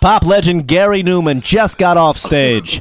Pop 0.00 0.24
legend 0.24 0.68
Gary 0.68 1.02
Numan 1.02 1.42
just 1.42 1.76
got 1.76 1.96
off 1.96 2.16
stage. 2.16 2.80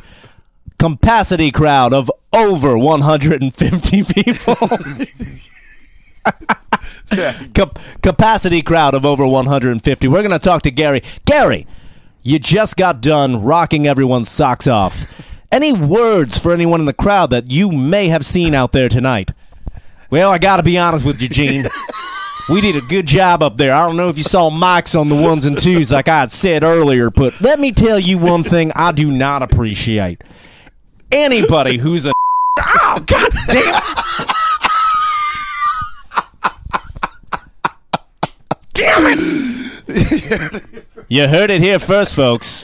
Capacity 0.78 1.52
crowd 1.52 1.92
of 1.94 2.12
over 2.32 2.78
150 2.78 4.04
people. 4.04 4.56
Cap- 7.54 7.80
capacity 8.04 8.62
crowd 8.62 8.94
of 8.94 9.04
over 9.04 9.26
150. 9.26 10.08
We're 10.08 10.22
going 10.22 10.30
to 10.30 10.38
talk 10.40 10.62
to 10.64 10.72
Gary. 10.72 11.02
Gary, 11.26 11.66
you 12.22 12.38
just 12.38 12.78
got 12.78 13.02
done 13.02 13.44
rocking 13.44 13.88
everyone's 13.88 14.30
socks 14.30 14.68
off. 14.68 15.34
Any 15.52 15.74
words 15.74 16.38
for 16.38 16.52
anyone 16.54 16.82
in 16.82 16.86
the 16.86 16.94
crowd 16.94 17.32
that 17.32 17.50
you 17.50 17.72
may 17.72 18.10
have 18.10 18.26
seen 18.26 18.54
out 18.54 18.74
there 18.74 18.90
tonight? 18.90 19.32
Well, 20.12 20.30
I 20.32 20.38
got 20.38 20.58
to 20.58 20.64
be 20.64 20.78
honest 20.78 21.06
with 21.06 21.20
you, 21.22 21.30
Gene. 21.30 21.66
We 22.50 22.62
did 22.62 22.78
a 22.78 22.82
good 22.88 23.06
job 23.06 23.44
up 23.44 23.58
there. 23.58 23.74
I 23.74 23.86
don't 23.86 23.98
know 23.98 24.08
if 24.08 24.18
you 24.18 24.24
saw 24.24 24.50
mics 24.50 24.98
on 24.98 25.10
the 25.10 25.16
ones 25.16 25.44
and 25.44 25.60
twos 25.60 25.92
like 25.92 26.08
I 26.08 26.22
had 26.22 26.32
said 26.32 26.64
earlier, 26.64 27.10
but 27.10 27.40
let 27.42 27.60
me 27.60 27.74
tell 27.74 28.00
you 28.00 28.18
one 28.18 28.44
thing 28.44 28.72
I 28.74 28.94
do 28.94 29.12
not 29.12 29.42
appreciate. 29.44 30.24
Anybody 31.12 31.78
who's 31.78 32.06
a 32.06 32.14
Oh 32.60 33.04
god 33.06 33.32
damn 33.50 33.82
Damn 38.74 39.06
it! 39.08 40.86
you 41.10 41.28
heard 41.28 41.50
it 41.50 41.62
here 41.62 41.80
first, 41.80 42.14
folks. 42.14 42.64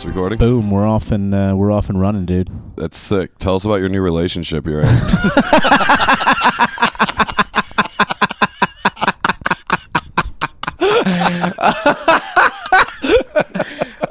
It's 0.00 0.06
recording. 0.06 0.38
Boom, 0.38 0.70
we're 0.70 0.86
off 0.86 1.12
and 1.12 1.34
uh, 1.34 1.52
we're 1.54 1.70
off 1.70 1.90
and 1.90 2.00
running, 2.00 2.24
dude. 2.24 2.48
That's 2.74 2.96
sick. 2.96 3.36
Tell 3.36 3.56
us 3.56 3.66
about 3.66 3.80
your 3.80 3.90
new 3.90 4.00
relationship 4.00 4.66
you're 4.66 4.80
in. 4.80 4.88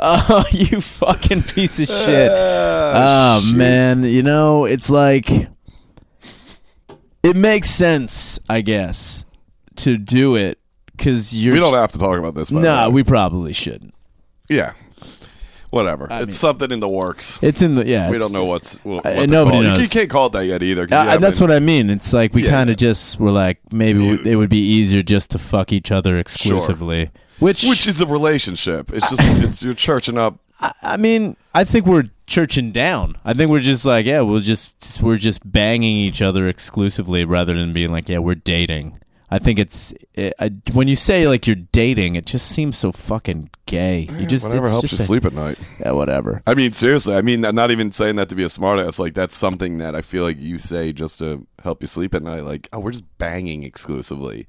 Oh, 0.01 0.45
you 0.51 0.79
fucking 0.79 1.43
piece 1.43 1.79
of 1.79 1.87
shit. 1.87 2.31
oh 2.31 3.51
man, 3.53 4.03
you 4.03 4.23
know, 4.23 4.65
it's 4.65 4.89
like 4.89 5.29
it 5.29 7.35
makes 7.35 7.69
sense, 7.69 8.39
I 8.47 8.61
guess, 8.61 9.25
to 9.77 9.97
do 9.97 10.35
it 10.35 10.57
cuz 10.97 11.35
you're 11.35 11.53
we 11.53 11.59
don't 11.59 11.73
have 11.73 11.91
to 11.91 11.99
talk 11.99 12.17
about 12.17 12.33
this. 12.33 12.49
No, 12.49 12.87
way. 12.87 12.93
we 12.93 13.03
probably 13.03 13.53
shouldn't. 13.53 13.93
yeah, 14.47 14.71
whatever. 15.71 16.07
I 16.11 16.19
it's 16.19 16.27
mean- 16.27 16.31
something 16.33 16.71
in 16.71 16.79
the 16.79 16.89
works. 16.89 17.39
It's 17.41 17.61
in 17.61 17.75
the 17.75 17.85
yeah. 17.85 18.09
we 18.09 18.17
don't 18.17 18.33
know 18.33 18.45
what's 18.45 18.77
what, 18.83 19.03
what 19.03 19.13
to 19.13 19.27
nobody 19.27 19.63
call 19.65 19.75
it. 19.79 19.81
You 19.81 19.89
can't 19.89 20.09
call 20.09 20.27
it 20.27 20.33
that 20.33 20.45
yet 20.45 20.63
either. 20.63 20.83
Uh, 20.83 21.03
you 21.03 21.09
and 21.11 21.23
that's 21.23 21.39
what 21.41 21.51
I 21.51 21.59
mean. 21.59 21.89
It's 21.89 22.13
like 22.13 22.33
we 22.33 22.43
Yeah. 22.45 22.51
kind 22.51 22.69
of 22.69 22.77
just 22.77 23.19
were 23.19 23.31
like 23.31 23.59
maybe 23.71 24.03
You- 24.03 24.21
it 24.25 24.35
would 24.35 24.49
be 24.49 24.59
easier 24.59 25.01
just 25.01 25.31
to 25.31 25.37
fuck 25.39 25.71
each 25.71 25.91
other 25.91 26.17
exclusively. 26.17 27.11
Which, 27.39 27.63
Which 27.63 27.87
is 27.87 28.01
a 28.01 28.05
relationship. 28.05 28.91
It's 28.91 29.09
just 29.09 29.21
it's 29.23 29.63
you're 29.63 29.73
churching 29.73 30.17
up. 30.17 30.39
I, 30.59 30.71
I 30.83 30.97
mean, 30.97 31.37
I 31.53 31.63
think 31.63 31.85
we're 31.85 32.03
churching 32.27 32.71
down. 32.71 33.15
I 33.23 33.33
think 33.33 33.49
we're 33.49 33.61
just 33.61 33.85
like, 33.85 34.05
yeah, 34.05 34.19
we'll 34.21 34.41
just 34.41 35.01
we're 35.01 35.17
just 35.17 35.49
banging 35.49 35.95
each 35.95 36.21
other 36.21 36.49
exclusively 36.49 37.23
rather 37.23 37.53
than 37.55 37.71
being 37.71 37.91
like, 37.93 38.09
yeah, 38.09 38.17
we're 38.17 38.35
dating. 38.35 38.99
I 39.31 39.37
think 39.39 39.59
it's 39.59 39.93
it, 40.15 40.33
I, 40.39 40.51
when 40.73 40.87
you 40.87 40.95
say 40.95 41.27
like 41.27 41.45
you're 41.45 41.55
dating, 41.55 42.15
it 42.15 42.25
just 42.25 42.47
seems 42.47 42.77
so 42.77 42.91
fucking 42.91 43.49
gay. 43.67 44.07
You 44.17 44.25
just 44.25 44.47
Whatever 44.47 44.69
helps 44.69 44.89
just 44.89 44.99
you 44.99 45.03
a- 45.03 45.07
sleep 45.07 45.25
at 45.25 45.33
night. 45.33 45.59
Yeah, 45.79 45.91
whatever. 45.91 46.41
I 46.47 46.55
mean, 46.55 46.71
seriously. 46.71 47.15
I 47.15 47.21
mean, 47.21 47.45
I'm 47.45 47.55
not 47.55 47.69
even 47.69 47.91
saying 47.91 48.15
that 48.15 48.29
to 48.29 48.35
be 48.35 48.43
a 48.43 48.47
smartass. 48.47 48.97
Like 48.97 49.13
that's 49.13 49.35
something 49.35 49.77
that 49.77 49.95
I 49.95 50.01
feel 50.01 50.23
like 50.23 50.39
you 50.39 50.57
say 50.57 50.91
just 50.93 51.19
to 51.19 51.45
help 51.63 51.81
you 51.83 51.87
sleep 51.87 52.15
at 52.15 52.23
night. 52.23 52.43
Like, 52.43 52.69
oh, 52.73 52.79
we're 52.79 52.91
just 52.91 53.17
banging 53.19 53.63
exclusively. 53.63 54.47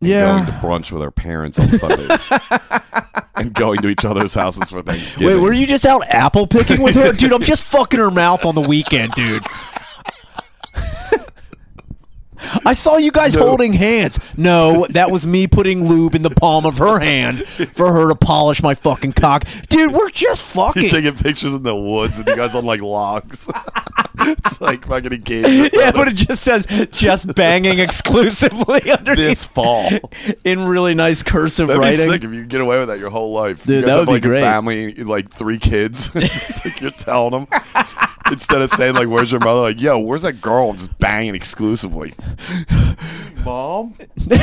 And 0.00 0.08
Yeah. 0.10 0.32
Going 0.34 0.46
to 0.46 0.52
brunch 0.52 0.92
with 0.92 1.02
our 1.02 1.10
parents 1.10 1.58
on 1.58 1.68
Sundays. 1.72 2.30
and 3.36 3.54
going 3.54 3.80
to 3.80 3.88
each 3.88 4.04
other's 4.04 4.34
houses 4.34 4.70
for 4.70 4.82
Thanksgiving. 4.82 5.28
Wait, 5.28 5.40
were 5.42 5.52
you 5.52 5.66
just 5.66 5.86
out 5.86 6.02
apple 6.08 6.46
picking 6.46 6.82
with 6.82 6.94
her, 6.94 7.12
dude? 7.12 7.32
I'm 7.32 7.42
just 7.42 7.64
fucking 7.64 7.98
her 7.98 8.10
mouth 8.10 8.44
on 8.44 8.54
the 8.54 8.60
weekend, 8.60 9.12
dude. 9.12 9.42
I 12.64 12.72
saw 12.72 12.96
you 12.96 13.10
guys 13.10 13.36
No. 13.36 13.46
holding 13.46 13.72
hands. 13.72 14.18
No, 14.36 14.86
that 14.90 15.10
was 15.10 15.26
me 15.26 15.46
putting 15.46 15.86
lube 15.88 16.14
in 16.14 16.22
the 16.22 16.30
palm 16.30 16.66
of 16.66 16.78
her 16.78 16.98
hand 16.98 17.44
for 17.46 17.92
her 17.92 18.08
to 18.08 18.14
polish 18.14 18.62
my 18.62 18.74
fucking 18.74 19.12
cock. 19.12 19.44
Dude, 19.68 19.92
we're 19.92 20.10
just 20.10 20.54
You're 20.54 20.66
fucking. 20.66 20.88
taking 20.90 21.14
pictures 21.14 21.54
in 21.54 21.62
the 21.62 21.76
woods 21.76 22.18
and 22.18 22.26
you 22.28 22.36
guys 22.36 22.54
on 22.54 22.64
like 22.64 22.80
logs. 22.80 23.48
it's 24.20 24.60
like 24.60 24.86
fucking 24.86 25.12
engagement. 25.12 25.72
Yeah, 25.80 25.92
but 25.92 26.08
it 26.08 26.14
just 26.16 26.42
says 26.42 26.66
just 26.92 27.34
banging 27.34 27.78
exclusively 27.78 28.90
underneath 28.98 29.26
this 29.26 29.46
fall. 29.46 29.88
in 30.44 30.64
really 30.66 30.94
nice 30.94 31.22
cursive 31.22 31.68
That'd 31.68 31.80
writing. 31.80 32.06
be 32.06 32.12
sick 32.12 32.24
if 32.24 32.32
you 32.32 32.44
get 32.44 32.60
away 32.60 32.78
with 32.78 32.88
that 32.88 32.98
your 32.98 33.10
whole 33.10 33.32
life. 33.32 33.64
Dude, 33.64 33.76
you 33.76 33.80
guys 33.82 33.86
that 33.86 33.98
have 34.00 34.00
would 34.00 34.06
be 34.06 34.12
like 34.12 34.22
great. 34.22 34.38
a 34.42 34.44
family, 34.44 34.94
like 35.04 35.30
three 35.30 35.58
kids. 35.58 36.10
Like 36.14 36.80
you're 36.80 36.90
telling 36.90 37.30
them 37.32 37.46
instead 38.30 38.62
of 38.62 38.70
saying 38.70 38.94
like, 38.94 39.08
"Where's 39.08 39.30
your 39.32 39.40
mother?" 39.40 39.60
Like, 39.60 39.80
"Yo, 39.80 39.98
where's 39.98 40.22
that 40.22 40.40
girl?" 40.40 40.70
I'm 40.70 40.76
just 40.76 40.96
banging 40.98 41.34
exclusively. 41.34 42.14
Mom, 43.44 43.94
no. 44.26 44.36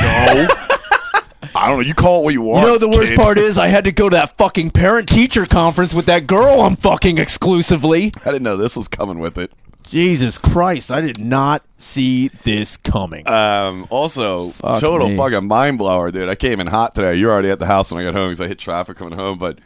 I 1.54 1.68
don't 1.68 1.78
know. 1.78 1.80
You 1.80 1.94
call 1.94 2.20
it 2.20 2.24
what 2.24 2.34
you 2.34 2.42
want. 2.42 2.62
You 2.66 2.72
know 2.72 2.78
the 2.78 2.88
worst 2.88 3.10
kid. 3.10 3.16
part 3.18 3.38
is 3.38 3.58
I 3.58 3.68
had 3.68 3.84
to 3.84 3.92
go 3.92 4.08
to 4.08 4.16
that 4.16 4.36
fucking 4.36 4.70
parent 4.70 5.08
teacher 5.08 5.46
conference 5.46 5.94
with 5.94 6.06
that 6.06 6.26
girl 6.26 6.62
I'm 6.62 6.76
fucking 6.76 7.18
exclusively. 7.18 8.12
I 8.24 8.32
didn't 8.32 8.42
know 8.42 8.56
this 8.56 8.76
was 8.76 8.88
coming 8.88 9.18
with 9.20 9.38
it. 9.38 9.52
Jesus 9.84 10.36
Christ, 10.36 10.90
I 10.92 11.00
did 11.00 11.18
not 11.18 11.62
see 11.78 12.28
this 12.28 12.76
coming. 12.76 13.26
Um, 13.26 13.86
also, 13.88 14.50
Fuck 14.50 14.80
total 14.80 15.08
me. 15.08 15.16
fucking 15.16 15.46
mind 15.48 15.78
blower, 15.78 16.10
dude. 16.10 16.28
I 16.28 16.34
came 16.34 16.60
in 16.60 16.66
hot 16.66 16.94
today. 16.94 17.14
You're 17.14 17.32
already 17.32 17.50
at 17.50 17.58
the 17.58 17.64
house 17.66 17.90
when 17.90 18.02
I 18.02 18.04
got 18.04 18.14
home 18.14 18.28
because 18.28 18.40
I 18.42 18.48
hit 18.48 18.58
traffic 18.58 18.98
coming 18.98 19.18
home. 19.18 19.38
But 19.38 19.60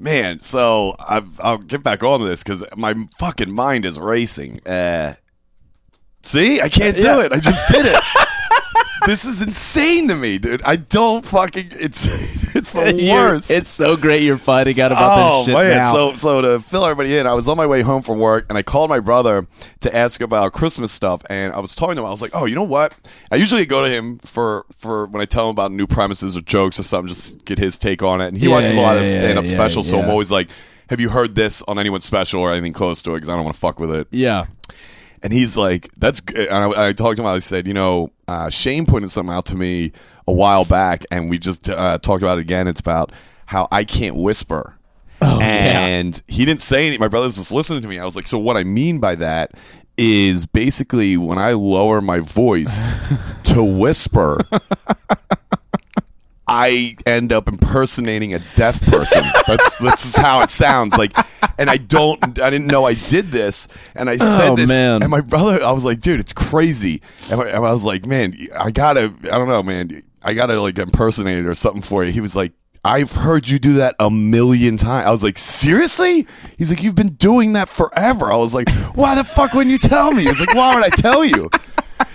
man, 0.00 0.40
so 0.40 0.96
I've, 0.98 1.38
I'll 1.40 1.58
get 1.58 1.82
back 1.82 2.02
on 2.02 2.26
this 2.26 2.42
because 2.42 2.64
my 2.76 2.94
fucking 3.18 3.52
mind 3.52 3.84
is 3.84 3.98
racing. 3.98 4.60
Uh, 4.66 5.14
see, 6.22 6.60
I 6.60 6.68
can't 6.68 6.96
do 6.96 7.02
Yeah. 7.02 7.20
it. 7.24 7.32
I 7.32 7.38
just 7.38 7.70
did 7.72 7.86
it. 7.86 8.02
this 9.06 9.24
is 9.24 9.42
insane 9.42 10.08
to 10.08 10.14
me, 10.14 10.38
dude. 10.38 10.62
I 10.62 10.76
don't 10.76 11.24
fucking. 11.24 11.68
It's 11.72 12.54
it's 12.56 12.72
the 12.72 13.08
worst. 13.12 13.50
It's 13.50 13.68
so 13.68 13.96
great 13.96 14.22
you're 14.22 14.36
fighting 14.36 14.80
out 14.80 14.92
about 14.92 15.10
oh 15.18 15.38
this 15.38 15.46
shit 15.46 15.54
man! 15.54 15.78
now. 15.80 15.92
So 15.92 16.14
so 16.14 16.40
to 16.40 16.60
fill 16.60 16.84
everybody 16.84 17.16
in, 17.16 17.26
I 17.26 17.34
was 17.34 17.48
on 17.48 17.56
my 17.56 17.66
way 17.66 17.82
home 17.82 18.02
from 18.02 18.18
work 18.18 18.46
and 18.48 18.58
I 18.58 18.62
called 18.62 18.90
my 18.90 19.00
brother 19.00 19.46
to 19.80 19.96
ask 19.96 20.20
about 20.20 20.52
Christmas 20.52 20.92
stuff. 20.92 21.22
And 21.30 21.52
I 21.52 21.58
was 21.60 21.74
talking 21.74 21.96
to 21.96 22.02
him. 22.02 22.06
I 22.06 22.10
was 22.10 22.22
like, 22.22 22.32
"Oh, 22.34 22.44
you 22.46 22.54
know 22.54 22.62
what? 22.64 22.94
I 23.30 23.36
usually 23.36 23.66
go 23.66 23.82
to 23.82 23.88
him 23.88 24.18
for 24.18 24.64
for 24.72 25.06
when 25.06 25.22
I 25.22 25.24
tell 25.26 25.44
him 25.44 25.50
about 25.50 25.72
new 25.72 25.86
premises 25.86 26.36
or 26.36 26.40
jokes 26.42 26.78
or 26.78 26.82
something, 26.82 27.08
just 27.08 27.44
get 27.44 27.58
his 27.58 27.78
take 27.78 28.02
on 28.02 28.20
it. 28.20 28.28
And 28.28 28.36
he 28.38 28.46
Yeah, 28.48 28.52
watches 28.54 28.76
a 28.76 28.80
lot 28.80 28.96
of 28.96 29.04
yeah, 29.04 29.12
yeah, 29.12 29.18
stand 29.20 29.38
up 29.38 29.44
yeah, 29.46 29.50
specials, 29.50 29.88
so 29.88 30.00
I'm 30.00 30.10
always 30.10 30.30
like." 30.30 30.48
Have 30.88 30.98
you 30.98 31.08
heard 31.08 31.36
this 31.36 31.62
on 31.68 31.78
anyone's 31.78 32.04
special 32.04 32.40
or 32.40 32.50
anything 32.50 32.72
close 32.72 33.00
to 33.02 33.12
it? 33.12 33.18
Because 33.18 33.28
I 33.28 33.36
don't 33.36 33.44
want 33.44 33.54
to 33.54 33.60
fuck 33.60 33.78
with 33.78 33.92
it. 33.94 34.08
yeah. 34.10 34.46
And 35.22 35.32
he's 35.32 35.56
like, 35.56 35.90
"That's." 35.96 36.20
Good. 36.20 36.48
And 36.48 36.74
I, 36.74 36.88
I 36.88 36.92
talked 36.92 37.16
to 37.16 37.22
him. 37.22 37.26
I 37.26 37.38
said, 37.38 37.66
"You 37.66 37.74
know, 37.74 38.10
uh, 38.28 38.48
Shane 38.48 38.86
pointed 38.86 39.10
something 39.10 39.34
out 39.34 39.46
to 39.46 39.56
me 39.56 39.92
a 40.26 40.32
while 40.32 40.64
back, 40.64 41.04
and 41.10 41.28
we 41.28 41.38
just 41.38 41.68
uh, 41.68 41.98
talked 41.98 42.22
about 42.22 42.38
it 42.38 42.42
again. 42.42 42.66
It's 42.66 42.80
about 42.80 43.12
how 43.46 43.68
I 43.70 43.84
can't 43.84 44.16
whisper." 44.16 44.76
Oh, 45.22 45.38
and 45.40 46.22
he 46.28 46.46
didn't 46.46 46.62
say 46.62 46.86
anything. 46.86 47.00
My 47.00 47.08
brother's 47.08 47.36
just 47.36 47.52
listening 47.52 47.82
to 47.82 47.88
me. 47.88 47.98
I 47.98 48.04
was 48.04 48.16
like, 48.16 48.26
"So 48.26 48.38
what 48.38 48.56
I 48.56 48.64
mean 48.64 49.00
by 49.00 49.14
that 49.16 49.52
is 49.98 50.46
basically 50.46 51.18
when 51.18 51.36
I 51.38 51.52
lower 51.52 52.00
my 52.00 52.20
voice 52.20 52.94
to 53.44 53.62
whisper." 53.62 54.38
I 56.50 56.96
end 57.06 57.32
up 57.32 57.46
impersonating 57.48 58.34
a 58.34 58.40
deaf 58.56 58.82
person. 58.86 59.24
That's 59.46 59.76
this 59.76 60.04
is 60.04 60.16
how 60.16 60.40
it 60.40 60.50
sounds 60.50 60.98
like, 60.98 61.16
and 61.58 61.70
I 61.70 61.76
don't. 61.76 62.22
I 62.40 62.50
didn't 62.50 62.66
know 62.66 62.84
I 62.84 62.94
did 62.94 63.26
this, 63.30 63.68
and 63.94 64.10
I 64.10 64.16
said 64.16 64.50
Oh, 64.50 64.56
this, 64.56 64.68
man. 64.68 65.02
and 65.02 65.10
my 65.10 65.20
brother. 65.20 65.62
I 65.62 65.70
was 65.70 65.84
like, 65.84 66.00
dude, 66.00 66.18
it's 66.20 66.32
crazy, 66.32 67.02
and 67.30 67.40
I, 67.40 67.44
and 67.50 67.56
I 67.64 67.72
was 67.72 67.84
like, 67.84 68.04
man, 68.04 68.36
I 68.58 68.70
gotta. 68.72 69.12
I 69.24 69.38
don't 69.38 69.48
know, 69.48 69.62
man. 69.62 70.02
I 70.22 70.34
gotta 70.34 70.60
like 70.60 70.78
impersonate 70.78 71.38
it 71.38 71.46
or 71.46 71.54
something 71.54 71.82
for 71.82 72.04
you. 72.04 72.12
He 72.12 72.20
was 72.20 72.34
like. 72.36 72.52
I've 72.82 73.12
heard 73.12 73.46
you 73.46 73.58
do 73.58 73.74
that 73.74 73.94
a 74.00 74.10
million 74.10 74.78
times. 74.78 75.06
I 75.06 75.10
was 75.10 75.22
like, 75.22 75.36
seriously? 75.36 76.26
He's 76.56 76.70
like, 76.70 76.82
you've 76.82 76.94
been 76.94 77.10
doing 77.12 77.52
that 77.52 77.68
forever. 77.68 78.32
I 78.32 78.36
was 78.36 78.54
like, 78.54 78.70
why 78.94 79.14
the 79.16 79.22
fuck 79.22 79.52
wouldn't 79.52 79.70
you 79.70 79.76
tell 79.76 80.12
me? 80.12 80.22
He's 80.24 80.40
like, 80.40 80.54
why 80.54 80.74
would 80.74 80.82
I 80.82 80.88
tell 80.88 81.22
you? 81.22 81.50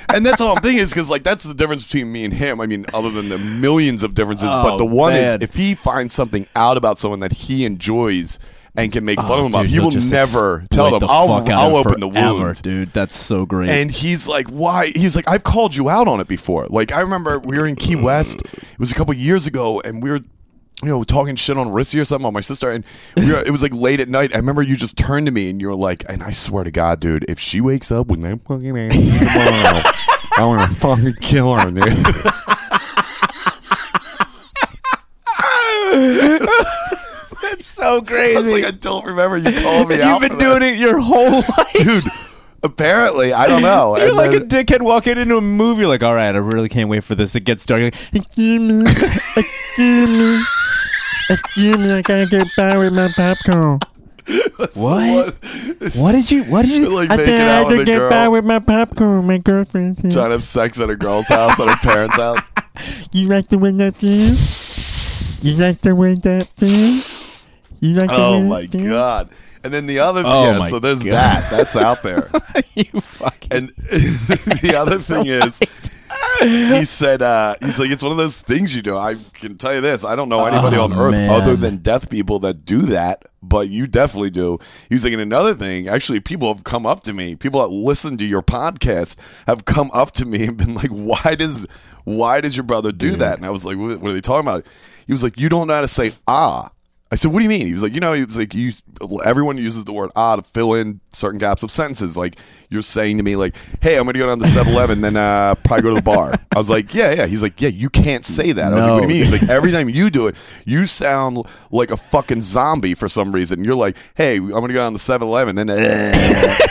And 0.10 0.26
that's 0.26 0.42
all 0.42 0.56
I'm 0.56 0.62
thinking 0.62 0.82
is 0.82 0.90
because 0.92 1.10
like 1.10 1.24
that's 1.24 1.44
the 1.44 1.54
difference 1.54 1.86
between 1.86 2.12
me 2.12 2.24
and 2.26 2.34
him. 2.34 2.60
I 2.62 2.66
mean, 2.66 2.86
other 2.94 3.10
than 3.10 3.30
the 3.30 3.38
millions 3.38 4.04
of 4.04 4.14
differences, 4.14 4.48
but 4.50 4.74
Oh, 4.76 4.78
the 4.78 4.86
one 4.86 5.14
man. 5.14 5.24
is 5.38 5.44
if 5.44 5.56
he 5.56 5.76
finds 5.76 6.14
something 6.14 6.48
out 6.56 6.78
about 6.78 6.98
someone 6.98 7.20
that 7.22 7.34
he 7.34 7.66
enjoys 7.66 8.40
and 8.78 8.92
can 8.92 9.06
make 9.06 9.18
fun 9.22 9.32
Oh, 9.32 9.46
of 9.46 9.54
him 9.54 9.62
dude, 9.62 9.66
he 9.70 9.76
he'll 9.76 9.92
never 10.12 10.66
tell 10.70 10.90
them. 10.92 11.00
the 11.00 11.06
I'll, 11.08 11.28
fuck 11.28 11.50
out 11.50 11.62
I'll 11.70 11.76
open 11.78 12.00
the 12.02 12.10
wound. 12.10 12.62
dude. 12.62 12.92
That's 12.92 13.16
so 13.16 13.46
great. 13.46 13.70
And 13.70 13.90
he's 13.90 14.28
like, 14.28 14.50
"Why?" 14.50 14.88
He's 14.94 15.16
like, 15.16 15.30
"I've 15.30 15.44
called 15.44 15.76
you 15.76 15.90
out 15.90 16.08
on 16.10 16.20
it 16.20 16.28
before." 16.28 16.68
Like 16.70 16.92
I 16.92 17.00
remember 17.00 17.40
we 17.40 17.58
were 17.58 17.66
in 17.68 17.76
Key 17.78 17.96
West. 17.96 18.42
It 18.42 18.80
was 18.80 18.92
a 18.92 18.96
couple 18.96 19.14
years 19.14 19.48
ago, 19.48 19.80
and 19.82 20.04
we 20.04 20.10
were. 20.12 20.20
You 20.84 20.90
know, 20.90 21.04
talking 21.04 21.36
shit 21.36 21.58
on 21.58 21.68
Rissy 21.70 22.00
or 22.02 22.06
something 22.06 22.26
on 22.28 22.34
my 22.34 22.42
sister, 22.42 22.70
and 22.70 22.86
we 23.16 23.32
were, 23.32 23.40
it 23.42 23.50
was 23.50 23.64
like 23.64 23.74
late 23.74 24.00
at 24.02 24.10
night. 24.10 24.34
I 24.34 24.38
remember 24.38 24.62
you 24.62 24.76
just 24.76 24.98
turned 24.98 25.26
to 25.26 25.32
me 25.32 25.50
and 25.50 25.60
you 25.62 25.70
were 25.70 25.76
like, 25.76 26.04
and 26.10 26.22
I 26.22 26.32
swear 26.32 26.64
to 26.66 26.72
God, 26.72 27.00
dude, 27.00 27.26
if 27.30 27.40
she 27.40 27.62
wakes 27.62 27.92
up 27.92 28.08
with 28.08 28.22
that 28.22 28.42
fucking 28.42 28.78
ass 28.78 28.94
tomorrow, 28.94 29.82
I 30.38 30.46
want 30.46 30.70
to 30.70 30.76
fucking 30.80 31.14
kill 31.22 31.56
her, 31.58 31.72
dude. 31.72 31.84
That's 37.42 37.68
so 37.68 37.98
I 37.98 38.02
crazy. 38.02 38.36
was 38.36 38.52
like, 38.52 38.66
I 38.66 38.72
don't 38.72 39.06
remember 39.06 39.38
you 39.38 39.52
calling 39.62 39.88
me 39.88 40.02
out. 40.02 40.20
You've 40.22 40.30
been 40.30 40.40
doing 40.40 40.64
it 40.64 40.78
your 40.78 41.00
whole 41.00 41.32
life. 41.42 41.74
dude. 41.74 42.04
Apparently, 42.64 43.32
I 43.32 43.48
don't 43.48 43.62
know. 43.62 43.96
You're 43.98 44.08
And 44.08 44.18
like 44.18 44.32
then- 44.32 44.42
a 44.42 44.46
dickhead 44.46 44.82
walking 44.82 45.18
into 45.18 45.38
a 45.38 45.42
movie, 45.42 45.86
like, 45.86 46.02
all 46.02 46.16
right, 46.16 46.34
I 46.34 46.40
really 46.40 46.70
can't 46.70 46.90
wait 46.90 47.04
for 47.04 47.14
this 47.16 47.34
to 47.34 47.40
get 47.40 47.60
started. 47.62 47.94
Like, 48.14 48.26
excuse 51.30 51.78
me, 51.78 51.78
excuse 51.78 51.78
me, 51.78 51.78
excuse 51.78 51.78
me, 51.78 51.92
I 51.94 52.02
gotta 52.02 52.26
get 52.26 52.56
by 52.56 52.78
with 52.78 52.94
my 52.94 53.08
popcorn. 53.16 53.80
What? 54.74 55.36
What 55.96 56.12
did 56.14 56.32
you? 56.32 56.44
What 56.46 56.64
did 56.66 56.72
you? 56.72 56.90
Like 56.90 57.12
I 57.12 57.18
making 57.18 57.36
think 57.36 57.42
I 57.42 57.50
out 57.60 57.70
had 57.70 57.76
to 57.76 57.82
a 57.82 57.86
get 57.86 57.98
girl. 57.98 58.10
by 58.10 58.28
with 58.28 58.44
my 58.46 58.60
popcorn. 58.60 59.26
My 59.28 59.38
girlfriend's 59.38 60.02
here. 60.02 60.12
trying 60.12 60.30
to 60.30 60.32
have 60.34 60.44
sex 60.44 60.80
at 60.80 60.90
a 60.90 60.96
girl's 60.96 61.28
house 61.28 61.60
at 61.60 61.70
her 61.70 61.76
parents' 61.90 62.16
house. 62.16 62.40
You 63.14 63.30
like 63.30 63.48
the 63.48 63.58
way 63.58 63.72
that 63.72 63.96
feels? 63.96 65.40
You 65.42 65.56
like 65.56 65.80
the 65.80 65.96
way 65.96 66.16
that 66.16 66.48
feels? 66.48 67.48
You 67.80 67.94
like 67.96 68.10
the 68.10 68.16
Oh 68.16 68.44
my 68.44 68.66
feels? 68.68 68.84
god! 68.90 69.30
And 69.64 69.74
then 69.74 69.86
the 69.88 70.00
other, 70.00 70.24
Oh 70.26 70.52
yeah. 70.52 70.60
my 70.60 70.70
So 70.70 70.80
there's 70.80 71.02
God. 71.02 71.14
that. 71.14 71.50
That's 71.52 71.76
out 71.78 72.04
there. 72.04 72.30
you 72.76 73.00
fucking. 73.00 73.52
And 73.52 73.70
the 73.80 74.76
other 74.78 74.98
thing 74.98 75.28
is, 75.28 75.60
he 76.42 76.86
said, 76.86 77.22
uh, 77.22 77.56
he's 77.62 77.80
like, 77.80 77.92
it's 77.92 78.04
one 78.04 78.12
of 78.12 78.18
those 78.18 78.38
things 78.40 78.76
you 78.76 78.82
do. 78.82 78.98
I 78.98 79.16
can 79.34 79.58
tell 79.58 79.74
you 79.74 79.82
this: 79.82 80.04
I 80.04 80.16
don't 80.16 80.30
know 80.30 80.46
anybody 80.46 80.78
Oh, 80.78 80.84
on 80.86 80.94
earth 80.94 81.12
man. 81.12 81.30
other 81.30 81.56
than 81.56 81.78
deaf 81.78 82.10
people 82.10 82.40
that 82.40 82.66
do 82.66 82.82
that, 82.84 83.26
but 83.42 83.70
you 83.70 83.88
definitely 83.88 84.30
do. 84.32 84.60
He's 84.90 85.04
like, 85.04 85.14
and 85.14 85.22
another 85.22 85.54
thing, 85.54 85.88
actually, 85.88 86.20
people 86.20 86.54
have 86.54 86.64
come 86.64 86.86
up 86.86 87.02
to 87.04 87.14
me. 87.14 87.36
People 87.36 87.62
that 87.62 87.70
listen 87.74 88.18
to 88.18 88.26
your 88.26 88.42
podcast 88.42 89.16
have 89.48 89.66
come 89.66 89.90
up 89.94 90.12
to 90.14 90.26
me 90.26 90.46
and 90.48 90.58
been 90.58 90.76
like, 90.76 90.90
why 90.90 91.36
does, 91.36 91.66
why 92.04 92.42
does 92.42 92.56
your 92.58 92.64
brother 92.66 92.92
do 92.92 93.12
that? 93.18 93.38
And 93.38 93.46
I 93.46 93.50
was 93.50 93.66
like, 93.66 93.78
what 93.78 94.02
are 94.04 94.14
they 94.14 94.22
talking 94.22 94.48
about? 94.48 94.66
He 95.08 95.14
was 95.14 95.24
like, 95.24 95.40
you 95.40 95.50
don't 95.50 95.68
know 95.68 95.76
how 95.76 95.82
to 95.82 95.88
say 95.88 96.12
ah. 96.28 96.72
I 97.12 97.16
said, 97.16 97.32
"What 97.32 97.40
do 97.40 97.44
you 97.44 97.50
mean?" 97.50 97.68
He 97.68 97.74
was 97.74 97.84
like, 97.84 97.94
"You 97.94 98.00
know, 98.00 98.14
he 98.14 98.26
was 98.26 98.38
like, 98.38 98.54
you, 98.56 98.72
everyone 99.24 99.58
uses 99.60 99.86
the 99.86 99.94
word 99.94 100.12
ah 100.16 100.36
to 100.38 100.42
fill 100.42 100.74
in 100.74 101.00
certain 101.14 101.38
gaps 101.40 101.62
of 101.62 101.70
sentences. 101.70 102.18
Like 102.18 102.36
you're 102.70 102.82
saying 102.82 103.18
to 103.18 103.24
me, 103.24 103.36
like, 103.36 103.56
hey, 103.80 103.96
I'm 103.98 104.06
going 104.06 104.14
to 104.16 104.20
go 104.20 104.26
down 104.26 104.40
to 104.40 104.46
7-Eleven, 104.46 105.02
then 105.02 105.16
uh, 105.16 105.54
probably 105.64 105.84
go 105.84 105.90
to 105.90 105.96
the 105.96 106.02
bar." 106.02 106.34
I 106.54 106.58
was 106.58 106.70
like, 106.70 106.94
"Yeah, 106.96 107.12
yeah." 107.14 107.26
He's 107.28 107.44
like, 107.44 107.62
"Yeah, 107.62 107.70
you 107.70 107.90
can't 107.92 108.26
say 108.26 108.52
that." 108.54 108.74
I 108.74 108.76
was 108.76 108.86
like, 108.86 108.92
"What 108.92 108.98
do 108.98 109.04
you 109.04 109.08
mean?" 109.08 109.22
He's 109.22 109.32
like, 109.40 109.50
"Every 109.50 109.72
time 109.72 109.88
you 109.88 110.10
do 110.10 110.28
it, 110.28 110.36
you 110.66 110.86
sound 110.88 111.38
like 111.72 111.92
a 111.92 111.98
fucking 111.98 112.42
zombie 112.42 112.96
for 112.96 113.08
some 113.08 113.32
reason. 113.32 113.64
You're 113.64 113.76
like, 113.76 113.98
hey, 114.16 114.38
I'm 114.38 114.50
going 114.50 114.68
to 114.70 114.74
go 114.74 114.80
down 114.80 114.94
to 114.94 115.00
7-Eleven, 115.00 115.56
then." 115.56 115.70
Uh, 115.70 116.58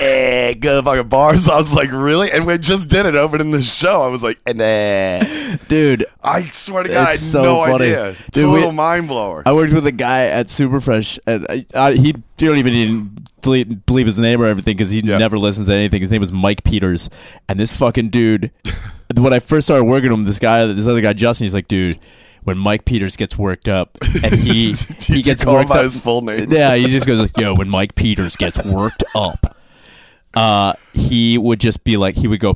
Eh, 0.00 0.54
go 0.54 0.80
to 0.80 0.82
fucking 0.82 1.08
bar. 1.08 1.36
So 1.38 1.52
I 1.52 1.56
was 1.56 1.72
like, 1.72 1.90
really? 1.90 2.30
And 2.30 2.46
we 2.46 2.58
just 2.58 2.90
did 2.90 3.06
it 3.06 3.14
over 3.14 3.38
in 3.38 3.52
the 3.52 3.62
show. 3.62 4.02
I 4.02 4.08
was 4.08 4.22
like, 4.22 4.38
and 4.44 4.58
Dude, 5.68 6.04
I 6.22 6.44
swear 6.46 6.82
to 6.82 6.88
God, 6.88 7.06
I 7.06 7.10
had 7.12 7.18
so 7.18 7.42
no 7.42 7.64
funny. 7.64 7.86
idea. 7.86 8.16
Dude, 8.32 8.50
we- 8.50 8.56
Total 8.58 8.72
mind 8.72 9.08
blower. 9.08 9.42
I 9.46 9.52
worked 9.52 9.72
with 9.72 9.86
a 9.86 9.92
guy 9.92 10.26
at 10.26 10.46
Superfresh, 10.46 11.18
and 11.26 11.46
I, 11.48 11.64
I, 11.74 11.92
he 11.94 12.14
don't 12.36 12.56
even 12.58 12.72
even 12.74 13.18
believe, 13.42 13.84
believe 13.86 14.06
his 14.06 14.18
name 14.18 14.40
or 14.40 14.46
everything 14.46 14.76
because 14.76 14.90
he 14.90 15.00
Yeah. 15.00 15.18
never 15.18 15.36
listens 15.38 15.68
to 15.68 15.74
anything. 15.74 16.00
His 16.02 16.10
name 16.10 16.20
was 16.20 16.32
Mike 16.32 16.64
Peters, 16.64 17.10
and 17.48 17.58
this 17.60 17.76
fucking 17.76 18.08
dude. 18.10 18.50
when 19.16 19.32
I 19.32 19.38
first 19.38 19.66
started 19.66 19.84
working 19.84 20.10
with 20.10 20.18
him, 20.20 20.24
this 20.24 20.38
guy, 20.38 20.64
this 20.66 20.86
other 20.86 21.00
guy, 21.00 21.12
Justin, 21.12 21.44
he's 21.44 21.54
like, 21.54 21.68
dude. 21.68 21.98
When 22.44 22.58
Mike 22.58 22.84
Peters 22.84 23.16
gets 23.16 23.38
worked 23.38 23.68
up, 23.68 23.96
and 24.22 24.34
he 24.34 24.72
he 25.00 25.22
gets 25.22 25.46
worked 25.46 25.70
by 25.70 25.78
up, 25.78 25.84
his 25.84 25.98
full 25.98 26.20
name? 26.20 26.52
yeah, 26.52 26.74
he 26.74 26.84
just 26.88 27.06
goes 27.06 27.18
like, 27.18 27.34
"Yo, 27.38 27.54
when 27.54 27.70
Mike 27.70 27.94
Peters 27.94 28.36
gets 28.36 28.62
worked 28.62 29.02
up, 29.14 29.56
uh, 30.34 30.74
he 30.92 31.38
would 31.38 31.58
just 31.58 31.84
be 31.84 31.96
like, 31.96 32.16
he 32.16 32.28
would 32.28 32.40
go 32.40 32.54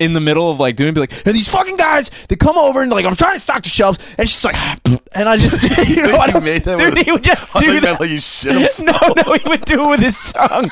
in 0.00 0.14
the 0.14 0.20
middle 0.20 0.50
of 0.50 0.58
like 0.58 0.74
doing, 0.74 0.92
be 0.94 1.00
like, 1.00 1.12
and 1.26 1.34
these 1.36 1.48
fucking 1.48 1.76
guys, 1.76 2.10
they 2.28 2.34
come 2.36 2.58
over 2.58 2.80
and 2.82 2.90
like, 2.90 3.04
I'm 3.04 3.14
trying 3.14 3.34
to 3.34 3.40
stock 3.40 3.62
the 3.62 3.68
shelves, 3.68 3.98
and 4.18 4.28
she's 4.28 4.44
like, 4.44 4.56
and 5.14 5.28
I 5.28 5.36
just, 5.36 5.62
you 5.88 6.02
know, 6.02 6.16
I 6.16 6.40
made 6.40 6.64
that 6.64 6.78
dude, 6.78 6.94
with- 6.94 7.04
he 7.04 7.12
would 7.12 7.22
just 7.22 7.54
do 7.58 7.74
that. 7.74 7.82
meant 7.82 8.00
like 8.00 8.10
you 8.10 8.18
shit 8.20 8.52
himself. 8.54 8.98
No, 9.16 9.22
no, 9.24 9.34
he 9.34 9.48
would 9.48 9.64
do 9.64 9.84
it 9.84 9.88
with 9.90 10.00
his 10.00 10.32
tongue. 10.32 10.64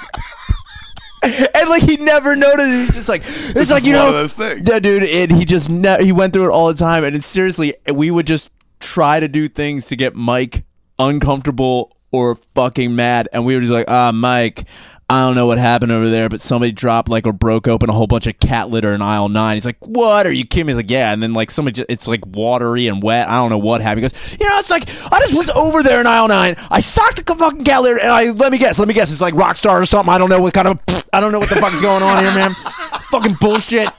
And 1.20 1.68
like 1.68 1.82
he 1.82 1.96
never 1.96 2.36
noticed, 2.36 2.68
he's 2.86 2.94
just 2.94 3.08
like 3.08 3.22
it's 3.26 3.70
like 3.72 3.84
you 3.84 3.92
know, 3.92 4.12
those 4.12 4.32
things. 4.34 4.62
Yeah, 4.68 4.78
dude. 4.78 5.02
And 5.02 5.32
he 5.32 5.44
just 5.44 5.68
ne- 5.68 6.04
he 6.04 6.12
went 6.12 6.32
through 6.32 6.44
it 6.44 6.50
all 6.52 6.68
the 6.68 6.74
time, 6.78 7.02
and 7.04 7.16
it's 7.16 7.26
seriously, 7.26 7.74
we 7.92 8.10
would 8.12 8.26
just 8.26 8.50
try 8.78 9.18
to 9.18 9.26
do 9.26 9.48
things 9.48 9.86
to 9.88 9.96
get 9.96 10.14
Mike 10.14 10.64
uncomfortable 10.98 11.96
or 12.12 12.36
fucking 12.54 12.94
mad, 12.94 13.28
and 13.32 13.44
we 13.44 13.54
were 13.56 13.60
just 13.60 13.72
like, 13.72 13.86
ah, 13.88 14.12
Mike. 14.12 14.64
I 15.10 15.20
don't 15.24 15.34
know 15.34 15.46
what 15.46 15.56
happened 15.56 15.90
over 15.90 16.10
there, 16.10 16.28
but 16.28 16.38
somebody 16.40 16.70
dropped 16.70 17.08
like 17.08 17.26
or 17.26 17.32
broke 17.32 17.66
open 17.66 17.88
a 17.88 17.94
whole 17.94 18.06
bunch 18.06 18.26
of 18.26 18.38
cat 18.38 18.68
litter 18.68 18.92
in 18.92 19.00
aisle 19.00 19.30
nine. 19.30 19.56
He's 19.56 19.64
like, 19.64 19.78
"What? 19.80 20.26
Are 20.26 20.32
you 20.32 20.44
kidding 20.44 20.66
me?" 20.66 20.72
He's 20.72 20.76
like, 20.76 20.90
"Yeah." 20.90 21.12
And 21.12 21.22
then 21.22 21.32
like 21.32 21.50
somebody, 21.50 21.76
just, 21.76 21.90
it's 21.90 22.06
like 22.06 22.20
watery 22.26 22.88
and 22.88 23.02
wet. 23.02 23.26
I 23.26 23.36
don't 23.36 23.48
know 23.48 23.56
what 23.56 23.80
happened. 23.80 24.04
He 24.04 24.08
goes, 24.10 24.36
"You 24.38 24.46
know, 24.46 24.58
it's 24.58 24.68
like 24.68 24.82
I 25.10 25.18
just 25.20 25.34
was 25.34 25.48
over 25.50 25.82
there 25.82 26.00
in 26.02 26.06
aisle 26.06 26.28
nine. 26.28 26.56
I 26.70 26.80
stocked 26.80 27.24
the 27.24 27.34
fucking 27.34 27.64
cat 27.64 27.80
litter, 27.82 27.98
and 27.98 28.10
I 28.10 28.32
let 28.32 28.52
me 28.52 28.58
guess, 28.58 28.78
let 28.78 28.86
me 28.86 28.92
guess, 28.92 29.10
it's 29.10 29.22
like 29.22 29.32
Rockstar 29.32 29.80
or 29.80 29.86
something. 29.86 30.12
I 30.12 30.18
don't 30.18 30.28
know 30.28 30.42
what 30.42 30.52
kind 30.52 30.68
of, 30.68 30.78
I 31.12 31.20
don't 31.20 31.32
know 31.32 31.38
what 31.38 31.48
the 31.48 31.56
fuck 31.56 31.72
is 31.72 31.80
going 31.80 32.02
on 32.02 32.22
here, 32.22 32.34
man. 32.34 32.52
fucking 33.10 33.36
bullshit." 33.40 33.88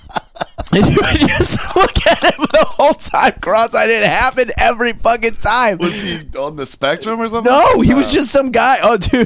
And 0.72 0.86
you 0.86 0.98
would 1.02 1.20
just 1.20 1.76
look 1.76 2.06
at 2.08 2.24
him 2.24 2.46
the 2.52 2.64
whole 2.68 2.94
time, 2.94 3.34
cross-eyed. 3.42 3.90
It 3.90 4.04
happened 4.04 4.52
every 4.58 4.94
fucking 4.94 5.38
time. 5.38 5.80
Was 5.80 6.00
he 6.00 6.20
on 6.38 6.58
the 6.58 6.66
spectrum 6.66 7.20
or 7.20 7.28
something? 7.28 7.52
No, 7.52 7.82
he 7.82 7.94
was 7.96 8.10
Uh, 8.10 8.14
just 8.14 8.32
some 8.32 8.52
guy. 8.52 8.78
Oh, 8.84 8.96
dude. 8.98 9.26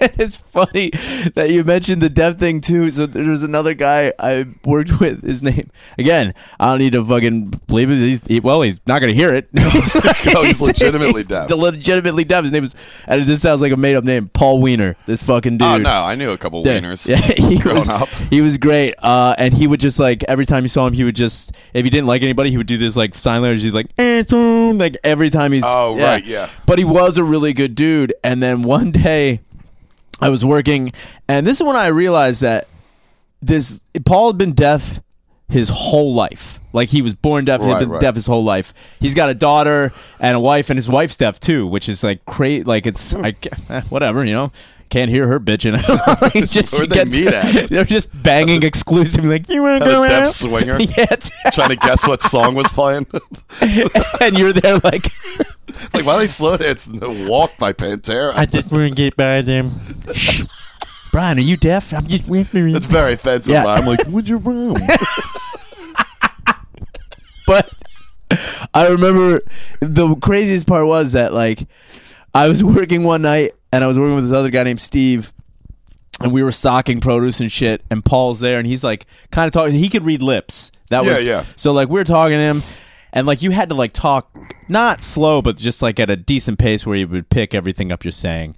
it's 0.18 0.36
funny 0.36 0.90
that 1.34 1.50
you 1.50 1.64
mentioned 1.64 2.00
the 2.02 2.08
deaf 2.08 2.38
thing 2.38 2.60
too. 2.60 2.90
So 2.90 3.06
there's 3.06 3.42
another 3.42 3.74
guy 3.74 4.12
I 4.18 4.46
worked 4.64 5.00
with. 5.00 5.22
His 5.22 5.42
name 5.42 5.70
again. 5.98 6.34
I 6.58 6.70
don't 6.70 6.78
need 6.78 6.92
to 6.92 7.04
fucking 7.04 7.48
believe 7.66 7.90
it. 7.90 7.98
He's 7.98 8.26
he, 8.26 8.40
well, 8.40 8.62
he's 8.62 8.78
not 8.86 9.00
gonna 9.00 9.12
hear 9.12 9.34
it. 9.34 9.48
Oh, 10.36 10.42
he's 10.44 10.60
legitimately 10.60 11.24
deaf. 11.24 11.48
The 11.48 11.56
legitimately 11.56 12.24
deaf. 12.24 12.44
His 12.44 12.52
name 12.52 12.64
is, 12.64 12.74
and 13.06 13.22
this 13.24 13.42
sounds 13.42 13.60
like 13.60 13.72
a 13.72 13.76
made 13.76 13.94
up 13.96 14.04
name. 14.04 14.28
Paul 14.28 14.60
Wiener. 14.60 14.96
This 15.06 15.22
fucking 15.22 15.58
dude. 15.58 15.66
Oh 15.66 15.78
no, 15.78 15.90
I 16.04 16.14
knew 16.14 16.30
a 16.30 16.38
couple 16.38 16.64
Yeah, 16.66 16.78
wieners. 16.80 17.06
Yeah, 17.08 17.16
he 17.18 17.58
growing 17.58 17.78
was, 17.78 17.88
up. 17.88 18.08
he 18.08 18.40
was 18.40 18.58
great. 18.58 18.94
Uh, 18.98 19.34
and 19.38 19.52
he 19.54 19.66
would 19.66 19.80
just 19.80 19.98
like 19.98 20.22
every 20.24 20.46
time 20.46 20.64
you 20.64 20.68
saw 20.68 20.86
him, 20.86 20.92
he 20.94 21.04
would 21.04 21.16
just 21.16 21.52
if 21.74 21.84
he 21.84 21.90
didn't 21.90 22.06
like 22.06 22.22
anybody, 22.22 22.50
he 22.50 22.56
would 22.56 22.66
do 22.66 22.78
this 22.78 22.96
like 22.96 23.14
sign 23.14 23.42
language. 23.42 23.62
He's 23.62 23.74
like, 23.74 23.88
eh, 23.98 24.24
like 24.30 24.96
every 25.04 25.30
time 25.30 25.52
he's 25.52 25.64
Oh, 25.66 25.96
right, 25.98 26.24
yeah. 26.24 26.48
But 26.66 26.78
he 26.78 26.84
was 26.84 27.18
a 27.18 27.24
really 27.24 27.52
good 27.52 27.74
dude. 27.74 28.14
And 28.24 28.42
then 28.42 28.62
one 28.62 28.90
day, 28.90 29.40
I 30.20 30.28
was 30.28 30.44
working, 30.44 30.92
and 31.28 31.46
this 31.46 31.58
is 31.60 31.62
when 31.66 31.76
I 31.76 31.88
realized 31.88 32.40
that 32.42 32.68
this 33.42 33.80
Paul 34.04 34.28
had 34.30 34.38
been 34.38 34.52
deaf 34.52 35.00
his 35.48 35.68
whole 35.68 36.14
life. 36.14 36.60
Like 36.72 36.90
he 36.90 37.02
was 37.02 37.14
born 37.14 37.44
deaf, 37.44 37.60
he'd 37.60 37.66
Right, 37.66 37.80
been 37.80 37.88
right. 37.88 38.00
deaf 38.00 38.14
his 38.14 38.26
whole 38.26 38.44
life. 38.44 38.72
He's 39.00 39.14
got 39.14 39.30
a 39.30 39.34
daughter 39.34 39.92
and 40.20 40.36
a 40.36 40.40
wife, 40.40 40.70
and 40.70 40.76
his 40.78 40.88
wife's 40.88 41.16
deaf 41.16 41.40
too, 41.40 41.66
which 41.66 41.88
is 41.88 42.04
like 42.04 42.24
crazy. 42.26 42.62
Like 42.64 42.86
it's 42.86 43.14
I, 43.14 43.34
eh, 43.68 43.80
whatever, 43.88 44.24
you 44.24 44.32
know. 44.32 44.52
Can't 44.90 45.08
hear 45.10 45.26
her 45.28 45.38
bitching. 45.40 45.78
Like, 46.20 46.50
just 46.50 46.76
Where'd 46.76 46.90
they 46.90 47.04
meet 47.04 47.28
at? 47.28 47.68
They're 47.70 47.84
just 47.84 48.10
banging 48.22 48.62
exclusively. 48.64 49.30
Like 49.30 49.48
you 49.48 49.62
want 49.62 49.84
to 49.84 49.88
Had 49.88 49.94
a 49.94 49.98
go 49.98 50.06
deaf 50.08 50.26
out? 50.26 50.32
swinger? 50.32 50.78
Yeah, 50.80 51.16
Trying 51.52 51.68
to 51.70 51.76
guess 51.76 52.06
what 52.06 52.22
song 52.22 52.54
was 52.56 52.66
playing. 52.68 53.06
and 54.20 54.36
you're 54.36 54.52
there 54.52 54.78
like 54.78 55.04
like 55.94 56.04
why 56.04 56.18
they 56.18 56.26
slow 56.26 56.56
dance 56.56 56.88
walk 56.92 57.56
by 57.58 57.72
Pantera? 57.72 58.32
I 58.34 58.46
just 58.46 58.70
want 58.70 58.88
to 58.88 58.94
get 58.94 59.16
by 59.16 59.42
them. 59.42 59.70
Brian, 61.12 61.38
are 61.38 61.40
you 61.42 61.56
deaf? 61.56 61.92
I'm 61.94 62.06
just 62.06 62.28
whispering. 62.28 62.74
It's 62.74 62.86
very 62.86 63.12
offensive. 63.14 63.52
Yeah. 63.52 63.66
I'm 63.66 63.86
like, 63.86 64.04
what's 64.08 64.28
your 64.28 64.38
room? 64.38 64.76
but 67.46 67.72
I 68.74 68.88
remember 68.88 69.40
the 69.80 70.14
craziest 70.16 70.66
part 70.66 70.86
was 70.86 71.12
that 71.12 71.32
like 71.32 71.66
I 72.34 72.48
was 72.48 72.62
working 72.62 73.04
one 73.04 73.22
night 73.22 73.52
and 73.72 73.84
I 73.84 73.86
was 73.86 73.98
working 73.98 74.14
with 74.16 74.24
this 74.24 74.32
other 74.32 74.50
guy 74.50 74.62
named 74.64 74.80
Steve 74.80 75.32
and 76.22 76.32
we 76.32 76.42
were 76.42 76.52
stocking 76.52 77.00
produce 77.00 77.40
and 77.40 77.50
shit 77.50 77.82
and 77.90 78.04
Paul's 78.04 78.40
there 78.40 78.58
and 78.58 78.66
he's 78.66 78.84
like 78.84 79.06
kind 79.30 79.46
of 79.46 79.52
talking 79.52 79.74
he 79.74 79.88
could 79.88 80.04
read 80.04 80.22
lips. 80.22 80.70
That 80.90 81.04
Yeah, 81.04 81.10
was 81.10 81.26
yeah. 81.26 81.44
so 81.56 81.72
like 81.72 81.88
we 81.88 81.98
were 81.98 82.04
talking 82.04 82.36
to 82.36 82.42
him 82.42 82.62
and 83.12 83.26
like 83.26 83.42
you 83.42 83.50
had 83.52 83.68
to 83.70 83.74
like 83.74 83.92
talk 83.92 84.30
not 84.68 85.02
slow 85.02 85.40
but 85.42 85.56
just 85.56 85.82
like 85.82 85.98
at 86.00 86.10
a 86.10 86.16
decent 86.16 86.58
pace 86.58 86.84
where 86.86 86.96
you 86.96 87.08
would 87.08 87.30
pick 87.30 87.54
everything 87.54 87.90
up 87.92 88.04
you're 88.04 88.12
saying. 88.12 88.54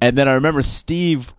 And 0.00 0.16
then 0.16 0.28
I 0.28 0.34
remember 0.34 0.62
Steve 0.62 1.34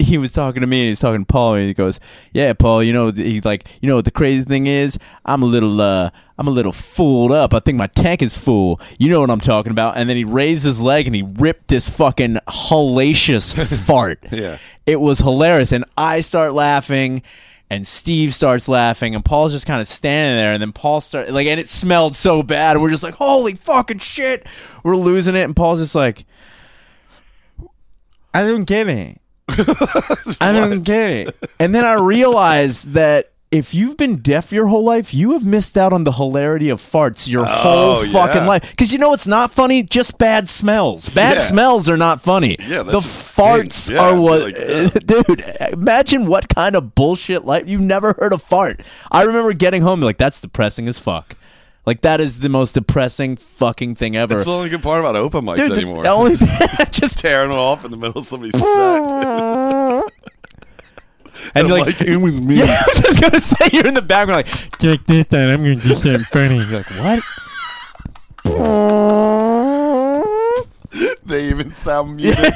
he 0.00 0.18
was 0.18 0.32
talking 0.32 0.60
to 0.60 0.66
me 0.66 0.80
and 0.80 0.84
he 0.86 0.90
was 0.90 1.00
talking 1.00 1.24
to 1.24 1.32
Paul 1.32 1.54
and 1.54 1.68
he 1.68 1.74
goes, 1.74 2.00
"Yeah, 2.32 2.52
Paul, 2.54 2.82
you 2.82 2.92
know, 2.92 3.10
he's 3.10 3.44
like, 3.44 3.68
you 3.80 3.88
know 3.88 3.96
what 3.96 4.04
the 4.04 4.10
crazy 4.10 4.42
thing 4.44 4.66
is? 4.66 4.98
I'm 5.24 5.42
a 5.42 5.46
little, 5.46 5.80
uh, 5.80 6.10
I'm 6.38 6.48
a 6.48 6.50
little 6.50 6.72
fooled 6.72 7.32
up. 7.32 7.52
I 7.54 7.60
think 7.60 7.76
my 7.78 7.86
tank 7.88 8.22
is 8.22 8.36
full. 8.36 8.80
You 8.98 9.10
know 9.10 9.20
what 9.20 9.30
I'm 9.30 9.40
talking 9.40 9.72
about?" 9.72 9.96
And 9.96 10.08
then 10.08 10.16
he 10.16 10.24
raised 10.24 10.64
his 10.64 10.80
leg 10.80 11.06
and 11.06 11.14
he 11.14 11.22
ripped 11.22 11.68
this 11.68 11.88
fucking 11.88 12.38
hellacious 12.48 13.54
fart. 13.86 14.24
Yeah. 14.32 14.58
it 14.86 15.00
was 15.00 15.18
hilarious, 15.20 15.72
and 15.72 15.84
I 15.96 16.20
start 16.20 16.52
laughing. 16.52 17.22
And 17.72 17.86
Steve 17.86 18.34
starts 18.34 18.66
laughing, 18.66 19.14
and 19.14 19.24
Paul's 19.24 19.52
just 19.52 19.64
kind 19.64 19.80
of 19.80 19.86
standing 19.86 20.36
there. 20.36 20.52
And 20.52 20.60
then 20.60 20.72
Paul 20.72 21.00
start 21.00 21.30
like, 21.30 21.46
and 21.46 21.60
it 21.60 21.68
smelled 21.68 22.16
so 22.16 22.42
bad. 22.42 22.78
We're 22.78 22.90
just 22.90 23.04
like, 23.04 23.14
"Holy 23.14 23.54
fucking 23.54 23.98
shit!" 23.98 24.44
We're 24.82 24.96
losing 24.96 25.36
it, 25.36 25.42
and 25.44 25.54
Paul's 25.54 25.78
just 25.78 25.94
like, 25.94 26.24
"I 28.34 28.42
don't 28.44 28.64
get 28.64 28.88
it." 28.88 29.20
I 30.40 30.52
don't 30.52 30.82
get 30.82 31.10
it. 31.10 31.36
And 31.58 31.74
then 31.74 31.84
I 31.84 31.94
realized 31.94 32.92
that 32.92 33.32
if 33.50 33.74
you've 33.74 33.96
been 33.96 34.18
deaf 34.18 34.52
your 34.52 34.68
whole 34.68 34.84
life, 34.84 35.12
you 35.12 35.32
have 35.32 35.44
missed 35.44 35.76
out 35.76 35.92
on 35.92 36.04
the 36.04 36.12
hilarity 36.12 36.68
of 36.68 36.80
farts 36.80 37.26
your 37.28 37.44
whole 37.44 37.96
Oh, 37.96 38.04
fucking 38.04 38.42
yeah. 38.42 38.46
life. 38.46 38.70
Because 38.70 38.92
you 38.92 38.98
know 39.00 39.08
what's 39.10 39.26
not 39.26 39.50
funny? 39.50 39.82
Just 39.82 40.18
bad 40.18 40.48
smells. 40.48 41.08
Bad 41.08 41.34
Yeah. 41.38 41.42
smells 41.42 41.88
are 41.88 41.96
not 41.96 42.20
funny. 42.20 42.56
Yeah, 42.60 42.84
the 42.84 42.98
farts. 42.98 43.90
Yeah, 43.90 43.98
are 43.98 44.14
what. 44.20 44.40
like, 44.42 45.04
dude, 45.06 45.42
imagine 45.72 46.26
what 46.26 46.48
kind 46.48 46.76
of 46.76 46.94
bullshit 46.94 47.44
life 47.44 47.68
you've 47.68 47.80
never 47.80 48.14
heard 48.20 48.32
a 48.32 48.38
fart. 48.38 48.82
I 49.10 49.22
remember 49.22 49.52
getting 49.52 49.82
home 49.82 50.00
like 50.00 50.16
that's 50.18 50.40
depressing 50.40 50.86
as 50.86 51.00
fuck. 51.00 51.34
Like 51.86 52.02
that 52.02 52.20
is 52.20 52.40
the 52.40 52.48
most 52.48 52.72
depressing 52.74 53.36
fucking 53.36 53.94
thing 53.94 54.14
ever. 54.16 54.34
That's 54.34 54.46
the 54.46 54.52
only 54.52 54.68
good 54.68 54.82
part 54.82 55.00
about 55.00 55.16
open 55.16 55.44
mics 55.44 55.56
Dude, 55.56 55.70
the 55.72 55.76
anymore. 55.76 56.06
only 56.06 56.36
just 56.90 57.18
tearing 57.18 57.50
it 57.50 57.56
off 57.56 57.84
in 57.84 57.90
the 57.90 57.96
middle 57.96 58.20
of 58.20 58.26
somebody's 58.26 58.52
set. 58.60 58.66
and 61.54 61.68
you're 61.68 61.78
like, 61.78 61.98
like, 62.00 62.08
it 62.08 62.16
was 62.18 62.38
me. 62.40 62.56
Yeah, 62.56 62.64
I 62.64 62.84
was 62.86 62.98
just 63.00 63.20
gonna 63.22 63.40
say 63.40 63.68
you're 63.72 63.86
in 63.86 63.94
the 63.94 64.02
background 64.02 64.46
like 64.46 64.78
check 64.78 65.00
this 65.06 65.32
out. 65.32 65.50
I'm 65.50 65.62
gonna 65.62 65.76
do 65.76 65.96
something 65.96 66.20
funny. 66.24 66.56
You're 66.56 66.82
like 66.82 66.90
what? 67.00 67.22
They 71.24 71.48
even 71.48 71.72
sound 71.72 72.16
muted. 72.16 72.52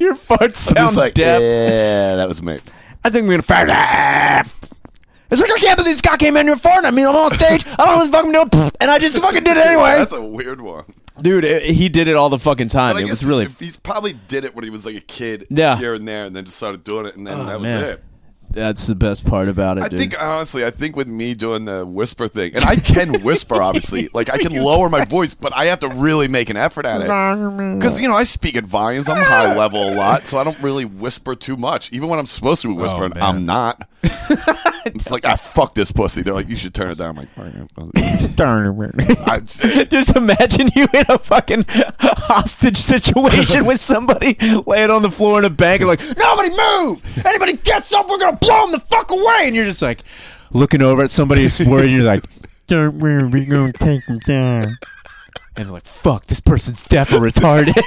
Your 0.00 0.14
farts 0.14 0.56
sound 0.56 0.96
like, 0.96 1.14
deaf. 1.14 1.40
yeah, 1.40 2.16
that 2.16 2.28
was 2.28 2.42
me. 2.42 2.60
I 3.04 3.10
think 3.10 3.26
we're 3.28 3.38
gonna 3.40 3.42
fart. 3.42 3.68
It's 5.32 5.40
like 5.40 5.50
I 5.50 5.58
can't 5.58 5.76
believe 5.78 5.92
this 5.94 6.00
guy 6.02 6.16
came 6.18 6.36
in 6.36 6.46
here 6.46 6.56
farting. 6.56 6.84
I 6.84 6.90
mean, 6.90 7.06
I'm 7.06 7.16
on 7.16 7.30
stage. 7.30 7.66
I 7.66 7.76
don't 7.76 7.86
know 7.86 7.96
what 7.96 8.04
the 8.06 8.12
fuck 8.12 8.24
I'm 8.26 8.32
doing, 8.50 8.70
and 8.80 8.90
I 8.90 8.98
just 8.98 9.18
fucking 9.18 9.42
did 9.44 9.56
it 9.56 9.66
anyway. 9.66 9.94
That's 9.98 10.12
a 10.12 10.22
weird 10.22 10.60
one. 10.60 10.84
Dude, 11.20 11.44
it, 11.44 11.62
he 11.74 11.88
did 11.88 12.06
it 12.08 12.16
all 12.16 12.28
the 12.28 12.38
fucking 12.38 12.68
time. 12.68 12.94
But 12.94 13.00
I 13.02 13.06
It 13.06 13.10
was 13.10 13.20
guess 13.20 13.28
really. 13.28 13.44
if 13.46 13.58
he's 13.58 13.76
probably 13.76 14.12
did 14.12 14.44
it 14.44 14.54
when 14.54 14.64
he 14.64 14.70
was 14.70 14.84
like 14.86 14.96
a 14.96 15.00
kid, 15.00 15.46
Yeah. 15.50 15.76
here 15.76 15.94
and 15.94 16.06
there, 16.06 16.24
and 16.26 16.36
then 16.36 16.44
just 16.44 16.56
started 16.58 16.84
doing 16.84 17.06
it, 17.06 17.16
and 17.16 17.26
then 17.26 17.40
Oh, 17.40 17.44
that 17.46 17.54
was 17.60 17.64
man. 17.64 17.82
it. 17.82 18.04
That's 18.50 18.86
the 18.86 18.94
best 18.94 19.24
part 19.24 19.48
about 19.48 19.78
it, 19.78 19.84
I 19.84 19.88
dude. 19.88 19.98
think 19.98 20.22
honestly, 20.22 20.62
I 20.66 20.70
think 20.70 20.94
with 20.94 21.08
me 21.08 21.32
doing 21.32 21.64
the 21.64 21.86
whisper 21.86 22.28
thing, 22.28 22.54
and 22.54 22.62
I 22.64 22.76
can 22.76 23.22
whisper, 23.24 23.62
obviously, 23.62 24.10
like 24.12 24.28
I 24.28 24.36
can 24.44 24.52
lower 24.54 24.90
my 24.90 25.06
voice, 25.06 25.32
but 25.32 25.56
I 25.56 25.66
have 25.66 25.80
to 25.80 25.88
really 25.88 26.28
make 26.28 26.50
an 26.50 26.58
effort 26.58 26.84
at 26.84 27.00
it 27.00 27.04
because 27.78 27.98
you 27.98 28.08
know 28.08 28.14
I 28.14 28.24
speak 28.24 28.56
at 28.56 28.64
volumes. 28.64 29.08
I'm 29.08 29.16
high 29.16 29.56
level 29.56 29.88
a 29.90 29.94
lot, 29.94 30.26
so 30.26 30.36
I 30.36 30.44
don't 30.44 30.58
really 30.60 30.84
whisper 30.84 31.34
too 31.34 31.56
much. 31.56 31.90
Even 31.92 32.10
when 32.10 32.18
I'm 32.18 32.26
supposed 32.26 32.60
to 32.62 32.68
be 32.68 32.74
whispering, 32.74 33.12
Oh, 33.12 33.20
man. 33.20 33.22
I'm 33.24 33.46
not. 33.46 33.88
It's 34.02 35.10
like 35.10 35.24
ah, 35.24 35.36
fuck 35.36 35.74
this 35.74 35.92
pussy. 35.92 36.22
They're 36.22 36.34
like, 36.34 36.48
you 36.48 36.56
should 36.56 36.74
turn 36.74 36.90
it 36.90 36.98
down. 36.98 37.10
I'm 37.10 37.16
like, 37.16 37.28
I'd 39.28 39.48
say, 39.48 39.84
Just 39.90 40.16
imagine 40.16 40.70
you 40.74 40.86
in 40.92 41.04
a 41.08 41.18
fucking 41.18 41.64
hostage 41.68 42.76
situation 42.76 43.64
with 43.64 43.80
somebody 43.80 44.36
laying 44.66 44.90
on 44.90 45.02
the 45.02 45.10
floor 45.10 45.38
in 45.38 45.44
a 45.44 45.50
bank 45.50 45.82
and 45.82 45.88
like, 45.88 46.00
nobody 46.16 46.50
move! 46.50 47.26
Anybody 47.26 47.56
gets 47.58 47.92
up, 47.92 48.08
we're 48.08 48.18
gonna 48.18 48.36
blow 48.36 48.62
them 48.62 48.72
the 48.72 48.80
fuck 48.80 49.10
away! 49.10 49.42
And 49.44 49.54
you're 49.54 49.64
just 49.64 49.82
like 49.82 50.02
looking 50.52 50.82
over 50.82 51.02
at 51.02 51.10
somebody 51.10 51.42
who's 51.42 51.60
worried, 51.60 51.90
and 51.90 51.92
you're 51.92 52.02
like, 52.04 52.24
don't 52.66 52.98
worry, 52.98 53.24
we're 53.24 53.44
gonna 53.46 53.72
take 53.72 54.04
them 54.06 54.18
down. 54.20 54.76
And 55.56 55.66
they're 55.66 55.72
like, 55.72 55.84
fuck, 55.84 56.26
this 56.26 56.40
person's 56.40 56.86
deaf 56.86 57.12
or 57.12 57.18
retarded. 57.18 57.74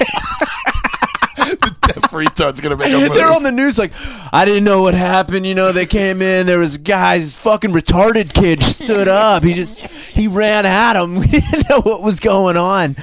deaf 2.01 2.11
retard's 2.11 2.61
gonna 2.61 2.75
make 2.77 2.93
a 2.93 2.97
move. 2.99 3.13
They're 3.13 3.31
on 3.31 3.43
the 3.43 3.51
news 3.51 3.77
like, 3.77 3.91
I 4.33 4.45
didn't 4.45 4.63
know 4.63 4.81
what 4.83 4.93
happened. 4.93 5.45
You 5.45 5.55
know, 5.55 5.71
they 5.71 5.85
came 5.85 6.21
in. 6.21 6.45
There 6.47 6.59
was 6.59 6.77
guys, 6.77 7.35
fucking 7.41 7.71
retarded 7.71 8.33
kid 8.33 8.61
stood 8.63 9.07
up. 9.07 9.43
He 9.43 9.53
just 9.53 9.79
he 9.79 10.27
ran 10.27 10.65
at 10.65 10.95
him. 11.01 11.15
We 11.19 11.27
didn't 11.27 11.69
know 11.69 11.81
what 11.81 12.01
was 12.01 12.19
going 12.19 12.57
on. 12.57 12.95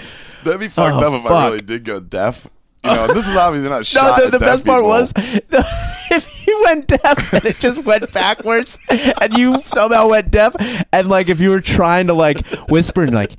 That'd 0.45 0.61
be 0.61 0.69
fucked 0.69 0.97
Oh, 1.03 1.09
up 1.09 1.13
if 1.15 1.23
fuck. 1.23 1.33
I 1.33 1.47
really 1.47 1.61
did 1.61 1.85
go 1.85 2.01
deaf. 2.01 2.47
You 2.85 2.91
know, 2.91 3.07
this 3.09 3.29
is 3.29 3.37
obviously 3.37 3.69
not 3.69 3.77
No, 3.79 3.83
shot. 3.83 4.19
the, 4.19 4.25
at 4.27 4.33
the 4.33 4.39
deaf 4.41 4.49
best 4.49 4.67
part 4.67 4.85
was 4.85 5.13
if 5.17 6.47
you 6.47 6.63
went 6.65 6.89
deaf 6.89 7.33
and 7.33 7.45
it 7.45 7.57
just 7.61 7.85
went 7.85 8.13
backwards, 8.13 8.79
and 8.91 9.37
you 9.39 9.55
somehow 9.63 10.09
went 10.09 10.31
deaf, 10.33 10.57
and 10.93 11.09
like 11.09 11.29
if 11.29 11.41
you 11.41 11.51
were 11.51 11.61
trying 11.61 12.09
to 12.09 12.13
like 12.15 12.45
whisper 12.69 13.03
and 13.03 13.15
like, 13.15 13.33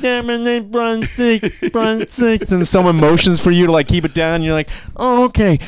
damn 0.00 0.30
it, 0.30 0.70
Brian 0.70 1.02
six, 1.06 1.70
Brian 1.70 2.06
six, 2.08 2.50
and 2.52 2.66
someone 2.66 2.96
motions 2.96 3.40
for 3.40 3.50
you 3.50 3.66
to 3.66 3.72
like 3.72 3.88
keep 3.88 4.04
it 4.04 4.14
down, 4.14 4.36
and 4.36 4.44
you're 4.44 4.54
like, 4.54 4.68
oh 4.96 5.24
okay. 5.24 5.58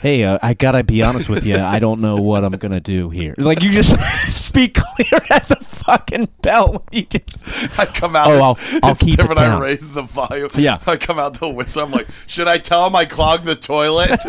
Hey, 0.00 0.22
uh, 0.22 0.38
I 0.40 0.54
gotta 0.54 0.84
be 0.84 1.02
honest 1.02 1.28
with 1.28 1.44
you. 1.44 1.56
I 1.56 1.80
don't 1.80 2.00
know 2.00 2.14
what 2.16 2.44
I'm 2.44 2.52
gonna 2.52 2.78
do 2.80 3.10
here. 3.10 3.34
Like 3.36 3.62
you 3.62 3.70
just 3.70 3.98
speak 4.46 4.74
clear 4.74 5.20
as 5.30 5.50
a 5.50 5.56
fucking 5.56 6.28
bell. 6.42 6.84
You 6.92 7.02
just 7.02 7.42
I 7.80 7.86
come 7.86 8.14
out. 8.14 8.28
Oh, 8.28 8.52
it's, 8.52 8.72
I'll- 8.74 8.80
I'll 8.84 8.90
it's 8.92 9.00
keep 9.00 9.14
it 9.14 9.16
different. 9.16 9.40
I 9.40 9.58
raise 9.58 9.92
the 9.92 10.02
volume. 10.02 10.50
Yeah. 10.54 10.78
I 10.86 10.96
come 10.96 11.18
out 11.18 11.40
the 11.40 11.48
whistle. 11.48 11.82
I'm 11.82 11.90
like, 11.90 12.06
should 12.28 12.46
I 12.46 12.58
tell 12.58 12.86
him 12.86 12.94
I 12.94 13.04
clogged 13.04 13.44
the 13.44 13.56
toilet? 13.56 14.20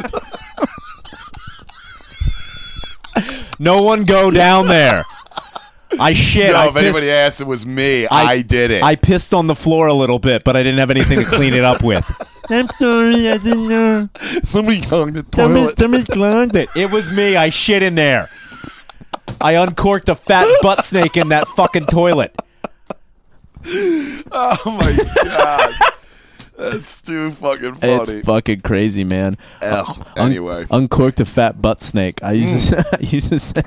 no 3.60 3.84
one 3.84 4.04
go 4.04 4.32
down 4.32 4.68
there. 4.68 5.04
I 6.00 6.14
shit. 6.14 6.54
no, 6.54 6.60
I 6.60 6.68
if 6.68 6.74
pissed- 6.74 6.86
anybody 6.86 7.12
asked, 7.12 7.42
it 7.42 7.48
was 7.48 7.66
me. 7.66 8.08
I, 8.08 8.42
did 8.42 8.72
it. 8.72 8.84
I 8.84 8.96
pissed 8.96 9.34
on 9.34 9.48
the 9.48 9.56
floor 9.56 9.88
a 9.88 9.94
little 9.94 10.20
bit, 10.20 10.44
but 10.44 10.56
I 10.56 10.64
didn't 10.64 10.80
have 10.80 10.92
anything 10.92 11.20
to 11.20 11.26
clean 11.26 11.54
it 11.54 11.64
up 11.64 11.84
with. 11.84 12.06
I'm 12.50 12.68
sorry, 12.80 13.30
I 13.30 13.38
didn't 13.38 13.68
know. 13.68 14.10
somebody 14.44 14.82
clogged 14.82 15.14
the 15.16 15.24
toilet. 15.24 15.80
somebody 15.80 16.04
clogged 16.06 16.56
it. 16.56 16.70
It 16.76 16.92
was 16.92 17.12
me. 17.16 17.36
I 17.36 17.50
shit 17.50 17.82
in 17.82 17.96
there. 17.96 18.28
I 19.42 19.54
uncorked 19.54 20.10
a 20.10 20.16
fat 20.16 20.48
butt 20.62 20.84
snake 20.84 21.18
in 21.18 21.30
that 21.30 21.48
fucking 21.50 21.86
toilet. 21.88 22.36
Oh 24.38 24.58
my 24.66 24.96
god, 25.24 25.74
that's 26.58 27.02
too 27.02 27.32
fucking 27.32 27.76
funny. 27.76 27.94
It's 27.94 28.26
fucking 28.26 28.62
crazy, 28.62 29.04
man. 29.04 29.38
Ugh, 29.62 30.06
Un- 30.18 30.32
anyway, 30.32 30.66
uncorked 30.72 31.20
a 31.20 31.26
fat 31.26 31.62
butt 31.62 31.82
snake. 31.82 32.24
I 32.24 32.34
used 32.34 32.70
to, 32.70 32.86
I 32.94 33.02
used 33.02 33.30
to 33.30 33.40
say, 33.40 33.62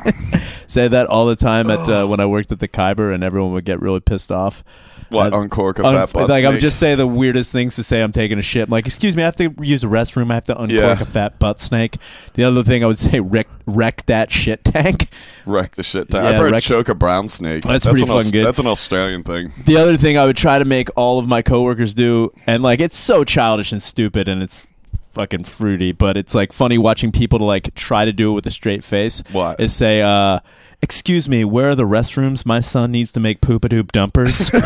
say 0.66 0.88
that 0.88 1.06
all 1.08 1.26
the 1.26 1.36
time 1.36 1.70
at 1.70 1.88
uh, 1.88 2.06
when 2.08 2.20
I 2.20 2.26
worked 2.26 2.52
at 2.52 2.60
the 2.60 2.68
Khyber, 2.68 3.12
and 3.12 3.22
everyone 3.22 3.52
would 3.52 3.64
get 3.64 3.80
really 3.80 4.00
pissed 4.00 4.32
off. 4.32 4.64
What 5.10 5.32
Uh, 5.32 5.40
uncork 5.40 5.78
a 5.78 5.84
Un- 5.86 5.94
fat 5.94 6.12
butt 6.12 6.28
like 6.28 6.44
I 6.44 6.50
would 6.50 6.60
just 6.60 6.78
say 6.78 6.94
the 6.94 7.06
weirdest 7.06 7.50
things 7.52 7.76
to 7.76 7.82
say. 7.82 8.02
I'm 8.02 8.12
taking 8.12 8.38
a 8.38 8.42
shit. 8.42 8.64
I'm 8.64 8.70
like, 8.70 8.86
excuse 8.86 9.16
me, 9.16 9.22
I 9.22 9.26
have 9.26 9.36
to 9.36 9.52
use 9.60 9.80
the 9.80 9.86
restroom. 9.86 10.30
I 10.30 10.34
have 10.34 10.44
to 10.46 10.60
uncork 10.60 10.70
Yeah. 10.98 11.02
a 11.02 11.04
fat 11.04 11.38
butt 11.38 11.60
snake. 11.60 11.96
The 12.34 12.44
other 12.44 12.62
thing 12.62 12.84
I 12.84 12.86
would 12.86 12.98
say, 12.98 13.20
wreck, 13.20 13.48
wreck 13.66 14.04
that 14.06 14.30
shit 14.30 14.64
tank. 14.64 15.08
wreck 15.46 15.76
the 15.76 15.82
shit 15.82 16.10
tank. 16.10 16.24
Yeah, 16.24 16.30
I've 16.30 16.36
heard 16.36 16.52
wreck- 16.52 16.62
choke 16.62 16.88
a 16.88 16.94
brown 16.94 17.28
snake. 17.28 17.62
That's 17.64 17.84
pretty 17.86 18.02
an 18.02 18.10
Aus- 18.10 18.16
fucking 18.24 18.32
good. 18.32 18.46
That's 18.46 18.58
an 18.58 18.66
Australian 18.66 19.22
thing. 19.22 19.52
The 19.64 19.76
other 19.76 19.96
thing 19.96 20.18
I 20.18 20.24
would 20.24 20.36
try 20.36 20.58
to 20.58 20.64
make 20.64 20.88
all 20.96 21.18
of 21.18 21.26
my 21.26 21.42
coworkers 21.42 21.94
do, 21.94 22.32
and 22.46 22.62
like 22.62 22.80
it's 22.80 22.96
so 22.96 23.24
childish 23.24 23.72
and 23.72 23.82
stupid, 23.82 24.28
and 24.28 24.42
it's 24.42 24.72
fucking 25.14 25.42
fruity, 25.44 25.90
but 25.90 26.16
it's 26.16 26.34
like 26.34 26.52
funny 26.52 26.78
watching 26.78 27.10
people 27.10 27.38
to 27.40 27.44
like 27.44 27.74
try 27.74 28.04
to 28.04 28.12
do 28.12 28.30
it 28.30 28.34
with 28.34 28.46
a 28.46 28.50
straight 28.50 28.84
face. 28.84 29.22
What? 29.32 29.58
is 29.58 29.74
say, 29.74 30.00
uh, 30.02 30.38
"Excuse 30.82 31.28
me, 31.28 31.44
where 31.44 31.70
are 31.70 31.74
the 31.74 31.84
restrooms? 31.84 32.44
My 32.46 32.60
son 32.60 32.92
needs 32.92 33.10
to 33.12 33.20
make 33.20 33.40
poopadoop 33.40 33.92
dumpers." 33.92 34.50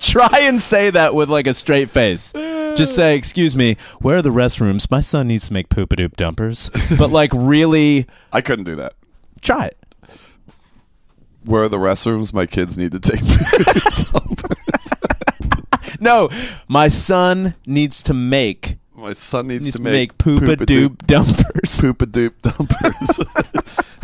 Try 0.00 0.40
and 0.42 0.60
say 0.60 0.90
that 0.90 1.14
with 1.14 1.30
like 1.30 1.46
a 1.46 1.54
straight 1.54 1.90
face. 1.90 2.32
Just 2.32 2.94
say, 2.94 3.16
"Excuse 3.16 3.56
me, 3.56 3.76
where 4.00 4.18
are 4.18 4.22
the 4.22 4.30
restrooms? 4.30 4.90
My 4.90 5.00
son 5.00 5.28
needs 5.28 5.48
to 5.48 5.54
make 5.54 5.68
poopadoop 5.70 6.16
dumpers." 6.16 6.70
But 6.98 7.10
like 7.10 7.30
really 7.34 8.06
I 8.32 8.40
couldn't 8.42 8.64
do 8.66 8.76
that. 8.76 8.92
try 9.40 9.66
it. 9.66 9.78
Where 11.44 11.64
are 11.64 11.68
the 11.68 11.78
restrooms? 11.78 12.32
My 12.32 12.46
kids 12.46 12.78
need 12.78 12.92
to 12.92 13.00
take. 13.00 13.22
No, 16.00 16.30
my 16.66 16.88
son 16.88 17.54
needs 17.64 18.02
to 18.04 18.14
make 18.14 18.76
My 19.02 19.14
son 19.14 19.48
needs, 19.48 19.64
needs 19.64 19.76
to 19.78 19.82
to 19.82 19.84
make, 19.90 19.92
make 19.92 20.18
poopa 20.18 20.54
doop 20.54 21.06
dumpers. 21.08 21.34
poopa 21.80 22.06
doop 22.06 22.34
dumpers. 22.40 23.18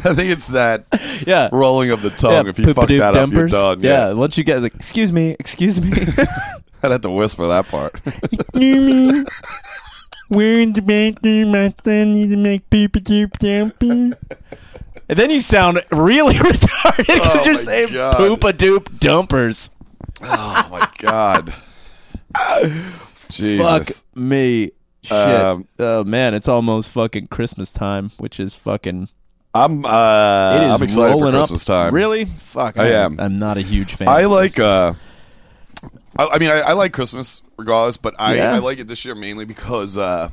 I 0.05 0.12
think 0.12 0.33
it's 0.33 0.49
that 0.49 0.87
yeah. 1.25 1.49
rolling 1.52 1.93
of 1.93 2.02
the 2.02 2.11
tongue. 2.11 2.33
yeah, 2.47 2.50
if 2.50 2.59
you 2.59 2.75
fuck 2.75 2.88
that 2.88 3.17
up, 3.17 3.31
you're 3.31 3.47
done. 3.47 3.78
Yeah. 3.81 4.09
Yeah. 4.09 4.12
once 4.14 4.37
you 4.37 4.43
get 4.43 4.61
like, 4.61 4.75
excuse 4.75 5.12
me, 5.12 5.37
excuse 5.38 5.81
me, 5.81 5.93
I'd 6.83 6.90
have 6.90 7.02
to 7.02 7.11
whisper 7.11 7.47
that 7.47 7.69
part. 7.69 8.00
We're 10.31 10.59
in 10.59 10.73
the 10.73 10.83
bathroom. 10.83 11.52
My 11.52 11.73
son 11.85 12.12
needs 12.12 12.33
to 12.33 12.37
make 12.37 12.69
poopa 12.69 13.00
doop 13.00 13.38
dumpers. 13.38 14.19
And 15.09 15.17
then 15.17 15.31
you 15.31 15.38
sound 15.38 15.81
really 15.93 16.35
retarded 16.35 17.07
because 17.07 17.43
Oh 17.43 17.45
you're 17.45 17.55
saying 17.55 17.93
God. 17.93 18.14
poopa 18.14 18.52
doop 18.52 18.99
dumpers. 18.99 19.71
oh 20.23 20.69
my 20.73 20.88
god. 20.99 21.55
Jesus. 23.31 23.64
Fuck 23.64 24.17
me. 24.17 24.73
Shit. 25.09 25.17
Um, 25.41 25.69
oh 25.79 26.05
man, 26.05 26.35
it's 26.35 26.49
almost 26.49 26.91
fucking 26.91 27.29
Christmas 27.29 27.73
time, 27.73 28.11
which 28.19 28.38
is 28.41 28.55
fucking. 28.55 29.09
I'm 29.55 29.85
uh 29.85 30.57
It 30.57 30.65
is 30.67 30.71
I'm 30.73 30.83
excited 30.83 31.12
for 31.15 31.21
rolling 31.21 31.33
Christmas 31.33 31.69
up. 31.71 31.87
time. 31.87 31.95
Really? 31.95 32.25
Fuck. 32.27 32.79
I 32.79 32.93
I'm- 32.93 33.12
am. 33.19 33.21
I'm 33.21 33.37
not 33.38 33.57
a 33.57 33.62
huge 33.62 33.95
fan. 33.95 34.07
I 34.09 34.21
of 34.23 34.31
like 34.33 34.55
Christmas. 34.55 34.71
uh 34.73 34.95
I, 36.19 36.27
I 36.35 36.38
mean 36.38 36.50
I, 36.50 36.61
I 36.61 36.73
like 36.75 36.93
Christmas 36.93 37.43
regardless, 37.57 37.97
but 37.97 38.15
I, 38.19 38.35
Yeah. 38.37 38.55
I 38.55 38.59
like 38.59 38.79
it 38.79 38.88
this 38.88 39.05
year 39.05 39.15
mainly 39.15 39.45
because 39.45 39.97
uh 39.97 40.29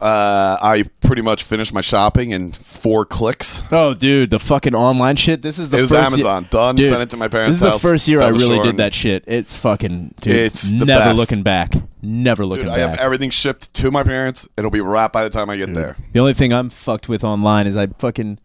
uh, 0.00 0.56
I 0.62 0.84
pretty 1.02 1.22
much 1.22 1.42
finished 1.42 1.72
my 1.74 1.80
shopping 1.80 2.30
in 2.30 2.52
four 2.52 3.04
clicks. 3.04 3.62
Oh, 3.70 3.94
dude, 3.94 4.30
the 4.30 4.38
fucking 4.38 4.74
online 4.74 5.16
shit. 5.16 5.42
This 5.42 5.58
is 5.58 5.70
the 5.70 5.78
It 5.78 5.82
was 5.82 5.90
first 5.90 6.12
Amazon. 6.12 6.42
Ye- 6.44 6.48
Done. 6.50 6.76
Dude, 6.76 6.88
Sent 6.88 7.02
it 7.02 7.10
to 7.10 7.16
my 7.16 7.28
parents' 7.28 7.60
This 7.60 7.66
is 7.66 7.72
house, 7.74 7.82
the 7.82 7.88
first 7.88 8.08
year 8.08 8.22
I 8.22 8.28
really 8.28 8.60
did 8.60 8.78
that 8.78 8.94
shit. 8.94 9.24
It's 9.26 9.56
fucking. 9.58 10.14
Dude, 10.20 10.34
It's 10.34 10.72
never 10.72 10.86
best. 11.04 11.18
looking 11.18 11.42
back. 11.42 11.74
Never 12.02 12.46
looking 12.46 12.64
Dude, 12.66 12.74
I 12.74 12.78
have 12.78 12.98
everything 12.98 13.30
shipped 13.30 13.74
to 13.74 13.90
my 13.90 14.02
parents. 14.02 14.48
It'll 14.56 14.70
be 14.70 14.80
wrapped 14.80 15.12
by 15.12 15.22
the 15.24 15.30
time 15.30 15.50
I 15.50 15.56
get 15.58 15.74
there. 15.74 15.96
The 16.12 16.20
only 16.20 16.34
thing 16.34 16.52
I'm 16.52 16.70
fucked 16.70 17.08
with 17.08 17.22
online 17.24 17.66
is 17.66 17.76
I 17.76 17.86
fucking 17.88 18.38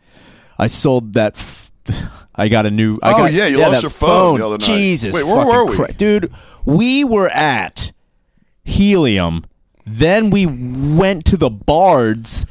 I 0.60 0.68
sold 0.68 1.14
that. 1.14 1.36
F- 1.36 1.72
I 2.36 2.48
got 2.50 2.66
a 2.66 2.72
new. 2.72 3.00
I 3.02 3.14
Oh, 3.14 3.18
got, 3.18 3.34
yeah, 3.34 3.46
you 3.48 3.60
lost 3.60 3.82
your 3.84 3.90
phone 3.92 4.40
the 4.40 4.46
other 4.46 4.58
night. 4.58 4.66
Jesus, 4.66 5.16
Wait, 5.16 5.24
where 5.24 5.46
were 5.46 5.66
we? 5.66 5.76
Christ. 5.76 5.98
dude? 5.98 6.34
We 6.66 7.04
were 7.06 7.30
at 7.30 7.92
Helium. 8.64 9.46
Then 9.86 10.30
we 10.32 10.46
went 10.46 11.26
to 11.26 11.38
the 11.38 11.50
Bards, 11.50 12.46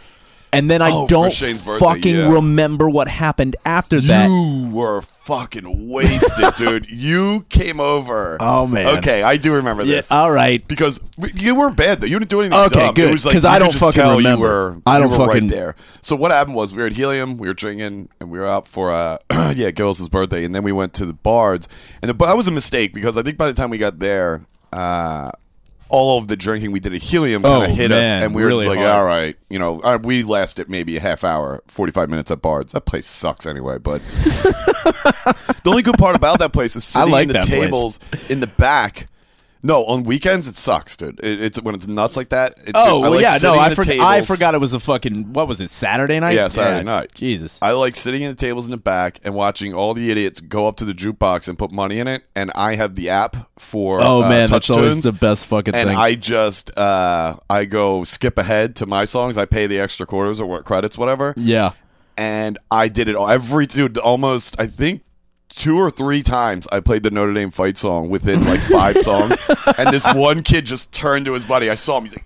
and 0.53 0.71
then 0.71 0.81
I 0.83 0.91
Oh, 0.93 1.03
for 1.03 1.09
don't 1.09 1.33
Shane's 1.33 1.65
birthday, 1.65 1.85
fucking 1.85 2.15
yeah. 2.15 2.33
remember 2.33 2.89
what 2.89 3.09
happened 3.09 3.57
after 3.65 4.01
that. 4.03 4.29
You 4.29 4.71
were 4.73 5.03
fucking 5.03 5.89
wasted, 5.91 6.55
dude. 6.57 6.89
You 6.89 7.45
came 7.49 7.81
over. 7.81 8.37
Oh, 8.41 8.69
man. 8.69 8.99
Okay, 8.99 9.25
I 9.25 9.37
do 9.37 9.55
remember 9.55 9.83
Yeah, 9.83 9.97
this. 9.97 10.13
all 10.13 10.31
right. 10.31 10.67
because 10.69 11.01
you 11.35 11.57
weren't 11.57 11.77
bad 11.77 12.01
though. 12.01 12.07
You 12.07 12.19
didn't 12.21 12.31
do 12.31 12.41
anything. 12.41 12.57
Okay, 12.59 12.75
dumb. 12.87 12.95
good, 12.95 13.09
It 13.09 13.13
was 13.13 13.25
like 13.25 13.33
'cause 13.33 13.43
you 13.43 13.51
I 13.51 13.55
could 13.55 13.59
don't 13.61 13.71
just 13.73 13.83
fucking 13.83 14.01
tell 14.01 14.17
remember. 14.17 14.45
You 14.47 14.49
were, 14.53 14.77
I 14.87 14.99
don't 15.01 15.11
were 15.11 15.17
fucking- 15.17 15.43
right 15.49 15.51
there. 15.51 15.77
So 16.03 16.15
what 16.15 16.31
happened 16.31 16.55
was 16.55 16.73
we 16.73 16.83
were 16.83 16.87
at 16.87 16.93
Helium. 16.93 17.37
We 17.39 17.49
were 17.49 17.55
drinking, 17.55 18.11
and 18.21 18.31
we 18.31 18.39
were 18.39 18.47
out 18.47 18.69
for 18.69 18.93
uh, 18.93 19.19
yeah, 19.57 19.73
Gills' 19.73 20.09
birthday, 20.09 20.45
and 20.45 20.55
then 20.55 20.63
we 20.63 20.71
went 20.73 20.93
to 20.95 21.05
the 21.07 21.15
Bards, 21.15 21.69
and 22.01 22.09
the, 22.11 22.15
that 22.27 22.37
was 22.37 22.47
a 22.47 22.53
mistake 22.53 22.93
because 22.95 23.17
I 23.19 23.23
think 23.23 23.39
by 23.39 23.47
the 23.47 23.55
time 23.55 23.71
we 23.71 23.79
got 23.79 23.99
there. 23.99 24.43
Uh, 24.73 25.31
all 25.89 26.19
of 26.19 26.29
the 26.29 26.37
drinking 26.37 26.73
we 26.73 26.81
did 26.81 26.95
at 26.95 27.03
Helium 27.03 27.43
kind 27.43 27.63
Oh, 27.63 27.71
of 27.71 27.71
hit 27.77 27.93
us, 27.93 28.05
and 28.05 28.35
we 28.35 28.43
were 28.43 28.49
really 28.49 28.65
just 28.67 28.77
like, 28.77 28.85
hard. 28.85 28.91
"All 29.01 29.05
right, 29.05 29.37
you 29.51 29.59
know." 29.59 29.81
Uh, 29.81 29.99
we 30.03 30.23
lasted 30.23 30.69
maybe 30.69 30.97
a 30.97 31.01
half 31.01 31.25
hour, 31.25 31.63
forty-five 31.69 32.09
minutes 32.11 32.31
at 32.31 32.41
Bards. 32.43 32.73
That 32.73 32.83
place 32.87 33.07
sucks 33.07 33.47
anyway. 33.47 33.79
But 33.79 34.01
the 34.13 35.63
only 35.67 35.83
good 35.83 35.99
part 35.99 36.17
about 36.17 36.39
that 36.41 36.53
place 36.53 36.77
is 36.77 36.85
sitting 36.85 37.11
like 37.11 37.23
in 37.25 37.29
the 37.29 37.33
that 37.35 37.47
place. 37.47 37.61
tables 37.65 37.99
in 38.29 38.41
the 38.41 38.47
back. 38.47 39.09
No, 39.67 39.87
on 39.87 40.03
weekends 40.03 40.47
it 40.47 40.57
sucks, 40.57 40.95
dude. 40.95 41.19
It, 41.25 41.41
it's 41.41 41.63
when 41.63 41.75
it's 41.75 41.87
nuts 41.87 42.19
like 42.19 42.29
that. 42.29 42.55
It, 42.67 42.73
Oh 42.75 42.99
I 42.99 43.01
well, 43.01 43.13
like 43.13 43.23
yeah, 43.23 43.39
no, 43.43 43.59
I, 43.59 43.75
forgot. 43.75 43.99
I 43.99 44.21
forgot 44.21 44.55
it 44.55 44.59
was 44.59 44.75
a 44.75 44.79
fucking 44.79 45.33
what 45.33 45.49
was 45.49 45.63
it 45.63 45.71
Saturday 45.71 46.21
night? 46.21 46.33
Yeah, 46.33 46.49
Saturday 46.49 46.85
night. 46.85 47.15
Jesus. 47.15 47.63
I 47.63 47.71
like 47.71 47.97
sitting 47.97 48.21
in 48.21 48.29
the 48.29 48.37
tables 48.37 48.67
in 48.67 48.73
the 48.73 48.77
back 48.77 49.21
and 49.25 49.35
watching 49.35 49.73
all 49.73 49.95
the 49.95 50.11
idiots 50.11 50.43
go 50.43 50.69
up 50.69 50.77
to 50.77 50.85
the 50.85 50.93
jukebox 50.93 51.49
and 51.49 51.59
put 51.59 51.73
money 51.73 51.99
in 51.99 52.07
it. 52.09 52.25
And 52.37 52.53
I 52.55 52.75
have 52.75 52.95
the 52.95 53.09
app 53.09 53.37
for 53.59 54.03
oh 54.03 54.23
uh, 54.23 54.29
man, 54.29 54.49
touch 54.49 54.69
that's 54.69 54.77
always 54.77 55.03
the 55.03 55.13
best 55.13 55.47
fucking 55.47 55.75
and 55.75 55.89
thing. 55.89 55.97
I 55.97 56.15
just 56.15 56.77
uh, 56.79 57.37
I 57.49 57.65
go 57.65 58.05
skip 58.05 58.37
ahead 58.37 58.77
to 58.77 58.87
my 58.87 59.07
songs. 59.07 59.39
I 59.39 59.47
pay 59.47 59.67
the 59.67 59.81
extra 59.81 60.05
quarters 60.05 60.43
or 60.43 60.63
credits, 60.63 60.99
whatever. 60.99 61.33
yeah. 61.39 61.71
and 62.19 62.59
I 62.71 62.89
did 62.89 63.09
it 63.09 63.17
every 63.17 63.67
dude 63.67 63.97
almost 63.97 64.61
I 64.61 64.67
think 64.67 65.04
two 65.55 65.79
or 65.79 65.91
three 65.91 66.23
times 66.23 66.67
I 66.73 66.81
played 66.81 67.03
the 67.03 67.11
Notre 67.11 67.33
Dame 67.33 67.51
fight 67.51 67.77
song 67.79 68.11
within 68.11 68.45
like 68.45 68.61
five 68.61 68.99
songs, 69.11 69.37
and 69.79 69.91
this 69.93 70.07
one 70.15 70.43
kid 70.43 70.67
just 70.67 70.93
turned 70.93 71.27
to 71.27 71.33
his 71.33 71.45
buddy. 71.45 71.71
I 71.71 71.75
saw 71.75 71.99
him. 71.99 72.05
He's 72.05 72.15
like. 72.15 72.25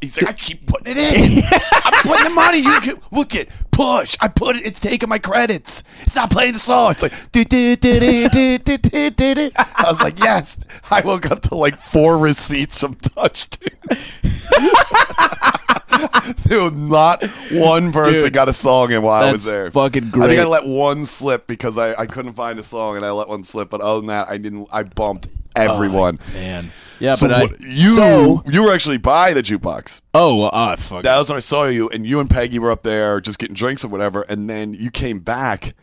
He's 0.00 0.20
like, 0.20 0.30
I 0.30 0.32
keep 0.34 0.66
putting 0.66 0.94
it 0.96 0.98
in. 0.98 1.42
I'm 1.84 2.02
putting 2.02 2.24
the 2.24 2.30
money. 2.30 2.58
You 2.58 2.80
can, 2.80 3.00
look 3.10 3.34
it, 3.34 3.48
push. 3.70 4.16
I 4.20 4.28
put 4.28 4.56
it. 4.56 4.66
It's 4.66 4.80
taking 4.80 5.08
my 5.08 5.18
credits. 5.18 5.82
It's 6.02 6.14
not 6.14 6.30
playing 6.30 6.52
the 6.52 6.58
song. 6.58 6.92
It's 6.92 7.02
like, 7.02 7.32
do, 7.32 7.44
do, 7.44 7.74
do, 7.76 8.00
do, 8.00 8.28
do, 8.28 8.58
do, 8.58 8.78
do, 8.78 9.10
do, 9.10 9.34
do. 9.34 9.50
I 9.56 9.86
was 9.88 10.02
like, 10.02 10.18
yes. 10.18 10.58
I 10.90 11.00
woke 11.00 11.30
up 11.30 11.40
to 11.42 11.54
like 11.54 11.78
four 11.78 12.18
receipts 12.18 12.80
from 12.80 12.94
Touch 12.94 13.48
Tunes. 13.50 14.12
Dude, 16.46 16.76
not 16.76 17.22
one 17.52 17.92
person 17.92 18.24
Dude, 18.24 18.32
got 18.32 18.48
a 18.48 18.52
song 18.52 18.90
in 18.92 19.02
while 19.02 19.22
I 19.22 19.32
was 19.32 19.44
that's 19.44 19.52
there. 19.52 19.70
fucking 19.70 20.02
I 20.02 20.10
think 20.10 20.12
great. 20.12 20.38
I 20.40 20.44
let 20.44 20.66
one 20.66 21.04
slip 21.04 21.46
because 21.46 21.78
I, 21.78 21.94
I 21.94 22.06
couldn't 22.06 22.32
find 22.34 22.58
a 22.58 22.62
song 22.62 22.96
and 22.96 23.04
I 23.04 23.10
let 23.12 23.28
one 23.28 23.42
slip. 23.44 23.70
But 23.70 23.80
other 23.80 24.00
than 24.00 24.08
that, 24.08 24.28
I 24.28 24.36
didn't. 24.38 24.68
I 24.72 24.82
bumped 24.82 25.28
everyone. 25.54 26.18
Man. 26.32 26.70
Yeah, 27.04 27.14
so 27.16 27.28
but 27.28 27.34
I 27.34 27.48
you 27.60 27.94
so 27.94 28.42
you 28.46 28.62
were 28.62 28.72
actually 28.72 28.96
by 28.96 29.34
the 29.34 29.42
jukebox. 29.42 30.00
oh 30.14 30.36
well, 30.36 30.50
ah, 30.52 30.74
fuck. 30.76 31.02
That 31.02 31.18
was 31.18 31.28
when 31.28 31.36
I 31.36 31.40
saw 31.40 31.64
you, 31.64 31.88
and 31.90 32.06
you 32.06 32.18
and 32.18 32.30
Peggy 32.30 32.58
were 32.58 32.70
up 32.70 32.82
there 32.82 33.20
just 33.20 33.38
getting 33.38 33.54
drinks 33.54 33.84
or 33.84 33.88
whatever. 33.88 34.22
And 34.22 34.48
then 34.48 34.72
you 34.72 34.90
came 34.90 35.20
back, 35.20 35.74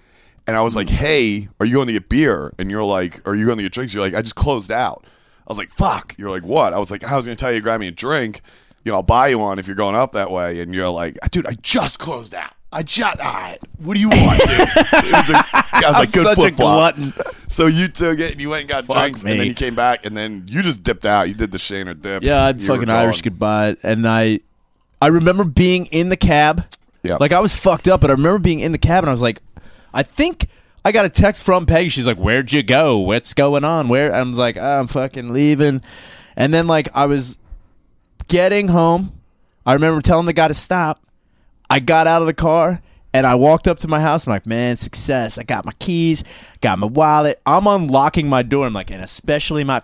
and 0.48 0.58
I 0.58 0.62
was 0.62 0.76
like, 0.76 0.90
"Hey, 0.90 1.48
are 1.60 1.66
you 1.66 1.76
going 1.76 1.88
to 1.88 1.94
get 1.94 2.10
beer?" 2.10 2.54
And 2.58 2.72
you're 2.72 2.84
like, 2.84 3.26
"Are 3.28 3.36
you 3.36 3.46
going 3.46 3.58
to 3.58 3.64
get 3.64 3.72
drinks?" 3.72 3.94
You're 3.94 4.04
like, 4.04 4.16
"I 4.16 4.22
just 4.24 4.36
closed 4.36 4.72
out." 4.72 5.06
I 5.48 5.52
was 5.52 5.60
like, 5.60 5.70
"Fuck." 5.70 6.16
You're 6.18 6.32
like, 6.32 6.44
"What?" 6.44 6.74
I 6.74 6.80
was 6.80 6.90
like, 6.90 7.04
"I 7.04 7.16
was 7.16 7.28
going 7.28 7.38
to 7.38 7.40
tell 7.40 7.52
you 7.52 7.60
to 7.60 7.64
grab 7.64 7.80
me 7.80 7.88
a 7.88 7.92
drink. 7.92 8.42
You 8.84 8.92
know, 8.92 8.96
I'll 8.96 9.04
buy 9.04 9.28
you 9.28 9.38
one 9.38 9.60
if 9.60 9.68
you're 9.68 9.76
going 9.76 9.96
up 9.96 10.14
that 10.14 10.32
way." 10.32 10.60
And 10.60 10.74
you're 10.74 10.90
like, 10.90 11.20
"Dude, 11.30 11.46
I 11.46 11.54
just 11.62 12.00
closed 12.00 12.34
out. 12.34 12.54
I 12.74 12.84
just. 12.84 13.20
All 13.20 13.34
right, 13.34 13.60
what 13.80 13.94
do 13.96 14.00
you 14.00 14.10
want, 14.10 14.40
dude?" 14.40 14.50
It 15.04 15.12
was 15.12 15.30
a- 15.30 15.46
I 15.54 15.84
was 15.88 15.98
like, 15.98 16.12
"Good 16.12 16.24
such 16.24 16.38
a 16.38 16.42
flip-flop." 16.42 16.96
glutton. 16.96 17.14
So 17.48 17.68
you 17.68 17.88
took 17.90 18.20
it 18.20 18.32
and 18.34 18.40
you 18.42 18.50
went 18.50 18.62
and 18.62 18.70
got 18.70 18.86
Fuck 18.86 18.98
drinks, 18.98 19.24
and 19.24 19.40
then 19.40 19.48
you 19.48 19.54
came 19.54 19.76
back, 19.76 20.06
and 20.06 20.16
then 20.16 20.46
you 20.48 20.62
just 20.62 20.84
dipped 20.84 21.06
out. 21.06 21.28
You 21.28 21.34
did 21.34 21.52
the 21.52 21.58
Shaner 21.58 22.00
dip. 22.00 22.24
Yeah, 22.24 22.44
I'd 22.46 22.62
You 22.62 22.70
were 22.70 22.76
fucking 22.76 22.90
Irish 22.90 23.18
gone. 23.22 23.32
goodbye, 23.32 23.78
and 23.84 24.08
I, 24.08 24.40
I 25.02 25.08
remember 25.08 25.44
being 25.44 25.88
in 25.88 26.10
the 26.10 26.18
cab. 26.18 26.66
Yeah. 27.04 27.18
like 27.20 27.32
I 27.34 27.40
was 27.40 27.56
fucked 27.56 27.88
up, 27.88 28.00
but 28.02 28.10
I 28.12 28.14
remember 28.14 28.40
being 28.40 28.60
in 28.60 28.72
the 28.72 28.78
cab, 28.78 29.04
and 29.04 29.10
I 29.10 29.12
was 29.12 29.22
like, 29.24 29.42
I 29.94 30.04
think 30.04 30.48
I 30.86 30.92
got 30.92 31.06
a 31.06 31.10
text 31.10 31.44
from 31.44 31.66
Peggy. 31.66 31.90
She's 31.90 32.08
like, 32.08 32.18
"Where'd 32.18 32.54
you 32.54 32.64
go? 32.64 33.00
What's 33.00 33.34
going 33.34 33.64
on? 33.66 33.88
Where?" 33.90 34.14
I 34.14 34.22
was 34.22 34.38
like, 34.38 34.56
"Ah, 34.58 34.80
"I'm 34.80 34.88
fucking 34.88 35.34
leaving," 35.34 35.82
and 36.38 36.54
then 36.54 36.68
like 36.68 36.88
I 36.94 37.06
was 37.08 37.38
getting 38.28 38.68
home. 38.70 39.12
I 39.66 39.74
remember 39.74 40.02
telling 40.02 40.26
the 40.26 40.34
guy 40.34 40.48
to 40.48 40.54
stop. 40.54 41.02
I 41.72 41.80
got 41.80 42.08
out 42.08 42.22
of 42.22 42.26
the 42.28 42.34
car 42.34 42.82
and 43.14 43.26
I 43.26 43.36
walked 43.36 43.68
up 43.68 43.78
to 43.80 43.88
my 43.88 44.00
house. 44.02 44.28
I'm 44.28 44.32
like, 44.32 44.46
man, 44.46 44.76
success. 44.76 45.38
I 45.38 45.44
got 45.44 45.66
my 45.66 45.72
keys, 45.80 46.24
got 46.62 46.80
my 46.80 46.88
wallet. 46.88 47.42
I'm 47.46 47.68
unlocking 47.68 48.28
my 48.30 48.44
door. 48.44 48.66
I'm 48.68 48.74
like, 48.74 48.92
and 48.92 49.02
especially 49.04 49.64
my 49.64 49.82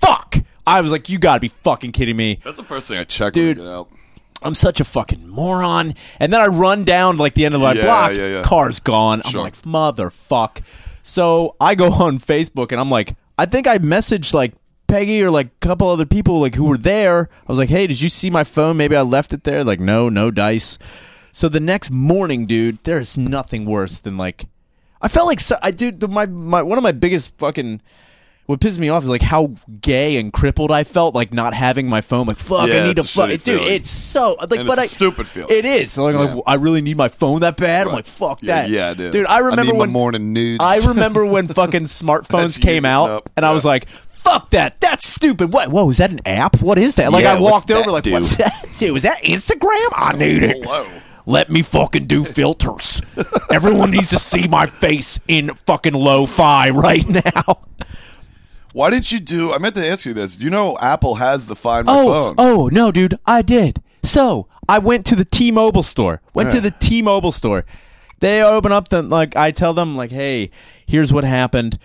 fuck. 0.00 0.36
I 0.66 0.80
was 0.80 0.90
like, 0.92 1.08
you 1.08 1.18
gotta 1.18 1.40
be 1.40 1.48
fucking 1.48 1.92
kidding 1.92 2.16
me. 2.16 2.40
That's 2.44 2.56
the 2.56 2.64
first 2.64 2.88
thing 2.88 2.98
I 2.98 3.04
checked. 3.04 3.34
Dude. 3.34 3.58
when 3.58 3.66
I 3.66 3.70
get 3.70 3.76
out. 3.76 3.88
I'm 4.42 4.54
such 4.54 4.80
a 4.80 4.84
fucking 4.84 5.26
moron. 5.26 5.94
And 6.20 6.32
then 6.32 6.40
I 6.40 6.46
run 6.46 6.84
down 6.84 7.16
like 7.16 7.34
the 7.34 7.44
end 7.46 7.54
of 7.54 7.60
my 7.60 7.72
Yeah, 7.72 7.82
block. 7.82 8.12
yeah, 8.12 8.26
yeah. 8.26 8.42
Car's 8.42 8.80
gone. 8.80 9.22
I'm 9.24 9.32
like, 9.34 9.54
motherfuck. 9.62 10.60
So 11.02 11.56
I 11.60 11.74
go 11.74 11.92
on 11.92 12.18
Facebook 12.18 12.72
and 12.72 12.80
I'm 12.80 12.90
like, 12.90 13.14
I 13.38 13.46
think 13.46 13.66
I 13.66 13.78
messaged 13.78 14.34
like 14.34 14.52
Peggy 14.88 15.22
or 15.22 15.30
like 15.30 15.46
a 15.46 15.66
couple 15.66 15.88
other 15.88 16.06
people 16.06 16.40
like 16.40 16.54
who 16.54 16.64
were 16.64 16.76
there. 16.78 17.28
I 17.32 17.44
was 17.50 17.58
like, 17.58 17.68
hey, 17.70 17.86
did 17.86 18.00
you 18.00 18.08
see 18.08 18.28
my 18.30 18.44
phone? 18.44 18.76
Maybe 18.76 18.94
I 18.96 19.02
left 19.02 19.32
it 19.32 19.44
there. 19.44 19.64
Like, 19.64 19.80
no, 19.80 20.08
no 20.08 20.30
dice. 20.30 20.78
So 21.36 21.50
the 21.50 21.60
next 21.60 21.90
morning, 21.90 22.46
dude, 22.46 22.82
there 22.84 22.98
is 22.98 23.18
nothing 23.18 23.66
worse 23.66 23.98
than 23.98 24.16
like, 24.16 24.46
I 25.02 25.08
felt 25.08 25.26
like 25.26 25.38
so, 25.38 25.58
I 25.62 25.70
dude, 25.70 26.00
my 26.08 26.24
my 26.24 26.62
one 26.62 26.78
of 26.78 26.82
my 26.82 26.92
biggest 26.92 27.36
fucking. 27.36 27.82
What 28.46 28.58
pisses 28.60 28.78
me 28.78 28.88
off 28.88 29.02
is 29.02 29.10
like 29.10 29.20
how 29.20 29.52
gay 29.82 30.16
and 30.16 30.32
crippled 30.32 30.70
I 30.70 30.82
felt, 30.84 31.14
like 31.14 31.34
not 31.34 31.52
having 31.52 31.88
my 31.90 32.00
phone. 32.00 32.26
Like 32.26 32.38
fuck, 32.38 32.68
Yeah, 32.68 32.84
I 32.84 32.86
need 32.86 32.96
to 32.96 33.04
fuck, 33.04 33.28
dude. 33.28 33.42
feeling. 33.42 33.66
It's 33.74 33.90
so 33.90 34.36
like, 34.48 34.60
And 34.60 34.66
but 34.66 34.78
it's 34.78 34.78
a 34.78 34.80
I 34.84 34.86
stupid 34.86 35.28
feeling. 35.28 35.50
It 35.54 35.66
is. 35.66 35.92
So, 35.92 36.04
like, 36.04 36.14
Yeah. 36.14 36.34
like, 36.36 36.44
I 36.46 36.54
really 36.54 36.80
need 36.80 36.96
my 36.96 37.08
phone 37.08 37.40
that 37.40 37.58
bad. 37.58 37.86
I'm 37.86 37.92
like, 37.92 38.06
fuck 38.06 38.38
Yeah, 38.40 38.62
that. 38.62 38.70
yeah, 38.70 38.94
dude. 38.94 39.12
dude. 39.12 39.26
I 39.26 39.40
remember 39.40 39.74
I 39.74 39.78
when 39.78 39.90
morning 39.90 40.32
nudes. 40.32 40.64
I 40.64 40.78
remember 40.86 41.26
when 41.26 41.48
fucking 41.60 41.82
smartphones 41.84 42.58
came 42.58 42.86
out, 42.86 43.10
up. 43.10 43.28
and 43.36 43.44
I 43.44 43.52
was 43.52 43.64
like, 43.66 43.88
"Fuck 43.88 44.50
that! 44.50 44.80
That's 44.80 45.06
stupid." 45.06 45.52
What? 45.52 45.68
Whoa, 45.70 45.90
is 45.90 45.98
that 45.98 46.12
an 46.12 46.20
app? 46.24 46.62
What 46.62 46.78
is 46.78 46.94
that? 46.94 47.12
Like, 47.12 47.26
I 47.26 47.38
walked 47.38 47.70
over, 47.70 47.90
like, 47.90 48.04
do? 48.04 48.12
"What's 48.12 48.36
that, 48.36 48.64
dude? 48.78 48.96
Is 48.96 49.02
that 49.02 49.22
Instagram? 49.24 49.88
I 49.92 50.14
need 50.16 50.42
it." 50.44 50.64
Hello. 50.64 50.86
Let 51.28 51.50
me 51.50 51.62
fucking 51.62 52.06
do 52.06 52.24
filters. 52.24 53.02
Everyone 53.50 53.90
needs 53.90 54.10
to 54.10 54.18
see 54.18 54.46
my 54.46 54.66
face 54.66 55.18
in 55.26 55.48
fucking 55.48 55.92
lo-fi 55.92 56.70
right 56.70 57.04
now. 57.08 57.64
Why 58.72 58.90
didn't 58.90 59.10
you 59.10 59.18
do? 59.20 59.52
I 59.52 59.58
meant 59.58 59.74
to 59.74 59.86
ask 59.86 60.06
you 60.06 60.14
this. 60.14 60.36
Do 60.36 60.44
You 60.44 60.50
know, 60.50 60.78
Apple 60.78 61.16
has 61.16 61.46
the 61.46 61.56
Find 61.56 61.86
My 61.86 61.92
Oh, 61.94 62.06
Phone. 62.06 62.34
oh 62.38 62.68
no, 62.72 62.92
dude, 62.92 63.18
I 63.26 63.42
did. 63.42 63.82
So 64.02 64.46
I 64.68 64.78
went 64.78 65.04
to 65.06 65.16
the 65.16 65.24
T-Mobile 65.24 65.82
store. 65.82 66.20
Went 66.34 66.50
to 66.52 66.60
the 66.60 66.70
T-Mobile 66.70 67.32
store. 67.32 67.64
They 68.20 68.42
open 68.42 68.72
up 68.72 68.88
the 68.88 69.02
like. 69.02 69.34
I 69.36 69.50
tell 69.50 69.74
them 69.74 69.94
like, 69.96 70.10
hey, 70.10 70.50
here's 70.86 71.12
what 71.12 71.24
happened. 71.24 71.78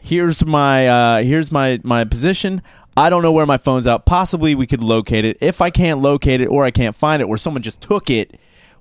Here's 0.00 0.44
my 0.46 0.86
uh, 0.88 1.22
here's 1.22 1.50
my 1.50 1.80
my 1.82 2.04
position. 2.04 2.62
I 2.96 3.10
don't 3.10 3.22
know 3.22 3.32
where 3.32 3.44
my 3.46 3.58
phone's 3.58 3.86
out. 3.86 4.06
Possibly 4.06 4.54
we 4.54 4.66
could 4.66 4.82
locate 4.82 5.24
it. 5.24 5.36
If 5.40 5.60
I 5.60 5.70
can't 5.70 6.00
locate 6.00 6.40
it 6.40 6.46
or 6.46 6.64
I 6.64 6.70
can't 6.70 6.94
find 6.96 7.20
it, 7.20 7.26
or 7.26 7.36
someone 7.36 7.62
just 7.62 7.80
took 7.80 8.08
it, 8.08 8.38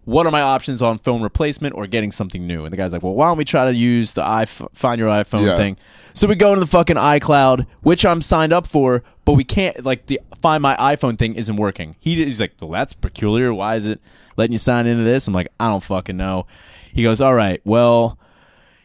what 0.07 0.25
are 0.25 0.31
my 0.31 0.39
options 0.39 0.81
on 0.81 0.97
phone 0.99 1.21
replacement 1.21 1.75
or 1.75 1.85
getting 1.85 2.13
something 2.13 2.47
new? 2.47 2.63
And 2.63 2.71
the 2.71 2.77
guy's 2.77 2.93
like, 2.93 3.03
well, 3.03 3.13
why 3.13 3.27
don't 3.27 3.37
we 3.37 3.43
try 3.43 3.65
to 3.65 3.75
use 3.75 4.13
the 4.13 4.21
iPhone, 4.21 4.73
find 4.73 4.99
your 4.99 5.09
iPhone 5.09 5.45
Yeah. 5.45 5.57
thing? 5.57 5.75
So 6.13 6.27
we 6.29 6.35
go 6.35 6.53
into 6.53 6.61
the 6.61 6.65
fucking 6.65 6.95
iCloud, 6.95 7.67
which 7.81 8.05
I'm 8.05 8.21
signed 8.21 8.53
up 8.53 8.65
for, 8.65 9.03
but 9.25 9.33
we 9.33 9.43
can't 9.43 9.83
like 9.83 10.05
the 10.05 10.21
find 10.41 10.61
my 10.63 10.77
iPhone 10.77 11.17
thing 11.17 11.35
isn't 11.35 11.57
working. 11.57 11.97
He, 11.99 12.15
he's 12.23 12.39
like, 12.39 12.53
well, 12.61 12.69
that's 12.71 12.93
peculiar. 12.93 13.53
Why 13.53 13.75
is 13.75 13.85
it 13.85 13.99
letting 14.37 14.53
you 14.53 14.59
sign 14.59 14.87
into 14.87 15.03
this? 15.03 15.27
I'm 15.27 15.33
like, 15.33 15.49
I 15.59 15.67
don't 15.69 15.83
fucking 15.83 16.15
know. 16.15 16.47
He 16.93 17.03
goes, 17.03 17.19
all 17.19 17.35
right, 17.35 17.59
well, 17.65 18.17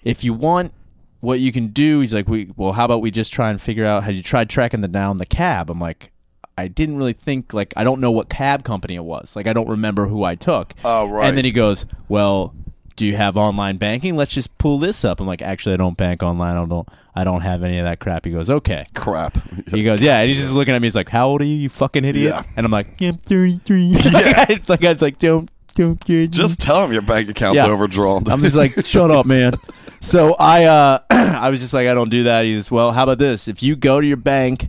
if 0.03 0.25
you 0.25 0.35
want 0.35 0.75
what 1.21 1.39
you 1.39 1.53
can 1.53 1.69
do, 1.69 2.01
he's 2.01 2.13
like, 2.13 2.27
we 2.27 2.51
well, 2.57 2.73
how 2.73 2.85
about 2.87 3.01
we 3.01 3.13
just 3.13 3.33
try 3.33 3.49
and 3.51 3.61
figure 3.61 3.85
out 3.85 4.03
have 4.03 4.15
you 4.17 4.25
tried 4.25 4.51
tracking 4.51 4.81
the 4.81 4.89
down 4.89 5.19
the 5.19 5.27
cab? 5.27 5.71
I'm 5.71 5.79
like, 5.79 6.11
I 6.59 6.69
didn't 6.69 6.97
really 6.97 7.13
think 7.13 7.53
like 7.55 7.73
I 7.77 7.85
don't 7.85 8.01
know 8.01 8.11
what 8.11 8.29
cab 8.29 8.65
company 8.65 8.95
it 8.95 9.05
was. 9.05 9.35
Like 9.37 9.47
I 9.47 9.53
don't 9.53 9.69
remember 9.69 10.07
who 10.07 10.25
I 10.25 10.35
took. 10.35 10.75
Oh, 10.85 11.07
right. 11.09 11.29
And 11.29 11.37
then 11.37 11.45
he 11.45 11.51
goes, 11.53 11.87
Well, 12.09 12.55
do 12.97 13.07
you 13.07 13.17
have 13.17 13.37
online 13.37 13.79
banking? 13.79 14.17
Let's 14.17 14.33
just 14.33 14.57
pull 14.59 14.79
this 14.79 15.05
up. 15.05 15.21
I'm 15.21 15.27
like, 15.27 15.43
actually 15.43 15.75
I 15.75 15.79
don't 15.79 15.97
bank 15.97 16.23
online. 16.23 16.57
I 16.57 16.67
don't 16.67 16.89
I 17.15 17.25
don't 17.25 17.41
have 17.43 17.63
any 17.63 17.79
of 17.79 17.85
that 17.85 18.01
crap. 18.01 18.25
He 18.25 18.31
goes, 18.33 18.51
Okay. 18.51 18.85
Crap. 18.95 19.39
He 19.71 19.83
goes, 19.83 20.03
Yeah, 20.03 20.19
and 20.21 20.29
he's 20.29 20.39
just 20.43 20.55
looking 20.55 20.75
at 20.75 20.83
me, 20.83 20.87
he's 20.87 20.95
like, 20.97 21.09
How 21.09 21.29
old 21.29 21.41
are 21.43 21.45
you, 21.47 21.57
you 21.57 21.69
fucking 21.69 22.05
idiot? 22.05 22.35
Yeah. 22.35 22.43
And 22.57 22.67
I'm 22.67 22.73
like, 22.73 22.89
Yeah, 22.99 23.09
I'm 23.11 23.17
thirty 23.17 23.59
three. 23.59 23.85
Yeah. 24.05 24.47
it's 24.51 24.69
like 24.69 24.85
I 24.85 24.93
was 24.93 25.03
like, 25.03 25.19
Don't 25.19 25.51
don't 25.75 26.05
judge 26.05 26.33
Just 26.33 26.61
tell 26.61 26.85
him 26.85 26.93
your 26.93 27.01
bank 27.03 27.31
account's 27.31 27.57
Yeah. 27.57 27.67
overdrawn. 27.69 28.29
I'm 28.29 28.43
just 28.43 28.57
like, 28.57 28.75
shut 28.85 29.11
up, 29.11 29.25
man. 29.25 29.55
So 30.01 30.35
I, 30.39 30.65
uh, 30.65 30.99
I 31.11 31.49
was 31.49 31.61
just 31.61 31.73
like, 31.73 31.89
I 31.89 31.95
don't 31.95 32.11
do 32.11 32.25
that. 32.25 32.45
He's 32.45 32.71
well, 32.71 32.93
how 32.93 33.05
about 33.05 33.19
this? 33.19 33.49
If 33.49 33.63
you 33.63 33.75
go 33.77 34.01
to 34.01 34.07
your 34.07 34.17
bank, 34.19 34.69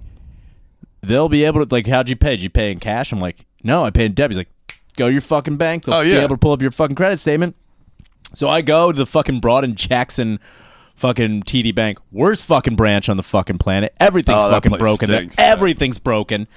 they'll 1.04 1.30
be 1.30 1.44
able 1.44 1.66
to 1.66 1.74
like, 1.74 1.88
how'd 1.88 2.10
you 2.10 2.16
pay? 2.16 2.32
Did 2.32 2.42
you 2.44 2.50
pay 2.50 2.72
in 2.72 2.80
cash? 2.80 3.12
I'm 3.12 3.20
like, 3.20 3.46
no, 3.64 3.84
I 3.86 3.90
paid 3.92 4.06
in 4.06 4.14
debit. 4.14 4.32
He's 4.32 4.38
like, 4.38 4.78
go 4.96 5.08
to 5.08 5.12
your 5.12 5.22
fucking 5.22 5.58
bank. 5.58 5.86
They'll 5.86 5.96
Oh, 5.96 6.04
be 6.04 6.14
able 6.14 6.30
to 6.36 6.38
pull 6.38 6.52
up 6.54 6.62
your 6.62 6.72
fucking 6.72 6.96
credit 6.96 7.20
statement. 7.20 7.56
So 8.34 8.50
I 8.50 8.62
go 8.62 8.92
to 8.92 8.98
the 8.98 9.06
fucking 9.06 9.40
Broad 9.40 9.64
and 9.64 9.76
Jackson 9.76 10.40
fucking 10.96 11.44
TD 11.44 11.74
Bank, 11.76 12.00
worst 12.12 12.46
fucking 12.46 12.76
branch 12.76 13.10
on 13.10 13.18
the 13.18 13.24
fucking 13.24 13.58
planet. 13.60 13.94
Everything's 14.00 14.42
Oh, 14.42 14.50
fucking 14.52 14.72
broken. 14.78 15.08
stinks. 15.08 15.36
Everything's 15.40 16.00
broken. 16.00 16.48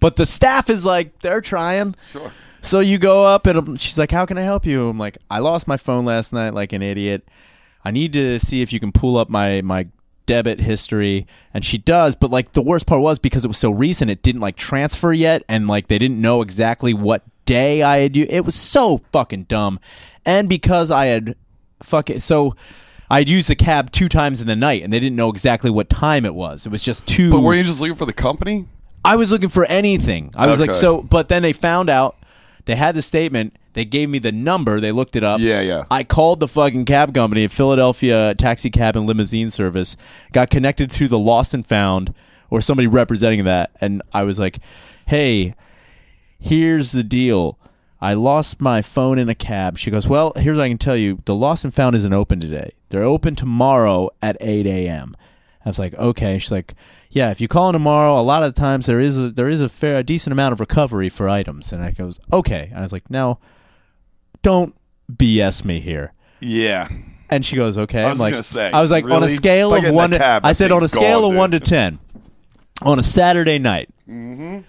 But 0.00 0.16
the 0.16 0.26
staff 0.26 0.68
is 0.70 0.84
like, 0.84 1.18
they're 1.20 1.40
trying. 1.40 1.94
Sure. 2.06 2.30
So 2.62 2.80
you 2.80 2.98
go 2.98 3.24
up 3.24 3.46
and 3.46 3.78
she's 3.80 3.98
like, 3.98 4.10
"How 4.10 4.24
can 4.24 4.38
I 4.38 4.42
help 4.42 4.64
you?" 4.64 4.88
I'm 4.88 4.98
like, 4.98 5.18
"I 5.30 5.38
lost 5.40 5.68
my 5.68 5.76
phone 5.76 6.04
last 6.06 6.32
night 6.32 6.54
like 6.54 6.72
an 6.72 6.80
idiot. 6.82 7.28
I 7.84 7.90
need 7.90 8.14
to 8.14 8.38
see 8.40 8.62
if 8.62 8.72
you 8.72 8.80
can 8.80 8.90
pull 8.90 9.18
up 9.18 9.28
my 9.28 9.60
my 9.60 9.86
debit 10.26 10.60
history." 10.60 11.26
And 11.52 11.64
she 11.64 11.78
does, 11.78 12.14
but 12.16 12.30
like 12.30 12.52
the 12.52 12.62
worst 12.62 12.86
part 12.86 13.00
was 13.00 13.18
because 13.18 13.44
it 13.44 13.48
was 13.48 13.58
so 13.58 13.70
recent, 13.70 14.10
it 14.10 14.22
didn't 14.22 14.40
like 14.40 14.56
transfer 14.56 15.12
yet, 15.12 15.42
and 15.48 15.66
like 15.68 15.88
they 15.88 15.98
didn't 15.98 16.20
know 16.20 16.42
exactly 16.42 16.94
what 16.94 17.22
day 17.44 17.82
I 17.82 17.98
had 17.98 18.16
you. 18.16 18.26
It 18.28 18.44
was 18.44 18.54
so 18.54 18.98
fucking 19.12 19.44
dumb, 19.44 19.78
and 20.24 20.48
because 20.48 20.90
I 20.90 21.06
had 21.06 21.36
fucking 21.82 22.20
so. 22.20 22.54
I'd 23.10 23.28
used 23.28 23.50
the 23.50 23.54
cab 23.54 23.92
two 23.92 24.08
times 24.08 24.40
in 24.40 24.46
the 24.46 24.56
night, 24.56 24.82
and 24.82 24.90
they 24.90 24.98
didn't 24.98 25.14
know 25.14 25.28
exactly 25.28 25.70
what 25.70 25.90
time 25.90 26.24
it 26.24 26.34
was. 26.34 26.64
It 26.64 26.70
was 26.70 26.82
just 26.82 27.06
two. 27.06 27.30
But 27.30 27.40
were 27.40 27.54
you 27.54 27.62
just 27.62 27.78
looking 27.78 27.96
for 27.96 28.06
the 28.06 28.14
company? 28.14 28.66
I 29.04 29.16
was 29.16 29.30
looking 29.30 29.50
for 29.50 29.66
anything. 29.66 30.32
I 30.34 30.46
was 30.46 30.58
like, 30.58 30.70
Okay. 30.70 30.78
so, 30.78 31.02
but 31.02 31.28
then 31.28 31.42
they 31.42 31.52
found 31.52 31.90
out 31.90 32.16
they 32.64 32.74
had 32.74 32.94
the 32.94 33.02
statement. 33.02 33.54
They 33.74 33.84
gave 33.84 34.08
me 34.08 34.18
the 34.18 34.32
number. 34.32 34.80
They 34.80 34.92
looked 34.92 35.14
it 35.14 35.22
up. 35.22 35.40
Yeah, 35.40 35.60
yeah. 35.60 35.84
I 35.90 36.02
called 36.04 36.40
the 36.40 36.48
fucking 36.48 36.86
cab 36.86 37.12
company, 37.12 37.46
Philadelphia 37.48 38.34
Taxi 38.34 38.70
Cab 38.70 38.96
and 38.96 39.06
Limousine 39.06 39.50
Service, 39.50 39.96
got 40.32 40.50
connected 40.50 40.90
through 40.90 41.08
the 41.08 41.18
Lost 41.18 41.52
and 41.54 41.66
Found 41.66 42.14
or 42.50 42.60
somebody 42.60 42.86
representing 42.86 43.44
that. 43.44 43.72
And 43.80 44.02
I 44.12 44.22
was 44.22 44.38
like, 44.38 44.58
hey, 45.06 45.54
here's 46.38 46.92
the 46.92 47.02
deal. 47.02 47.58
I 48.00 48.12
lost 48.14 48.60
my 48.60 48.82
phone 48.82 49.18
in 49.18 49.28
a 49.28 49.34
cab. 49.34 49.78
She 49.78 49.90
goes, 49.90 50.06
Well, 50.06 50.34
here's 50.36 50.58
what 50.58 50.64
I 50.64 50.68
can 50.68 50.76
tell 50.76 50.96
you. 50.96 51.22
The 51.24 51.34
Lost 51.34 51.64
and 51.64 51.72
Found 51.72 51.96
isn't 51.96 52.12
open 52.12 52.38
today. 52.38 52.72
They're 52.90 53.02
open 53.02 53.34
tomorrow 53.34 54.10
at 54.20 54.36
8 54.40 54.66
a.m. 54.66 55.16
I 55.64 55.68
was 55.70 55.78
like, 55.78 55.94
Okay. 55.94 56.38
She's 56.38 56.52
like, 56.52 56.74
Yeah, 57.08 57.30
if 57.30 57.40
you 57.40 57.48
call 57.48 57.70
in 57.70 57.72
tomorrow, 57.72 58.20
a 58.20 58.20
lot 58.20 58.42
of 58.42 58.54
the 58.54 58.60
times 58.60 58.84
there 58.86 59.00
is 59.00 59.16
a, 59.16 59.30
there 59.30 59.48
is 59.48 59.60
a 59.60 59.70
fair, 59.70 59.96
a 59.96 60.02
decent 60.02 60.32
amount 60.32 60.52
of 60.52 60.60
recovery 60.60 61.08
for 61.08 61.30
items. 61.30 61.72
And 61.72 61.82
I 61.82 61.92
goes, 61.92 62.20
Okay. 62.30 62.68
And 62.70 62.80
I 62.80 62.82
was 62.82 62.92
like, 62.92 63.08
Now, 63.10 63.38
don't 64.44 64.74
BS 65.12 65.64
me 65.64 65.80
here. 65.80 66.12
Yeah. 66.40 66.88
And 67.30 67.44
she 67.44 67.56
goes, 67.56 67.76
"Okay." 67.76 68.00
I 68.02 68.04
I'm 68.04 68.10
was 68.10 68.20
like, 68.20 68.30
gonna 68.30 68.42
say, 68.44 68.70
I 68.70 68.80
was 68.80 68.90
like, 68.92 69.04
on 69.04 69.10
a 69.10 69.20
really? 69.22 69.28
scale 69.34 69.74
If 69.74 69.80
I 69.82 69.84
of 69.86 69.88
in 69.90 69.94
one. 69.96 70.10
that 70.10 70.18
To, 70.18 70.22
cab, 70.24 70.44
I 70.44 70.50
that 70.50 70.54
said 70.56 70.70
on 70.70 70.78
a 70.78 70.80
thing's 70.82 70.92
scale 70.92 71.22
gone, 71.22 71.32
of 71.32 71.36
one 71.38 71.50
to 71.50 71.58
dude. 71.58 71.68
ten, 71.68 71.98
on 72.82 72.98
a 72.98 73.02
Saturday 73.02 73.58
night, 73.58 73.88
mm-hmm. 74.08 74.60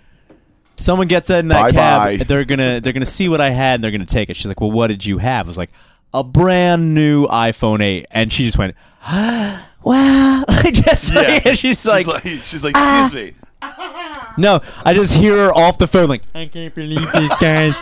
someone 0.78 1.08
gets 1.08 1.30
in 1.30 1.50
that 1.50 1.74
Bye-bye. 1.74 2.18
cab. 2.18 2.28
They're 2.28 2.46
gonna 2.46 2.80
they're 2.82 2.94
gonna 2.94 3.06
see 3.06 3.30
what 3.30 3.42
I 3.42 3.52
had 3.52 3.76
and 3.76 3.84
they're 3.84 3.92
gonna 3.92 4.06
take 4.06 4.30
it. 4.32 4.36
She's 4.38 4.48
like, 4.48 4.62
"Well, 4.62 4.72
what 4.72 4.88
did 4.88 5.06
you 5.06 5.18
have?" 5.20 5.46
I 5.46 5.50
was 5.50 5.58
like, 5.58 5.70
"A 6.14 6.24
brand 6.24 6.96
new 6.96 7.28
iPhone 7.28 7.82
8," 7.84 8.08
and 8.10 8.32
she 8.34 8.46
just 8.46 8.58
went, 8.58 8.74
"Wow!" 9.12 9.64
I 10.48 10.72
just 10.74 11.14
like, 11.14 11.46
and 11.46 11.58
she's 11.58 11.86
like, 11.86 12.06
she's 12.24 12.64
like, 12.64 12.76
excuse 12.76 13.14
me. 13.14 13.34
"No." 14.38 14.62
I 14.86 14.94
just 14.96 15.14
hear 15.14 15.36
her 15.38 15.52
off 15.54 15.78
the 15.78 15.88
phone 15.88 16.08
like, 16.10 16.24
"I 16.34 16.46
can't 16.48 16.74
believe 16.74 17.12
this 17.12 17.40
guy." 17.40 17.72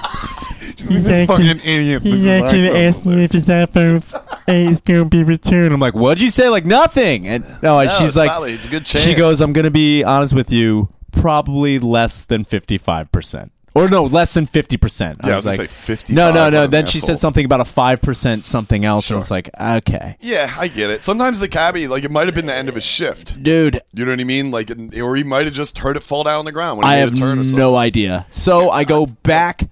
He's 0.88 1.28
Fucking 1.28 1.60
idiot. 1.64 2.02
He's 2.04 2.28
actually 2.28 2.70
oh 2.70 2.76
asked 2.76 3.06
me 3.06 3.24
if 3.24 3.32
his 3.32 3.48
iPhone 3.48 4.04
8 4.48 4.56
is 4.72 4.82
going 4.82 5.04
to 5.04 5.10
be 5.10 5.24
returned. 5.24 5.74
I'm 5.74 5.80
like, 5.80 5.94
what'd 5.94 6.22
you 6.22 6.30
say? 6.30 6.50
Like, 6.50 6.66
nothing. 6.66 7.28
And 7.28 7.44
no, 7.62 7.80
and 7.80 7.90
No, 7.90 7.98
she's 7.98 8.10
it's 8.10 8.18
like, 8.18 8.30
valid. 8.32 8.54
It's 8.54 8.66
a 8.66 8.70
good 8.70 8.88
She 8.88 9.14
goes, 9.16 9.42
I'm 9.42 9.54
going 9.54 9.66
to 9.66 9.72
be 9.72 10.04
honest 10.04 10.34
with 10.34 10.52
you, 10.52 10.90
probably 11.12 11.80
less 11.80 12.26
than 12.26 12.44
55%. 12.46 13.50
Or 13.76 13.90
no, 13.90 14.04
less 14.04 14.36
than 14.36 14.46
50%. 14.46 15.00
Yeah, 15.26 15.32
I 15.32 15.36
was 15.36 15.38
was 15.38 15.46
gonna 15.46 15.58
like, 15.64 15.70
say 15.72 15.96
55, 15.96 16.16
No, 16.16 16.32
no, 16.32 16.44
what 16.44 16.50
no. 16.52 16.64
an 16.66 16.70
Then 16.70 16.86
she 16.86 17.00
asshole. 17.00 17.08
said 17.08 17.20
something 17.20 17.44
about 17.44 17.60
a 17.60 17.64
5% 17.64 18.44
something 18.44 18.86
else. 18.86 19.10
And 19.10 19.16
I 19.16 19.20
was 19.20 19.32
like, 19.32 19.50
okay. 19.60 20.16
Yeah, 20.22 20.54
I 20.60 20.68
get 20.68 20.92
it. 20.92 21.02
Sometimes 21.02 21.40
the 21.40 21.48
cabbie, 21.48 21.88
like, 21.88 22.04
it 22.04 22.12
might 22.12 22.28
have 22.28 22.36
been 22.36 22.46
the 22.46 22.54
end 22.54 22.70
of 22.70 22.76
his 22.76 22.84
shift. 22.86 23.42
Dude, 23.42 23.80
You 23.92 24.06
know 24.06 24.12
what 24.12 24.20
I 24.20 24.26
mean? 24.26 24.52
Like, 24.52 24.70
it- 24.70 25.00
or 25.02 25.16
he 25.16 25.24
might 25.24 25.46
have 25.46 25.56
just 25.56 25.80
heard 25.80 25.98
it 25.98 26.04
fall 26.04 26.24
down 26.24 26.38
on 26.38 26.46
the 26.46 26.52
ground 26.52 26.78
when 26.78 26.86
he 26.88 26.94
I 26.94 26.96
made 26.98 27.00
have 27.02 27.14
a 27.16 27.18
turn 27.18 27.40
or 27.40 27.44
something. 27.46 27.58
no 27.60 27.76
idea. 27.76 28.28
So 28.30 28.70
I 28.70 28.84
go 28.84 29.08
back 29.08 29.64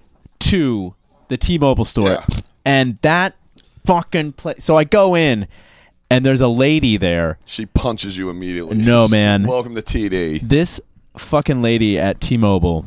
to 0.42 0.96
the 1.30 1.38
T-Mobile 1.38 1.86
store, 1.86 2.10
Yeah. 2.10 2.26
and 2.66 2.98
that 3.02 3.36
fucking 3.86 4.34
place. 4.34 4.64
So 4.64 4.76
I 4.78 4.84
go 4.84 5.16
in, 5.16 5.48
and 6.10 6.26
there's 6.26 6.42
a 6.42 6.48
lady 6.48 6.98
there. 6.98 7.38
She 7.46 7.66
punches 7.66 8.18
you 8.18 8.30
immediately. 8.30 8.78
No, 8.78 9.06
She's 9.06 9.12
man. 9.12 9.44
Welcome 9.44 9.76
to 9.76 9.82
TD. 9.82 10.48
This 10.48 10.82
fucking 11.18 11.62
lady 11.62 11.98
at 11.98 12.20
T-Mobile. 12.22 12.86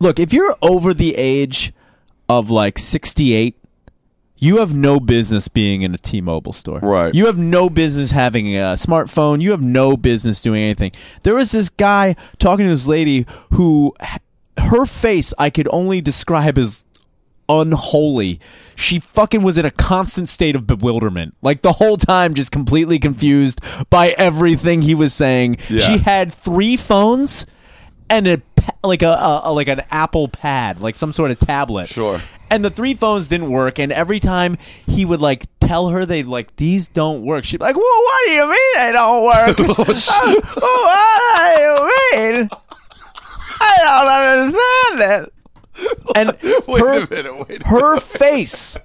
Look, 0.00 0.18
if 0.18 0.32
you're 0.32 0.56
over 0.62 0.94
the 0.94 1.14
age 1.16 1.72
of 2.28 2.50
like 2.50 2.78
68, 2.78 3.56
you 4.36 4.58
have 4.58 4.72
no 4.72 5.00
business 5.00 5.48
being 5.48 5.82
in 5.82 5.92
a 5.94 5.98
T-Mobile 5.98 6.52
store. 6.52 6.78
Right. 6.78 7.12
You 7.12 7.26
have 7.26 7.36
no 7.38 7.68
business 7.68 8.12
having 8.12 8.56
a 8.56 8.74
smartphone. 8.74 9.40
You 9.40 9.50
have 9.50 9.62
no 9.62 9.96
business 9.96 10.40
doing 10.40 10.62
anything. 10.62 10.92
There 11.24 11.34
was 11.34 11.50
this 11.50 11.68
guy 11.68 12.14
talking 12.38 12.66
to 12.66 12.70
this 12.70 12.86
lady 12.86 13.26
who 13.54 13.94
her 14.58 14.86
face 14.86 15.32
I 15.38 15.50
could 15.50 15.68
only 15.70 16.00
describe 16.00 16.58
as 16.58 16.84
unholy. 17.48 18.40
She 18.76 19.00
fucking 19.00 19.42
was 19.42 19.56
in 19.58 19.64
a 19.64 19.70
constant 19.70 20.28
state 20.28 20.54
of 20.54 20.66
bewilderment. 20.66 21.34
Like 21.42 21.62
the 21.62 21.72
whole 21.72 21.96
time 21.96 22.34
just 22.34 22.52
completely 22.52 22.98
confused 22.98 23.60
by 23.90 24.08
everything 24.18 24.82
he 24.82 24.94
was 24.94 25.14
saying. 25.14 25.56
Yeah. 25.68 25.80
She 25.80 25.98
had 25.98 26.32
three 26.32 26.76
phones 26.76 27.46
and 28.10 28.26
a 28.26 28.42
like 28.84 29.02
a, 29.02 29.40
a, 29.44 29.52
like 29.52 29.68
an 29.68 29.80
Apple 29.90 30.28
Pad, 30.28 30.80
like 30.80 30.94
some 30.94 31.12
sort 31.12 31.30
of 31.30 31.38
tablet. 31.38 31.88
Sure. 31.88 32.20
And 32.50 32.64
the 32.64 32.70
three 32.70 32.94
phones 32.94 33.28
didn't 33.28 33.50
work 33.50 33.78
and 33.78 33.92
every 33.92 34.20
time 34.20 34.58
he 34.86 35.04
would 35.04 35.20
like 35.22 35.46
tell 35.60 35.88
her 35.88 36.04
they 36.04 36.22
like 36.22 36.56
these 36.56 36.86
don't 36.88 37.22
work. 37.22 37.44
She'd 37.44 37.58
be 37.58 37.64
like, 37.64 37.76
"Well, 37.76 37.84
what 37.84 38.26
do 38.26 38.32
you 38.32 38.50
mean 38.50 38.72
they 38.76 38.92
don't 38.92 39.24
work?" 39.24 39.56
Oh, 39.60 40.42
oh, 40.62 40.84
what 40.86 42.12
do 42.12 42.20
you 42.20 42.32
mean? 42.32 42.50
I 43.68 44.04
don't 44.04 44.54
understand 44.96 45.24
it. 45.24 45.32
And 46.16 46.28
Wait 46.66 46.80
her, 46.80 47.04
a 47.04 47.10
minute. 47.10 47.48
Wait. 47.48 47.62
her 47.66 47.98
face. 48.00 48.76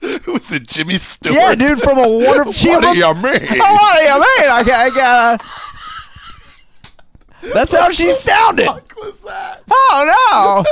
Was 0.26 0.52
it 0.52 0.66
Jimmy 0.66 0.94
Stewart? 0.96 1.36
Yeah, 1.36 1.54
dude, 1.54 1.80
from 1.80 1.98
a 1.98 2.08
wonderful. 2.08 2.52
She 2.58 2.68
What 2.68 2.80
do 2.82 2.96
you 2.98 3.14
mean? 3.14 3.22
What 3.22 3.42
do 3.42 4.04
you 4.04 4.14
mean? 4.14 4.50
I, 4.50 4.62
got- 4.64 4.80
I 4.80 4.90
gotta. 4.90 5.44
That's 7.54 7.72
how 7.72 7.90
she 7.90 8.10
sounded. 8.12 8.66
What 8.66 8.96
was 8.96 9.20
that? 9.20 9.62
Oh 9.70 10.64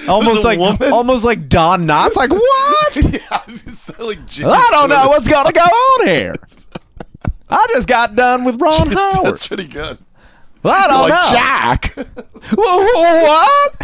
no! 0.00 0.12
Almost 0.12 0.44
like 0.44 0.58
woman? 0.58 0.92
almost 0.92 1.24
like 1.24 1.48
Don 1.48 1.86
Knotts. 1.86 2.16
Like 2.16 2.30
what? 2.30 2.96
yeah, 2.96 3.18
I 3.30 3.42
was 3.46 3.62
gonna 3.62 3.76
say, 3.76 4.02
like 4.02 4.26
Jimmy 4.26 4.50
I 4.52 4.68
don't 4.70 4.88
know 4.88 5.08
what's 5.08 5.28
gonna 5.28 5.52
go 5.52 5.60
on 5.60 6.06
here. 6.06 6.34
I 7.50 7.66
just 7.72 7.86
got 7.86 8.16
done 8.16 8.44
with 8.44 8.60
Ron 8.60 8.90
Howard. 8.92 9.26
That's 9.26 9.46
pretty 9.48 9.66
good. 9.66 9.98
I 10.72 10.88
don't 10.88 11.08
like 11.08 11.12
know. 11.12 11.30
Jack. 11.32 11.96
Wha- 12.56 12.56
wha- 12.56 13.22
What? 13.24 13.82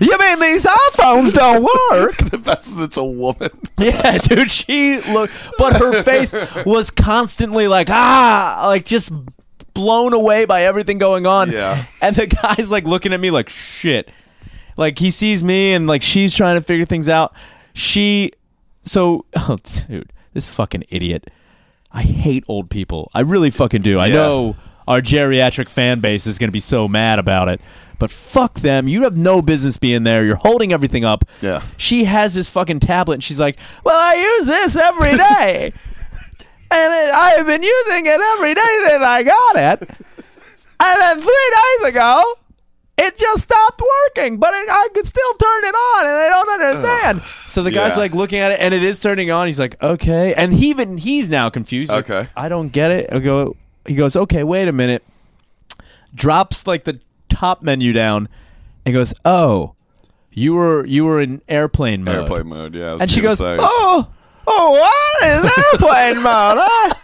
You 0.00 0.16
mean 0.18 0.38
these 0.40 0.64
iPhones 0.64 1.32
don't 1.32 1.62
work? 1.62 2.16
the 2.30 2.38
best 2.38 2.68
is 2.68 2.78
it's 2.78 2.96
a 2.96 3.04
woman. 3.04 3.50
Yeah, 3.80 4.18
dude, 4.18 4.50
she 4.50 5.00
looked, 5.12 5.32
but 5.56 5.74
her 5.76 6.02
face 6.02 6.32
was 6.66 6.90
constantly 6.90 7.68
like, 7.68 7.88
ah, 7.90 8.64
like 8.66 8.84
just 8.84 9.12
blown 9.72 10.12
away 10.12 10.46
by 10.46 10.64
everything 10.64 10.98
going 10.98 11.26
on. 11.26 11.52
Yeah. 11.52 11.84
And 12.02 12.16
the 12.16 12.26
guy's 12.26 12.72
like 12.72 12.84
looking 12.86 13.12
at 13.12 13.20
me 13.20 13.30
like, 13.30 13.48
shit. 13.48 14.10
like 14.76 14.98
he 14.98 15.12
sees 15.12 15.44
me 15.44 15.74
and 15.74 15.86
like 15.86 16.02
she's 16.02 16.34
trying 16.34 16.56
to 16.56 16.60
figure 16.60 16.86
things 16.86 17.08
out. 17.08 17.32
She, 17.72 18.32
so 18.82 19.26
oh 19.36 19.58
dude, 19.88 20.12
this 20.32 20.48
fucking 20.48 20.82
idiot. 20.88 21.30
I 21.92 22.02
hate 22.02 22.42
old 22.48 22.68
people. 22.68 23.10
I 23.14 23.20
really 23.20 23.50
fucking 23.50 23.82
do. 23.82 23.98
I 24.00 24.06
Yeah. 24.08 24.14
know 24.14 24.56
our 24.88 25.00
geriatric 25.00 25.68
fan 25.68 26.00
base 26.00 26.26
is 26.26 26.38
going 26.38 26.48
to 26.48 26.52
be 26.52 26.58
so 26.60 26.88
mad 26.88 27.18
about 27.20 27.48
it. 27.48 27.60
But 28.00 28.10
fuck 28.10 28.54
them. 28.60 28.88
You 28.88 29.02
have 29.02 29.16
no 29.16 29.42
business 29.42 29.76
being 29.76 30.02
there. 30.04 30.24
You're 30.24 30.36
holding 30.36 30.72
everything 30.72 31.04
up. 31.04 31.24
Yeah. 31.42 31.62
She 31.76 32.04
has 32.04 32.34
this 32.34 32.48
fucking 32.48 32.80
tablet 32.80 33.14
and 33.14 33.24
she's 33.24 33.38
like, 33.40 33.58
Well, 33.84 33.98
I 33.98 34.14
use 34.14 34.46
this 34.46 34.76
every 34.76 35.16
day. 35.16 35.72
and 36.70 36.94
it, 36.94 37.10
I 37.14 37.30
have 37.36 37.46
been 37.46 37.62
using 37.62 38.06
it 38.06 38.20
every 38.20 38.54
day 38.54 38.78
since 38.86 39.02
I 39.04 39.22
got 39.24 39.56
it. 39.56 39.90
And 40.80 41.00
then 41.00 41.18
three 41.20 41.54
days 41.82 41.88
ago, 41.90 42.22
it 42.98 43.16
just 43.18 43.42
stopped 43.44 43.82
working, 44.06 44.38
but 44.38 44.54
it, 44.54 44.68
I 44.70 44.88
could 44.94 45.06
still 45.06 45.32
turn 45.34 45.64
it 45.64 45.74
on, 45.74 46.06
and 46.06 46.16
I 46.16 46.28
don't 46.28 46.62
understand. 46.62 47.22
So 47.46 47.62
the 47.62 47.70
guy's 47.70 47.92
Yeah. 47.92 47.98
like 47.98 48.12
looking 48.14 48.38
at 48.40 48.52
it, 48.52 48.60
and 48.60 48.72
it 48.74 48.82
is 48.82 48.98
turning 49.00 49.30
on. 49.30 49.46
He's 49.46 49.58
like, 49.60 49.80
"Okay," 49.82 50.34
and 50.34 50.52
he 50.52 50.70
even 50.70 50.98
he's 50.98 51.28
now 51.28 51.48
confused. 51.48 51.90
Like, 51.92 52.08
Okay. 52.10 52.28
I 52.36 52.48
don't 52.48 52.68
get 52.70 52.90
it. 52.90 53.08
I 53.12 53.18
go. 53.20 53.56
He 53.88 53.94
goes, 53.94 54.14
"Okay, 54.14 54.44
wait 54.44 54.68
a 54.68 54.72
minute." 54.72 55.02
Drops 56.14 56.66
like 56.66 56.84
the 56.84 57.00
top 57.28 57.62
menu 57.62 57.92
down, 57.92 58.28
and 58.84 58.94
goes, 58.94 59.14
"Oh, 59.24 59.74
you 60.30 60.54
were 60.54 60.84
you 60.86 61.04
were 61.04 61.20
in 61.20 61.42
airplane 61.48 62.04
mode." 62.04 62.16
Airplane 62.16 62.46
mode. 62.46 62.74
Yeah. 62.74 62.98
And 63.00 63.10
she 63.10 63.20
goes, 63.20 63.38
say. 63.38 63.56
"Oh, 63.58 64.08
oh, 64.46 64.70
what 64.70 65.28
is 65.28 65.80
airplane 65.82 66.22
mode?" 66.22 66.58
huh?" 66.60 66.94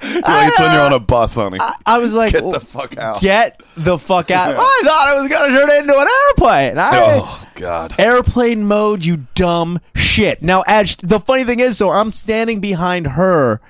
like 0.02 0.48
it's 0.48 0.58
when 0.58 0.72
you're 0.72 0.80
on 0.80 0.94
a 0.94 0.98
bus, 0.98 1.34
honey. 1.34 1.58
I 1.84 1.98
was 1.98 2.14
like, 2.14 2.32
Get 2.32 2.42
the 2.42 2.60
fuck 2.60 2.96
out. 2.96 3.20
Get 3.20 3.62
the 3.76 3.98
fuck 3.98 4.30
out. 4.30 4.56
I 4.58 4.82
thought 4.82 5.14
it 5.14 5.20
was 5.20 5.28
going 5.28 5.50
to 5.50 5.56
turn 5.58 5.70
into 5.78 5.98
an 5.98 6.08
airplane. 6.28 6.78
I, 6.78 6.90
oh 7.22 7.46
God. 7.54 7.94
Airplane 7.98 8.66
mode, 8.66 9.04
you 9.04 9.26
dumb 9.34 9.78
shit. 9.94 10.40
Now, 10.40 10.62
Edge, 10.62 10.96
the 10.98 11.20
funny 11.20 11.44
thing 11.44 11.60
is, 11.60 11.76
so 11.76 11.90
I'm 11.90 12.12
standing 12.12 12.60
behind 12.60 13.08
her 13.08 13.60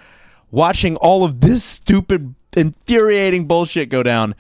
watching 0.53 0.95
all 0.97 1.25
of 1.25 1.41
this 1.41 1.65
stupid, 1.65 2.37
infuriating 2.57 3.47
bullshit 3.47 3.89
go 3.89 4.03
down. 4.03 4.35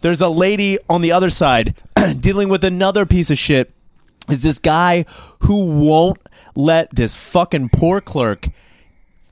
There's 0.00 0.20
a 0.20 0.28
lady 0.28 0.78
on 0.88 1.02
the 1.02 1.12
other 1.12 1.30
side 1.30 1.74
dealing 2.20 2.48
with 2.48 2.64
another 2.64 3.04
piece 3.06 3.30
of 3.30 3.38
shit. 3.38 3.72
Is 4.30 4.42
this 4.42 4.58
guy 4.58 5.04
who 5.40 5.66
won't 5.66 6.18
let 6.54 6.90
this 6.90 7.14
fucking 7.14 7.70
poor 7.70 8.00
clerk 8.00 8.48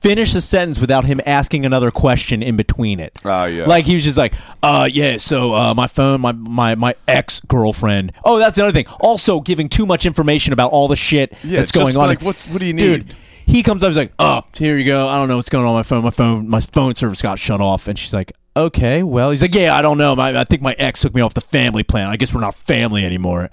finish 0.01 0.33
the 0.33 0.41
sentence 0.41 0.79
without 0.79 1.05
him 1.05 1.19
asking 1.25 1.65
another 1.65 1.89
question 1.91 2.41
in 2.43 2.55
between 2.55 2.99
it. 2.99 3.19
Oh, 3.25 3.45
yeah. 3.45 3.65
Like 3.65 3.85
he 3.85 3.95
was 3.95 4.03
just 4.03 4.17
like, 4.17 4.33
uh 4.61 4.87
yeah, 4.91 5.17
so 5.17 5.53
uh 5.53 5.73
my 5.73 5.87
phone, 5.87 6.21
my 6.21 6.31
my 6.33 6.75
my 6.75 6.95
ex 7.07 7.39
girlfriend. 7.41 8.11
Oh, 8.23 8.37
that's 8.39 8.55
the 8.55 8.63
other 8.63 8.71
thing. 8.71 8.85
Also 8.99 9.39
giving 9.41 9.69
too 9.69 9.85
much 9.85 10.05
information 10.05 10.53
about 10.53 10.71
all 10.71 10.87
the 10.87 10.95
shit 10.95 11.33
Yeah, 11.43 11.59
that's 11.59 11.71
going 11.71 11.95
on. 11.97 12.07
like, 12.07 12.21
what's- 12.21 12.47
what 12.47 12.59
do 12.59 12.65
you 12.65 12.73
Dude, 12.73 13.07
need? 13.07 13.15
He 13.47 13.63
comes 13.63 13.83
up, 13.83 13.87
he's 13.89 13.97
like, 13.97 14.13
Oh, 14.19 14.41
here 14.55 14.77
you 14.77 14.85
go. 14.85 15.07
I 15.07 15.15
don't 15.17 15.27
know 15.27 15.37
what's 15.37 15.49
going 15.49 15.65
on 15.65 15.75
with 15.75 15.89
my 15.89 15.95
phone. 15.95 16.03
My 16.03 16.09
phone 16.11 16.47
my 16.49 16.59
phone 16.59 16.93
service 16.95 17.21
got 17.21 17.39
shut 17.39 17.61
off 17.61 17.87
and 17.87 17.97
she's 17.97 18.13
like, 18.13 18.33
Okay, 18.55 19.01
well 19.03 19.31
he's 19.31 19.41
like, 19.41 19.55
Yeah, 19.55 19.75
I 19.75 19.81
don't 19.81 19.97
know. 19.97 20.15
My, 20.15 20.39
I 20.39 20.43
think 20.43 20.61
my 20.61 20.75
ex 20.77 21.01
took 21.01 21.15
me 21.15 21.21
off 21.21 21.33
the 21.33 21.41
family 21.41 21.83
plan. 21.83 22.09
I 22.09 22.17
guess 22.17 22.33
we're 22.33 22.41
not 22.41 22.53
family 22.55 23.03
anymore. 23.05 23.49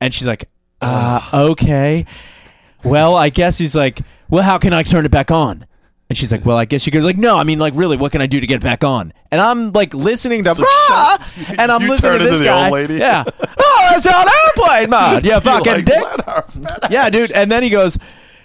And 0.00 0.12
she's 0.12 0.26
like, 0.26 0.48
uh, 0.80 1.20
okay. 1.52 2.06
Well, 2.84 3.16
I 3.16 3.30
guess 3.30 3.58
he's 3.58 3.74
like, 3.74 4.00
well, 4.30 4.44
how 4.44 4.58
can 4.58 4.72
I 4.72 4.84
turn 4.84 5.04
it 5.04 5.10
back 5.10 5.30
on? 5.32 5.66
And 6.08 6.16
she's 6.16 6.30
like, 6.30 6.46
well, 6.46 6.56
I 6.56 6.64
guess 6.64 6.86
you 6.86 6.92
could. 6.92 7.02
Like, 7.02 7.16
no, 7.18 7.36
I 7.36 7.42
mean, 7.44 7.58
like, 7.58 7.74
really, 7.76 7.96
what 7.96 8.12
can 8.12 8.22
I 8.22 8.26
do 8.26 8.38
to 8.40 8.46
get 8.46 8.54
it 8.56 8.62
back 8.62 8.84
on? 8.84 9.12
And 9.32 9.40
I'm 9.40 9.72
like 9.72 9.92
listening 9.92 10.44
to, 10.44 10.54
"Ah!" 10.58 11.32
and 11.58 11.70
I'm 11.72 11.82
You 11.82 11.90
listening 11.90 12.12
turn 12.12 12.20
to 12.20 12.24
into 12.26 12.30
this 12.30 12.38
the 12.38 12.44
guy. 12.46 12.64
old 12.64 12.72
lady? 12.72 12.94
Yeah. 12.94 13.24
Oh, 13.26 13.92
it's 13.96 14.06
on 14.06 14.26
airplane 14.46 14.88
mode. 14.90 15.24
Yeah, 15.26 15.40
fucking 15.40 15.84
dick. 15.84 16.04
Yeah, 16.90 17.10
dude. 17.10 17.32
And 17.32 17.50
then 17.52 17.62
he 17.62 17.68
goes, 17.70 17.98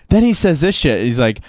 then 0.10 0.24
he 0.24 0.34
says 0.34 0.62
this 0.62 0.76
shit. 0.76 1.04
He's 1.04 1.20
like, 1.20 1.42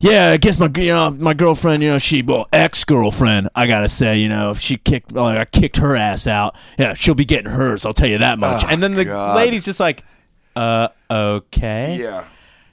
yeah, 0.00 0.30
I 0.30 0.38
guess 0.38 0.58
my 0.58 0.70
you 0.76 0.88
know 0.88 1.10
my 1.10 1.34
girlfriend, 1.34 1.82
you 1.82 1.90
know, 1.90 1.98
she 1.98 2.22
well 2.22 2.48
ex 2.52 2.84
girlfriend. 2.84 3.50
I 3.54 3.66
gotta 3.66 3.88
say, 3.88 4.18
you 4.18 4.28
know, 4.28 4.54
she 4.54 4.78
kicked, 4.78 5.12
like, 5.12 5.36
I 5.36 5.44
kicked 5.44 5.76
her 5.76 5.94
ass 5.94 6.26
out. 6.26 6.56
Yeah, 6.78 6.94
she'll 6.94 7.14
be 7.14 7.26
getting 7.26 7.50
hers. 7.50 7.84
I'll 7.84 7.92
tell 7.92 8.08
you 8.08 8.18
that 8.18 8.38
much. 8.38 8.64
Oh, 8.64 8.68
and 8.68 8.82
then 8.82 8.94
the 8.94 9.04
God. 9.04 9.36
lady's 9.36 9.66
just 9.66 9.80
like, 9.80 10.02
uh, 10.56 10.88
okay. 11.10 11.98
Yeah. 12.00 12.24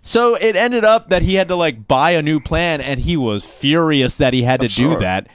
So 0.01 0.35
it 0.35 0.55
ended 0.55 0.85
up 0.85 1.09
that 1.09 1.21
he 1.21 1.35
had 1.35 1.49
to 1.49 1.55
like 1.57 1.85
buy 1.85 2.11
a 2.11 2.21
new 2.21 2.39
plan, 2.39 2.79
and 2.79 3.01
he 3.01 3.17
was 3.17 3.43
furious 3.45 4.15
that 4.17 4.33
he 4.33 4.43
had 4.43 4.61
to 4.61 4.69
do 4.69 4.97
that. 4.99 5.27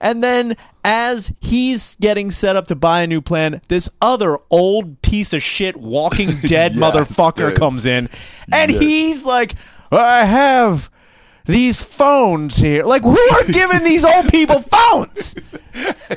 And 0.00 0.22
then 0.22 0.56
as 0.84 1.32
he's 1.40 1.94
getting 1.96 2.30
set 2.30 2.56
up 2.56 2.66
to 2.68 2.74
buy 2.76 3.02
a 3.02 3.06
new 3.06 3.20
plan, 3.20 3.60
this 3.68 3.88
other 4.00 4.38
old 4.50 5.00
piece 5.02 5.32
of 5.32 5.42
shit 5.42 5.76
Walking 5.76 6.38
Dead 6.44 6.74
Yes, 6.74 6.80
motherfucker 6.80 7.50
dude. 7.50 7.58
comes 7.58 7.86
in, 7.86 8.08
and 8.52 8.70
he's 8.70 9.24
like, 9.24 9.54
"I 9.90 10.24
have." 10.24 10.90
These 11.44 11.82
phones 11.82 12.58
here, 12.58 12.84
like 12.84 13.02
who 13.02 13.18
are 13.18 13.44
giving 13.50 13.82
these 13.82 14.04
old 14.04 14.28
people 14.28 14.62
phones? 14.62 15.34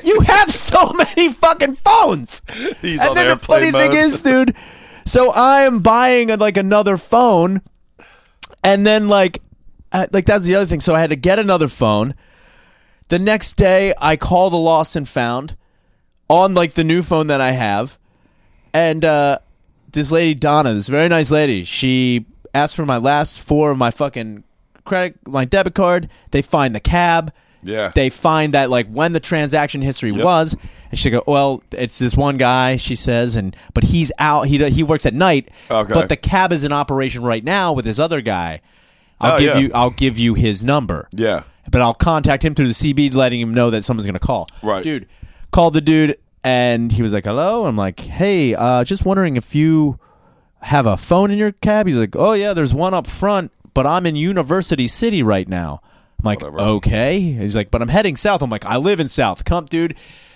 You 0.04 0.20
have 0.20 0.52
so 0.52 0.92
many 0.92 1.32
fucking 1.32 1.74
phones. 1.76 2.42
He's 2.80 3.00
and 3.00 3.16
then 3.16 3.26
the 3.26 3.36
funny 3.36 3.72
mode. 3.72 3.90
thing 3.90 3.98
is, 4.00 4.22
dude, 4.22 4.54
so 5.04 5.32
I 5.32 5.62
am 5.62 5.80
buying 5.80 6.28
like 6.28 6.56
another 6.56 6.96
phone, 6.96 7.60
and 8.62 8.86
then 8.86 9.08
like, 9.08 9.42
uh, 9.90 10.06
like 10.12 10.26
that's 10.26 10.44
the 10.44 10.54
other 10.54 10.66
thing. 10.66 10.80
So 10.80 10.94
I 10.94 11.00
had 11.00 11.10
to 11.10 11.16
get 11.16 11.40
another 11.40 11.66
phone. 11.66 12.14
The 13.08 13.18
next 13.18 13.52
day, 13.56 13.94
I 13.98 14.16
call 14.16 14.50
the 14.50 14.56
lost 14.56 14.96
and 14.96 15.08
found 15.08 15.56
on 16.28 16.54
like 16.54 16.72
the 16.74 16.84
new 16.84 17.02
phone 17.02 17.28
that 17.28 17.40
I 17.40 17.52
have, 17.52 17.98
and 18.74 19.04
uh, 19.04 19.38
this 19.92 20.10
lady 20.10 20.34
Donna, 20.34 20.74
this 20.74 20.88
very 20.88 21.08
nice 21.08 21.30
lady, 21.30 21.64
she 21.64 22.26
asked 22.52 22.74
for 22.74 22.84
my 22.86 22.96
last 22.96 23.40
four 23.40 23.70
of 23.70 23.78
my 23.78 23.90
fucking 23.90 24.42
credit, 24.84 25.18
my 25.26 25.44
debit 25.44 25.74
card. 25.74 26.08
They 26.32 26.42
find 26.42 26.74
the 26.74 26.80
cab. 26.80 27.32
Yeah. 27.62 27.90
They 27.94 28.10
find 28.10 28.54
that 28.54 28.70
like 28.70 28.88
when 28.88 29.12
the 29.12 29.20
transaction 29.20 29.82
history 29.82 30.10
Yep. 30.12 30.24
was, 30.24 30.56
and 30.90 30.98
she 30.98 31.10
go, 31.10 31.22
well, 31.26 31.62
it's 31.72 31.98
this 32.00 32.16
one 32.16 32.36
guy. 32.38 32.74
She 32.76 32.94
says, 32.96 33.36
and 33.36 33.54
but 33.72 33.84
he's 33.84 34.10
out. 34.18 34.42
He 34.48 34.68
he 34.70 34.82
works 34.82 35.06
at 35.06 35.14
night. 35.14 35.50
Okay. 35.70 35.92
But 35.92 36.08
the 36.08 36.16
cab 36.16 36.52
is 36.52 36.64
in 36.64 36.72
operation 36.72 37.22
right 37.22 37.44
now 37.44 37.72
with 37.72 37.84
this 37.84 37.98
other 38.00 38.20
guy. 38.20 38.60
I'll 39.20 39.34
Oh, 39.34 39.38
give 39.38 39.54
yeah. 39.54 39.60
you. 39.60 39.70
I'll 39.74 39.90
give 39.90 40.18
you 40.18 40.34
his 40.34 40.62
number. 40.64 41.08
Yeah. 41.12 41.44
But 41.70 41.80
I'll 41.82 41.94
contact 41.94 42.44
him 42.44 42.54
through 42.54 42.68
the 42.68 42.74
CB, 42.74 43.14
letting 43.14 43.40
him 43.40 43.52
know 43.52 43.70
that 43.70 43.84
someone's 43.84 44.06
going 44.06 44.14
to 44.14 44.20
call. 44.20 44.48
Right. 44.62 44.82
dude. 44.82 45.06
Called 45.50 45.74
the 45.74 45.80
dude, 45.80 46.16
and 46.44 46.92
he 46.92 47.02
was 47.02 47.12
like, 47.12 47.24
"Hello." 47.24 47.64
I'm 47.66 47.76
like, 47.76 48.00
"Hey, 48.00 48.54
uh, 48.54 48.84
just 48.84 49.04
wondering 49.04 49.36
if 49.36 49.54
you 49.54 49.98
have 50.62 50.86
a 50.86 50.96
phone 50.96 51.30
in 51.30 51.38
your 51.38 51.52
cab." 51.52 51.86
He's 51.86 51.96
like, 51.96 52.14
"Oh 52.16 52.32
yeah, 52.32 52.52
there's 52.52 52.74
one 52.74 52.92
up 52.94 53.06
front, 53.06 53.52
but 53.74 53.86
I'm 53.86 54.06
in 54.06 54.16
University 54.16 54.86
City 54.88 55.22
right 55.22 55.48
now." 55.48 55.80
I'm 56.20 56.24
like, 56.24 56.40
Whatever. 56.40 56.58
"Okay." 56.60 57.20
He's 57.20 57.56
like, 57.56 57.70
"But 57.70 57.80
I'm 57.82 57.88
heading 57.88 58.16
south." 58.16 58.42
I'm 58.42 58.50
like, 58.50 58.66
"I 58.66 58.76
live 58.76 59.00
in 59.00 59.08
South." 59.08 59.44
Come, 59.44 59.64
dude. 59.66 59.94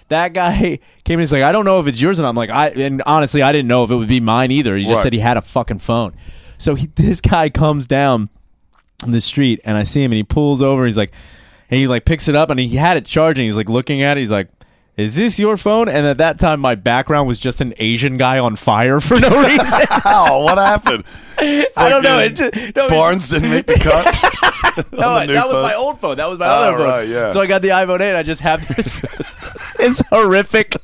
That 0.08 0.32
guy 0.32 0.78
came 1.04 1.14
in. 1.14 1.20
He's 1.20 1.32
like, 1.32 1.42
"I 1.42 1.52
don't 1.52 1.64
know 1.64 1.80
if 1.80 1.86
it's 1.86 2.00
yours 2.00 2.18
and. 2.18 2.26
I'm 2.26 2.34
like, 2.36 2.50
"I." 2.50 2.68
And 2.68 3.02
honestly, 3.04 3.42
I 3.42 3.52
didn't 3.52 3.68
know 3.68 3.84
if 3.84 3.90
it 3.90 3.96
would 3.96 4.08
be 4.08 4.20
mine 4.20 4.50
either. 4.52 4.76
He 4.76 4.84
just 4.84 4.94
Right. 4.96 5.02
said 5.02 5.12
he 5.12 5.18
had 5.20 5.36
a 5.36 5.42
fucking 5.42 5.78
phone. 5.78 6.14
So 6.56 6.74
he, 6.76 6.86
this 6.94 7.20
guy 7.20 7.50
comes 7.50 7.86
down 7.86 8.30
the 9.06 9.20
street 9.20 9.60
and 9.64 9.76
I 9.76 9.82
see 9.82 10.02
him 10.02 10.12
and 10.12 10.16
he 10.16 10.22
pulls 10.22 10.60
over. 10.60 10.86
He's 10.86 10.96
like, 10.96 11.12
and 11.70 11.78
he 11.78 11.86
like 11.86 12.04
picks 12.04 12.28
it 12.28 12.34
up 12.34 12.50
and 12.50 12.60
he 12.60 12.76
had 12.76 12.96
it 12.96 13.06
charging. 13.06 13.46
He's 13.46 13.56
like 13.56 13.68
looking 13.68 14.02
at 14.02 14.16
it. 14.16 14.20
He's 14.20 14.30
like, 14.30 14.48
is 14.96 15.16
this 15.16 15.38
your 15.38 15.56
phone? 15.56 15.88
And 15.88 16.06
at 16.06 16.18
that 16.18 16.38
time, 16.38 16.60
my 16.60 16.74
background 16.74 17.26
was 17.28 17.38
just 17.38 17.60
an 17.60 17.72
Asian 17.78 18.16
guy 18.16 18.38
on 18.38 18.56
fire 18.56 19.00
for 19.00 19.18
no 19.18 19.28
reason. 19.46 19.80
Oh, 20.04 20.44
what 20.44 20.58
happened? 20.58 21.04
I 21.38 21.88
don't 21.88 22.02
know. 22.02 22.18
It 22.18 22.36
just, 22.36 22.76
no, 22.76 22.88
Barnes 22.88 23.30
didn't 23.30 23.50
make 23.50 23.66
the 23.66 23.74
cut. 23.78 24.04
no, 24.92 25.26
the 25.26 25.32
that 25.32 25.46
was 25.46 25.54
my 25.54 25.74
old 25.74 25.98
phone. 26.00 26.16
That 26.18 26.28
was 26.28 26.38
my 26.38 26.46
Oh, 26.46 26.48
other 26.50 26.76
phone. 26.78 26.86
right, 26.86 27.08
yeah. 27.08 27.30
So 27.30 27.40
I 27.40 27.46
got 27.46 27.62
the 27.62 27.68
iPhone 27.68 28.00
8. 28.00 28.14
I 28.18 28.22
just 28.22 28.42
have 28.42 28.66
this, 28.76 29.00
this 29.78 30.02
horrific, 30.10 30.76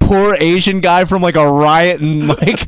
poor 0.00 0.34
Asian 0.36 0.80
guy 0.80 1.04
from 1.04 1.20
like 1.20 1.36
a 1.36 1.46
riot 1.50 2.00
in 2.00 2.26
like 2.26 2.66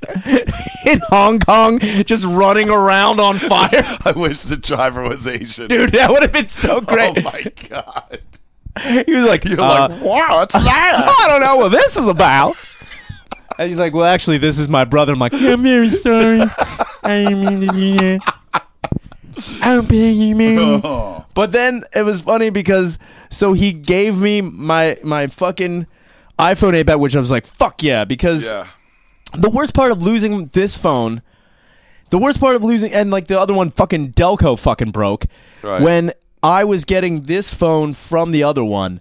in 0.87 1.00
Hong 1.09 1.38
Kong, 1.40 1.79
just 1.79 2.26
running 2.26 2.68
around 2.68 3.20
on 3.20 3.38
fire. 3.38 3.70
I 4.05 4.12
wish 4.14 4.42
the 4.42 4.57
driver 4.59 5.03
was 5.03 5.26
Asian. 5.26 5.68
Dude, 5.68 5.92
that 5.92 6.11
would 6.11 6.22
have 6.22 6.33
been 6.33 6.48
so 6.48 6.76
oh, 6.76 6.81
great. 6.83 7.18
Oh 7.18 7.22
my 7.22 7.44
god. 7.68 8.20
He 9.07 9.12
was 9.12 9.25
like, 9.25 9.45
You're 9.45 9.61
uh, 9.61 9.88
like, 9.88 10.03
wow, 10.03 10.37
what's 10.37 10.55
that? 10.55 11.05
I 11.21 11.29
don't 11.29 11.40
know 11.40 11.57
what 11.57 11.71
this 11.71 11.97
is 11.97 12.07
about. 12.07 12.55
And 13.59 13.69
he's 13.69 13.79
like, 13.79 13.93
well, 13.93 14.07
actually, 14.07 14.38
this 14.38 14.59
is 14.59 14.71
my 14.71 14.87
brother. 14.87 15.12
I'm 15.12 15.19
like, 15.19 15.35
I'm 15.35 15.62
very 15.62 15.90
sorry. 15.90 16.40
I 17.05 17.25
didn't 17.25 17.40
mean 17.45 17.61
to 17.61 17.66
do 17.66 17.97
that. 17.97 18.40
I'm 19.62 19.85
being 19.85 20.37
mean. 20.37 20.81
Oh. 20.83 21.25
But 21.35 21.53
then 21.53 21.83
it 21.95 22.03
was 22.03 22.23
funny 22.23 22.51
because 22.51 22.99
so 23.31 23.53
he 23.53 23.73
gave 23.73 24.21
me 24.21 24.40
my 24.40 24.99
my 25.03 25.27
fucking 25.27 25.87
iPhone 26.38 26.75
8 26.75 26.85
back, 26.85 26.99
which 26.99 27.14
I 27.14 27.21
was 27.21 27.31
like, 27.31 27.45
fuck 27.47 27.83
yeah, 27.83 28.05
because 28.05 28.51
Yeah. 28.51 28.66
the 29.35 29.51
worst 29.51 29.75
part 29.75 29.93
of 29.93 30.03
losing 30.03 30.47
this 30.49 30.75
phone, 30.75 31.21
the 32.09 32.19
worst 32.19 32.40
part 32.40 32.57
of 32.57 32.64
losing, 32.64 32.93
and 32.93 33.11
like 33.11 33.27
the 33.29 33.38
other 33.38 33.55
one, 33.55 33.71
fucking 33.71 34.14
Delco 34.14 34.59
fucking 34.59 34.90
broke. 34.90 35.27
Right. 35.62 35.83
When 35.83 36.12
I 36.42 36.64
was 36.64 36.85
getting 36.85 37.22
this 37.22 37.53
phone 37.53 37.92
from 37.94 38.33
the 38.33 38.42
other 38.42 38.64
one, 38.64 39.00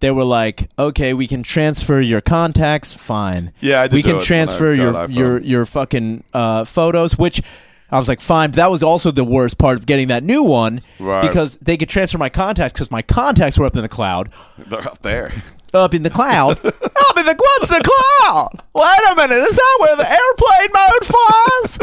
they 0.00 0.10
were 0.10 0.24
like, 0.24 0.70
okay, 0.78 1.12
we 1.12 1.26
can 1.26 1.42
transfer 1.42 2.00
your 2.00 2.20
contacts, 2.20 2.94
fine. 2.94 3.52
Yeah, 3.60 3.82
I 3.82 3.88
did 3.88 3.94
we 3.96 4.02
do 4.02 4.08
can 4.08 4.10
it 4.10 4.14
when 4.14 4.22
I 4.22 4.24
transfer 4.26 4.76
got 4.76 4.82
your 4.82 4.92
iPhone. 4.92 5.14
your 5.16 5.40
your 5.40 5.66
fucking 5.66 6.24
uh, 6.32 6.64
photos, 6.64 7.18
which. 7.18 7.42
I 7.90 7.98
was 7.98 8.06
like, 8.06 8.20
fine. 8.20 8.50
But 8.50 8.56
that 8.56 8.70
was 8.70 8.82
also 8.82 9.10
the 9.10 9.24
worst 9.24 9.56
part 9.56 9.78
of 9.78 9.86
getting 9.86 10.08
that 10.08 10.22
new 10.22 10.42
one 10.42 10.82
Right. 10.98 11.26
because 11.26 11.56
they 11.56 11.78
could 11.78 11.88
transfer 11.88 12.18
my 12.18 12.28
contacts 12.28 12.74
because 12.74 12.90
my 12.90 13.00
contacts 13.00 13.58
were 13.58 13.64
up 13.64 13.76
in 13.76 13.80
the 13.80 13.88
cloud 13.88 14.28
They're 14.58 14.86
up 14.86 14.98
there. 15.00 15.32
up 15.72 15.94
in 15.94 16.02
the 16.02 16.10
cloud. 16.10 16.58
up 16.66 17.16
in 17.16 17.24
the 17.24 17.34
what's 17.34 17.68
the 17.70 17.80
cloud? 17.82 18.50
Wait 18.74 19.10
a 19.10 19.14
minute, 19.16 19.42
is 19.42 19.56
that 19.56 19.76
where 19.80 19.96
the 19.96 20.06
airplane 20.06 20.68
mode 20.74 21.06
flies? 21.06 21.78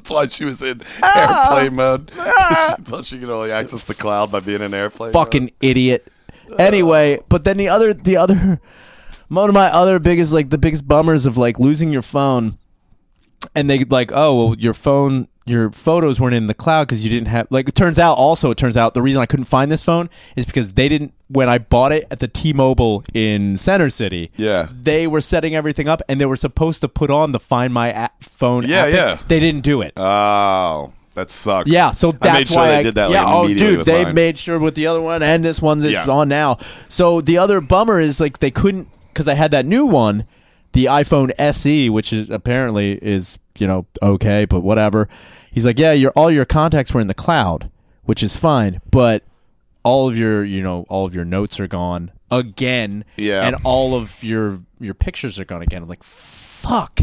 That's 0.00 0.10
why 0.10 0.28
she 0.28 0.46
was 0.46 0.62
in 0.62 0.82
Ah. 1.02 1.52
airplane 1.52 1.74
mode. 1.76 2.10
she 2.16 2.82
thought 2.84 3.04
she 3.04 3.18
could 3.18 3.28
only 3.28 3.52
access 3.52 3.84
the 3.84 3.92
cloud 3.94 4.32
by 4.32 4.40
being 4.40 4.62
in 4.62 4.72
airplane. 4.72 5.12
Fucking 5.12 5.50
idiot. 5.60 6.10
Anyway, 6.58 7.18
but 7.28 7.44
then 7.44 7.58
the 7.58 7.68
other 7.68 7.92
the 7.92 8.16
other 8.16 8.58
one 9.28 9.50
of 9.50 9.54
my 9.54 9.66
other 9.66 9.98
biggest 9.98 10.32
like 10.32 10.48
the 10.48 10.56
biggest 10.56 10.88
bummers 10.88 11.26
of 11.26 11.36
like 11.36 11.58
losing 11.60 11.90
your 11.92 12.00
phone 12.02 12.56
and 13.54 13.68
they 13.68 13.84
like 13.84 14.10
oh 14.14 14.34
well 14.46 14.56
your 14.58 14.72
phone 14.74 15.28
your 15.50 15.70
photos 15.72 16.20
weren't 16.20 16.34
in 16.34 16.46
the 16.46 16.54
cloud 16.54 16.86
because 16.86 17.02
you 17.02 17.10
didn't 17.10 17.28
have 17.28 17.46
like 17.50 17.68
it 17.68 17.74
turns 17.74 17.98
out 17.98 18.14
also 18.14 18.50
it 18.50 18.56
turns 18.58 18.76
out 18.76 18.94
the 18.94 19.02
reason 19.02 19.20
i 19.20 19.26
couldn't 19.26 19.46
find 19.46 19.70
this 19.70 19.82
phone 19.84 20.08
is 20.36 20.46
because 20.46 20.74
they 20.74 20.88
didn't 20.88 21.12
when 21.28 21.48
i 21.48 21.58
bought 21.58 21.92
it 21.92 22.06
at 22.10 22.20
the 22.20 22.28
t-mobile 22.28 23.02
in 23.14 23.56
center 23.56 23.90
city 23.90 24.30
Yeah. 24.36 24.68
they 24.72 25.06
were 25.06 25.20
setting 25.20 25.54
everything 25.54 25.88
up 25.88 26.02
and 26.08 26.20
they 26.20 26.26
were 26.26 26.36
supposed 26.36 26.80
to 26.82 26.88
put 26.88 27.10
on 27.10 27.32
the 27.32 27.40
find 27.40 27.72
my 27.74 27.90
app, 27.90 28.22
phone 28.22 28.66
Yeah, 28.66 28.84
app 28.86 28.92
yeah. 28.92 29.18
they 29.28 29.40
didn't 29.40 29.62
do 29.62 29.82
it 29.82 29.92
Oh, 29.96 30.92
that 31.14 31.30
sucks. 31.30 31.68
yeah, 31.68 31.90
so 31.92 32.12
that's 32.12 32.26
I 32.26 32.32
made 32.38 32.46
sure 32.46 32.56
why 32.58 32.66
they 32.68 32.76
I 32.78 32.82
did 32.84 32.94
that. 32.94 33.10
Yeah, 33.10 33.24
like, 33.24 33.34
oh, 33.34 33.48
dude, 33.48 33.84
they 33.84 34.04
mine. 34.04 34.14
made 34.14 34.38
sure 34.38 34.58
with 34.58 34.74
the 34.76 34.86
other 34.86 35.00
one 35.00 35.22
and 35.22 35.44
this 35.44 35.60
one 35.60 35.80
that's 35.80 36.06
Yeah. 36.06 36.12
on 36.12 36.28
now. 36.28 36.58
So 36.88 37.20
the 37.20 37.36
other 37.38 37.60
bummer 37.60 37.98
is 37.98 38.20
like 38.20 38.38
they 38.38 38.52
couldn't 38.52 38.88
because 39.08 39.26
I 39.26 39.34
had 39.34 39.50
that 39.50 39.66
new 39.66 39.84
one, 39.86 40.24
the 40.72 40.84
iPhone 40.84 41.32
SE, 41.36 41.90
which 41.90 42.12
is 42.12 42.30
apparently 42.30 42.92
is 43.02 43.38
you 43.58 43.66
know 43.66 43.86
okay, 44.00 44.44
but 44.44 44.60
whatever. 44.60 45.08
He's 45.50 45.64
like, 45.66 45.78
yeah, 45.78 45.92
your 45.92 46.10
all 46.12 46.30
your 46.30 46.44
contacts 46.44 46.92
were 46.94 47.00
in 47.00 47.06
the 47.06 47.14
cloud, 47.14 47.70
which 48.04 48.22
is 48.22 48.36
fine, 48.36 48.80
but 48.90 49.24
all 49.82 50.08
of 50.08 50.16
your 50.16 50.44
you 50.44 50.62
know 50.62 50.84
all 50.88 51.06
of 51.06 51.14
your 51.14 51.24
notes 51.24 51.58
are 51.58 51.66
gone 51.66 52.10
again, 52.30 53.04
Yeah. 53.16 53.46
and 53.46 53.56
all 53.64 53.94
of 53.94 54.22
your 54.22 54.60
your 54.78 54.94
pictures 54.94 55.38
are 55.38 55.44
gone 55.44 55.62
again. 55.62 55.82
I'm 55.82 55.88
like, 55.88 56.02
fuck. 56.04 57.00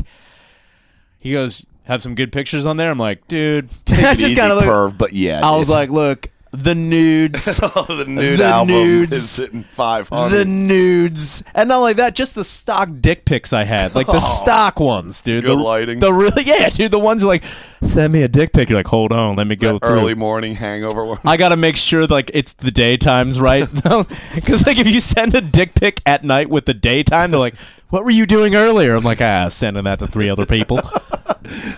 He 1.20 1.32
goes, 1.34 1.66
have 1.84 2.02
some 2.02 2.16
good 2.16 2.32
pictures 2.32 2.66
on 2.66 2.78
there. 2.78 2.90
I'm 2.92 2.98
like, 3.00 3.28
dude, 3.28 3.70
Take 3.86 4.00
I 4.06 4.12
it 4.12 4.16
just 4.20 4.32
easy, 4.34 4.36
kind 4.42 4.52
of 4.54 4.60
look. 4.60 4.68
perv, 4.68 4.98
but 4.98 5.14
yeah. 5.14 5.42
I 5.46 5.58
was 5.58 5.68
dude. 5.68 5.74
like, 5.76 5.90
look, 5.90 6.30
the 6.64 6.76
nudes. 6.76 7.60
Oh, 7.78 7.84
the 7.88 8.06
nude 8.06 8.40
the 8.40 8.46
album 8.46 8.74
nudes. 8.76 9.38
is 9.40 9.50
five 9.70 10.10
hundred. 10.10 10.38
the 10.38 10.46
nudes, 10.46 11.44
and 11.54 11.70
not 11.70 11.80
only 11.80 11.94
that, 11.94 12.16
just 12.16 12.36
the 12.36 12.44
stock 12.44 12.90
dick 13.00 13.26
pics 13.26 13.54
I 13.54 13.64
had, 13.64 13.94
like 13.96 14.08
the 14.08 14.14
Oh. 14.16 14.20
stock 14.20 14.80
ones, 14.80 15.22
dude. 15.22 15.44
Good 15.44 15.58
the, 15.58 15.62
lighting. 15.62 16.00
The 16.00 16.14
really, 16.14 16.44
yeah, 16.44 16.70
dude. 16.70 16.92
The 16.92 17.00
ones 17.00 17.24
like 17.24 17.44
send 17.44 18.14
me 18.14 18.24
a 18.24 18.28
dick 18.28 18.54
pic. 18.54 18.70
You're 18.70 18.80
like, 18.80 18.88
hold 18.88 19.12
on, 19.12 19.36
let 19.36 19.48
me 19.48 19.56
go 19.56 19.78
through. 19.78 19.90
early 19.90 20.16
morning 20.16 20.56
hangover 20.56 21.06
one. 21.06 21.20
I 21.26 21.38
gotta 21.38 21.58
make 21.58 21.78
sure 21.78 22.06
like 22.08 22.32
it's 22.34 22.54
the 22.54 22.72
daytimes 22.72 23.40
right, 23.40 23.68
because 24.36 24.66
like 24.66 24.78
if 24.78 24.88
you 24.88 25.00
send 25.00 25.36
a 25.36 25.42
dick 25.42 25.76
pic 25.76 26.02
at 26.06 26.24
night 26.24 26.50
with 26.50 26.66
the 26.66 26.74
daytime, 26.74 27.32
they're 27.32 27.40
like, 27.40 27.56
"What 27.90 28.04
were 28.04 28.12
you 28.12 28.26
doing 28.26 28.56
earlier?" 28.56 28.96
I'm 28.96 29.04
like, 29.04 29.22
"Ah, 29.22 29.48
sending 29.50 29.84
that 29.86 30.00
to 30.00 30.08
three 30.08 30.30
other 30.30 30.46
people." 30.46 30.80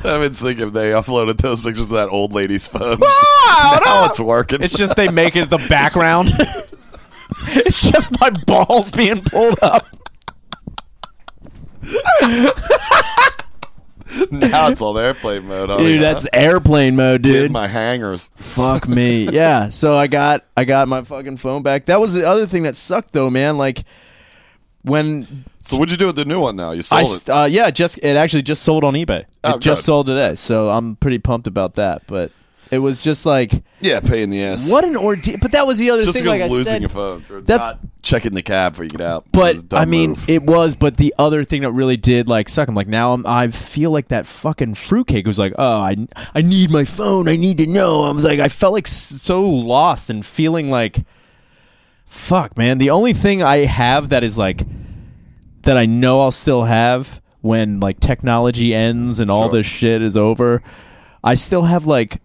I've 0.04 0.22
been 0.22 0.34
thinking 0.34 0.68
if 0.68 0.74
they 0.74 0.92
uploaded 0.92 1.38
those 1.38 1.62
pictures 1.62 1.88
to 1.88 1.94
that 1.96 2.10
old 2.10 2.34
lady's 2.34 2.68
phone. 2.68 2.98
Oh, 3.02 3.80
now 3.86 4.02
no. 4.02 4.08
it's 4.10 4.20
working. 4.20 4.64
It's 4.64 4.78
just 4.78 4.96
they 4.96 5.10
make 5.10 5.36
it 5.36 5.50
the 5.50 5.58
background. 5.70 6.32
it's 7.50 7.90
just 7.92 8.20
my 8.20 8.30
balls 8.48 8.92
being 8.92 9.22
pulled 9.22 9.60
up. 9.62 9.86
now 14.32 14.68
it's 14.70 14.82
on 14.82 14.98
airplane 14.98 15.48
mode. 15.48 15.78
Dude, 15.78 16.02
that's 16.02 16.26
airplane 16.34 16.96
mode, 16.96 17.22
dude. 17.22 17.52
my 17.52 17.68
hangers. 17.68 18.30
Fuck 18.36 18.88
me. 18.88 19.30
Yeah. 19.30 19.70
So 19.70 19.98
I 19.98 20.08
got 20.08 20.46
I 20.58 20.66
got 20.66 20.88
my 20.88 21.04
fucking 21.04 21.38
phone 21.38 21.62
back. 21.64 21.86
That 21.86 22.00
was 22.02 22.14
the 22.14 22.28
other 22.28 22.46
thing 22.46 22.64
that 22.64 22.76
sucked 22.76 23.14
though, 23.14 23.30
man. 23.30 23.58
Like 23.58 23.84
when 24.84 25.46
So 25.62 25.78
what'd 25.78 25.92
you 25.92 25.98
do 25.98 26.08
with 26.08 26.16
the 26.16 26.26
new 26.26 26.40
one? 26.40 26.56
Now 26.56 26.72
you 26.72 26.80
I 26.92 27.04
sold 27.04 27.22
it. 27.22 27.30
uh, 27.30 27.48
yeah, 27.50 27.70
just 27.72 27.98
it 28.00 28.16
actually 28.16 28.44
just 28.44 28.64
sold 28.64 28.84
on 28.84 28.94
eBay. 28.94 29.26
Oh, 29.44 29.56
it 29.56 29.60
just 29.62 29.82
good. 29.82 29.86
sold 29.86 30.06
today, 30.08 30.36
so 30.36 30.70
I'm 30.70 30.96
pretty 30.96 31.20
pumped 31.20 31.48
about 31.48 31.76
that. 31.76 32.04
But 32.08 32.32
it 32.72 32.80
was 32.80 33.04
just 33.04 33.26
like 33.26 33.52
Yeah, 33.82 34.00
pay 34.00 34.22
in 34.24 34.30
the 34.30 34.44
ass. 34.44 34.70
what 34.72 34.84
an 34.86 34.96
ordeal. 34.96 35.38
But 35.42 35.52
that 35.54 35.66
was 35.68 35.80
the 35.80 35.90
other 35.90 36.04
Just 36.04 36.18
thing. 36.18 36.28
Like 36.28 36.42
I 36.42 36.48
losing 36.48 36.66
said, 36.66 36.82
your 36.82 36.90
phone. 36.90 37.24
That's- 37.28 37.58
not 37.60 37.80
checking 38.02 38.34
the 38.34 38.42
cab 38.42 38.72
before 38.74 38.86
you 38.86 38.90
get 38.92 39.02
out. 39.02 39.26
But 39.34 39.56
is 39.56 39.62
a 39.62 39.66
dumb 39.66 39.80
I 39.82 39.86
mean, 39.86 40.12
move. 40.12 40.30
it 40.30 40.44
was. 40.44 40.76
But 40.78 40.96
the 40.98 41.14
other 41.20 41.44
thing 41.44 41.62
that 41.64 41.72
really 41.72 41.98
did 41.98 42.30
like 42.30 42.48
suck. 42.48 42.70
I'm 42.70 42.76
like 42.76 42.88
now 42.88 43.14
I'm, 43.14 43.26
I 43.28 43.50
feel 43.50 43.92
like 43.92 44.08
that 44.10 44.26
fucking 44.28 44.76
fruitcake 44.76 45.28
was 45.28 45.38
like, 45.40 45.54
oh, 45.58 45.80
I 45.82 45.98
I 46.34 46.42
need 46.42 46.70
my 46.72 46.86
phone. 46.86 47.28
I 47.28 47.36
need 47.36 47.58
to 47.58 47.68
know. 47.68 48.04
I 48.04 48.12
was 48.12 48.24
like, 48.24 48.40
I 48.40 48.48
felt 48.50 48.74
like 48.74 48.88
so 48.88 49.42
lost 49.44 50.10
and 50.12 50.26
feeling 50.26 50.70
like, 50.70 51.00
fuck, 52.10 52.58
man. 52.58 52.80
The 52.80 52.90
only 52.90 53.14
thing 53.14 53.42
I 53.42 53.60
have 53.60 54.10
that 54.10 54.24
is 54.24 54.38
like 54.38 54.64
that 55.62 55.78
I 55.78 55.86
know 55.86 56.20
I'll 56.22 56.32
still 56.32 56.64
have 56.66 57.22
when 57.42 57.80
like 57.80 58.00
technology 58.02 58.74
ends 58.76 59.20
and 59.20 59.30
all 59.32 59.44
Sure. 59.44 59.52
this 59.60 59.66
shit 59.66 60.02
is 60.02 60.18
over. 60.18 60.62
I 61.24 61.36
still 61.36 61.64
have 61.64 61.86
like 61.86 62.22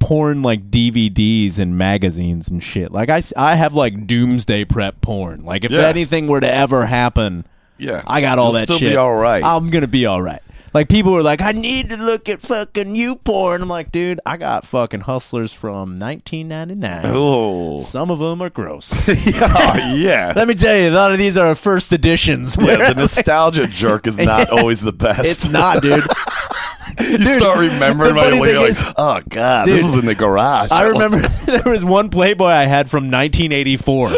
porn 0.00 0.42
like 0.42 0.70
DVDs 0.70 1.58
and 1.58 1.78
magazines 1.78 2.48
and 2.48 2.62
shit. 2.62 2.92
Like 2.92 3.08
I, 3.10 3.18
s- 3.18 3.32
I 3.36 3.54
have 3.54 3.74
like 3.74 4.06
doomsday 4.06 4.64
prep 4.64 5.00
porn. 5.00 5.44
Like 5.44 5.64
if 5.64 5.70
Yeah. 5.72 5.86
anything 5.86 6.26
were 6.26 6.40
to 6.40 6.52
ever 6.52 6.86
happen, 6.86 7.44
yeah, 7.78 8.02
I 8.06 8.20
got 8.20 8.38
all 8.38 8.46
You'll 8.46 8.52
that 8.54 8.62
still 8.68 8.78
shit. 8.78 8.92
be 8.92 8.96
all 8.96 9.14
right. 9.14 9.42
I'm 9.42 9.70
gonna 9.70 9.86
be 9.88 10.06
all 10.06 10.20
right. 10.22 10.40
Like 10.74 10.88
people 10.88 11.12
were 11.12 11.22
like, 11.22 11.40
I 11.40 11.52
need 11.52 11.90
to 11.90 11.96
look 11.96 12.28
at 12.28 12.40
fucking 12.40 12.96
you 12.96 13.14
porn. 13.14 13.62
I'm 13.62 13.68
like, 13.68 13.92
dude, 13.92 14.18
I 14.26 14.36
got 14.36 14.66
fucking 14.66 15.02
hustlers 15.02 15.52
from 15.52 16.00
1999. 16.00 17.02
oh, 17.14 17.78
Some 17.78 18.10
of 18.10 18.18
them 18.18 18.42
are 18.42 18.50
gross. 18.50 19.08
oh 19.08 19.12
yeah. 19.96 20.32
Let 20.36 20.48
me 20.48 20.54
tell 20.54 20.76
you, 20.76 20.88
a 20.88 20.90
lot 20.90 21.12
of 21.12 21.18
these 21.18 21.36
are 21.36 21.54
first 21.54 21.92
editions. 21.92 22.56
yeah, 22.60 22.92
the 22.92 22.94
nostalgia 23.02 23.68
jerk 23.68 24.08
is 24.08 24.18
not 24.18 24.50
always 24.50 24.80
the 24.80 24.92
best. 24.92 25.24
it's 25.26 25.48
not, 25.48 25.80
dude. 25.80 26.02
you 27.00 27.18
Dude, 27.18 27.26
start 27.40 27.58
remembering 27.58 28.14
right 28.16 28.32
away. 28.32 28.52
You're 28.54 28.66
is- 28.66 28.84
like, 28.84 28.94
oh 28.98 29.20
god, 29.28 29.68
this 29.68 29.80
Dude, 29.80 29.90
was 29.94 29.96
in 30.00 30.06
the 30.06 30.14
garage. 30.16 30.70
I 30.72 30.88
remember 30.88 31.18
there 31.46 31.62
was 31.72 31.84
one 31.84 32.08
Playboy 32.10 32.46
I 32.46 32.64
had 32.64 32.90
from 32.90 33.04
1984. 33.12 34.10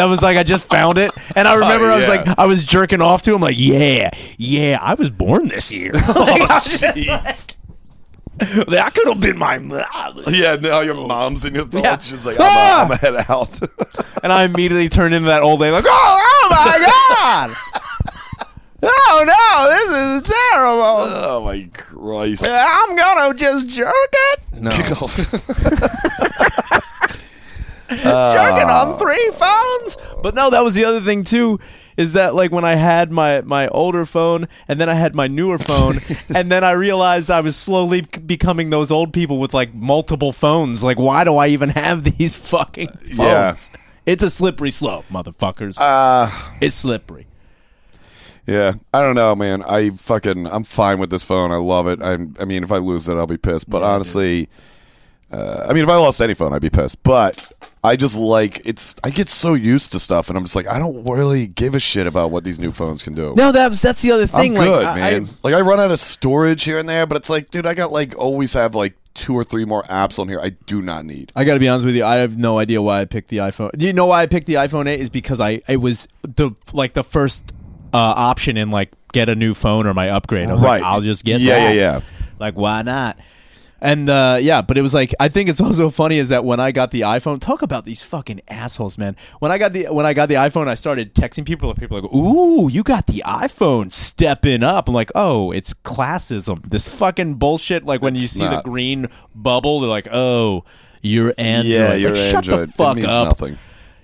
That 0.00 0.06
was 0.06 0.22
like 0.22 0.38
I 0.38 0.42
just 0.44 0.66
found 0.68 0.96
it, 0.96 1.10
and 1.36 1.46
I 1.46 1.52
remember 1.62 1.86
I 1.90 1.96
was 1.98 2.08
Oh, 2.08 2.12
yeah. 2.14 2.22
like 2.24 2.38
I 2.38 2.46
was 2.46 2.64
jerking 2.64 3.02
off 3.02 3.20
to 3.22 3.34
him 3.34 3.42
like 3.42 3.56
yeah 3.58 4.08
yeah 4.38 4.78
I 4.80 4.94
was 4.94 5.10
born 5.10 5.48
this 5.48 5.70
year. 5.70 5.92
Like, 6.08 6.40
I 6.50 6.54
was 6.54 6.64
just 6.80 6.84
jeez. 6.96 7.56
like, 8.40 8.66
that 8.68 8.94
could 8.94 9.08
have 9.08 9.20
been 9.20 9.36
my 9.36 9.58
mom. 9.58 9.84
Yeah, 10.28 10.56
now 10.56 10.80
your 10.80 10.94
mom's 10.94 11.44
in 11.44 11.54
your 11.54 11.66
thoughts. 11.66 11.84
Yeah. 11.84 11.98
She's 11.98 12.24
like, 12.24 12.38
Ah! 12.40 12.82
I'm 12.82 12.88
gonna 12.88 12.98
head 13.00 13.16
out. 13.28 13.60
And 14.22 14.32
I 14.34 14.42
immediately 14.44 14.88
turned 14.90 15.14
into 15.14 15.28
that 15.28 15.42
old 15.42 15.60
lady 15.60 15.72
like 15.72 15.84
oh, 15.86 16.20
oh 16.22 16.48
my 16.50 16.78
god 17.18 17.56
oh 18.82 19.24
no 19.26 19.70
this 19.70 20.22
is 20.22 20.30
terrible 20.30 20.82
oh 20.84 21.42
my 21.44 21.68
Christ. 21.72 22.44
I'm 22.46 22.96
gonna 22.96 23.32
just 23.34 23.68
jerk 23.68 23.92
it 24.12 24.40
no 24.60 24.70
jerking 27.90 28.70
on 28.70 28.98
three 28.98 29.30
phones. 29.32 29.96
But 30.22 30.34
no, 30.34 30.50
that 30.50 30.62
was 30.62 30.74
the 30.74 30.84
other 30.84 31.00
thing 31.00 31.24
too. 31.24 31.58
Is 31.96 32.14
that 32.14 32.34
like 32.34 32.50
when 32.50 32.64
I 32.64 32.76
had 32.76 33.10
my 33.10 33.42
my 33.42 33.68
older 33.68 34.06
phone 34.06 34.48
and 34.68 34.80
then 34.80 34.88
I 34.88 34.94
had 34.94 35.14
my 35.14 35.26
newer 35.26 35.58
phone 35.58 35.98
and 36.34 36.50
then 36.50 36.64
I 36.64 36.70
realized 36.72 37.30
I 37.30 37.40
was 37.42 37.56
slowly 37.56 38.02
c- 38.02 38.20
becoming 38.20 38.70
those 38.70 38.90
old 38.90 39.12
people 39.12 39.38
with 39.38 39.52
like 39.52 39.74
multiple 39.74 40.32
phones. 40.32 40.82
Like, 40.82 40.98
why 40.98 41.24
do 41.24 41.36
I 41.36 41.48
even 41.48 41.68
have 41.70 42.04
these 42.18 42.34
fucking 42.36 42.88
phones? 42.88 43.18
Yeah. 43.18 43.54
It's 44.06 44.22
a 44.22 44.30
slippery 44.30 44.70
slope, 44.70 45.04
motherfuckers. 45.10 45.78
Uh, 45.78 46.30
it's 46.60 46.74
slippery. 46.74 47.26
yeah, 48.46 48.74
I 48.94 49.02
don't 49.02 49.14
know, 49.14 49.36
man. 49.36 49.62
I 49.62 49.90
fucking, 49.90 50.46
I'm 50.46 50.64
fine 50.64 50.98
with 50.98 51.10
this 51.10 51.22
phone. 51.22 51.52
I 51.52 51.56
love 51.56 51.86
it. 51.86 52.00
I'm, 52.02 52.34
I 52.40 52.46
mean, 52.46 52.64
if 52.64 52.72
I 52.72 52.78
lose 52.78 53.08
it, 53.08 53.14
I'll 53.16 53.26
be 53.26 53.36
pissed. 53.36 53.68
But 53.68 53.82
honestly, 53.82 54.48
uh, 55.32 55.66
I 55.68 55.72
mean, 55.72 55.84
if 55.84 55.88
I 55.88 55.96
lost 55.96 56.20
any 56.20 56.34
phone, 56.34 56.52
I'd 56.52 56.62
be 56.62 56.70
pissed. 56.70 57.02
But 57.02 57.52
I 57.84 57.96
just 57.96 58.16
like 58.16 58.62
it's. 58.64 58.96
I 59.04 59.10
get 59.10 59.28
so 59.28 59.54
used 59.54 59.92
to 59.92 60.00
stuff, 60.00 60.28
and 60.28 60.36
I'm 60.36 60.44
just 60.44 60.56
like, 60.56 60.66
I 60.66 60.78
don't 60.78 61.04
really 61.04 61.46
give 61.46 61.74
a 61.74 61.80
shit 61.80 62.06
about 62.06 62.30
what 62.30 62.44
these 62.44 62.58
new 62.58 62.72
phones 62.72 63.02
can 63.02 63.14
do. 63.14 63.34
No, 63.36 63.52
that 63.52 63.70
was 63.70 63.80
that's 63.82 64.02
the 64.02 64.12
other 64.12 64.22
I'm 64.24 64.28
thing. 64.28 64.54
good, 64.54 64.84
like, 64.84 64.96
I- 64.96 65.10
man. 65.12 65.28
like 65.42 65.54
I 65.54 65.60
run 65.60 65.78
out 65.80 65.90
of 65.90 65.98
storage 65.98 66.64
here 66.64 66.78
and 66.78 66.88
there, 66.88 67.06
but 67.06 67.16
it's 67.16 67.30
like, 67.30 67.50
dude, 67.50 67.66
I 67.66 67.74
got 67.74 67.92
like 67.92 68.16
always 68.18 68.54
have 68.54 68.74
like 68.74 68.94
two 69.14 69.34
or 69.34 69.42
three 69.42 69.64
more 69.64 69.82
apps 69.84 70.18
on 70.20 70.28
here 70.28 70.40
I 70.40 70.50
do 70.50 70.80
not 70.80 71.04
need. 71.04 71.32
I 71.34 71.42
got 71.44 71.54
to 71.54 71.60
be 71.60 71.68
honest 71.68 71.84
with 71.84 71.96
you. 71.96 72.04
I 72.04 72.16
have 72.16 72.38
no 72.38 72.58
idea 72.58 72.80
why 72.80 73.00
I 73.00 73.04
picked 73.06 73.28
the 73.28 73.38
iPhone. 73.38 73.70
You 73.76 73.92
know 73.92 74.06
why 74.06 74.22
I 74.22 74.26
picked 74.26 74.46
the 74.46 74.54
iPhone 74.54 74.86
8 74.86 75.00
is 75.00 75.10
because 75.10 75.40
I 75.40 75.60
it 75.68 75.78
was 75.78 76.06
the 76.22 76.52
like 76.72 76.92
the 76.94 77.02
first 77.02 77.52
uh, 77.92 77.96
option 77.98 78.56
in 78.56 78.70
like 78.70 78.90
get 79.12 79.28
a 79.28 79.34
new 79.34 79.52
phone 79.54 79.86
or 79.88 79.94
my 79.94 80.10
upgrade. 80.10 80.48
I 80.48 80.52
was 80.52 80.62
Right. 80.62 80.80
like, 80.80 80.88
I'll 80.88 81.00
just 81.00 81.24
get 81.24 81.40
Yeah, 81.40 81.56
that. 81.56 81.74
yeah, 81.74 81.80
yeah. 81.96 82.00
Like 82.38 82.54
why 82.54 82.82
not? 82.82 83.18
And 83.82 84.10
uh, 84.10 84.38
yeah, 84.40 84.60
but 84.62 84.76
it 84.76 84.82
was 84.82 84.92
like 84.92 85.14
I 85.18 85.28
think 85.28 85.48
it's 85.48 85.60
also 85.62 85.88
funny 85.88 86.18
is 86.18 86.28
that 86.28 86.44
when 86.44 86.60
I 86.60 86.70
got 86.72 86.90
the 86.90 87.02
iPhone, 87.02 87.40
talk 87.40 87.62
about 87.62 87.84
these 87.84 88.02
fucking 88.02 88.42
assholes, 88.48 88.98
man. 88.98 89.16
When 89.38 89.50
I 89.50 89.58
got 89.58 89.72
the 89.72 89.86
when 89.86 90.04
I 90.04 90.12
got 90.12 90.28
the 90.28 90.34
iPhone, 90.36 90.68
I 90.68 90.74
started 90.74 91.14
texting 91.14 91.46
people, 91.46 91.70
and 91.70 91.78
people 91.78 92.00
like, 92.00 92.12
"Ooh, 92.12 92.68
you 92.70 92.82
got 92.82 93.06
the 93.06 93.22
iPhone, 93.26 93.90
stepping 93.90 94.62
up." 94.62 94.88
I'm 94.88 94.94
like, 94.94 95.10
"Oh, 95.14 95.50
it's 95.50 95.72
classism. 95.72 96.68
This 96.68 96.88
fucking 96.88 97.34
bullshit." 97.34 97.86
Like 97.86 98.02
when 98.02 98.14
you 98.14 98.24
It's 98.24 98.32
see 98.32 98.46
the 98.46 98.62
green 98.62 99.06
bubble, 99.34 99.80
they're 99.80 99.88
like, 99.88 100.08
"Oh, 100.12 100.64
you're 101.00 101.32
Android." 101.38 101.72
Yeah, 101.72 101.94
you're 101.94 102.14
like, 102.14 102.30
shut 102.30 102.44
the 102.44 102.66
fuck 102.66 102.98
up. 102.98 103.28
Nothing. 103.28 103.58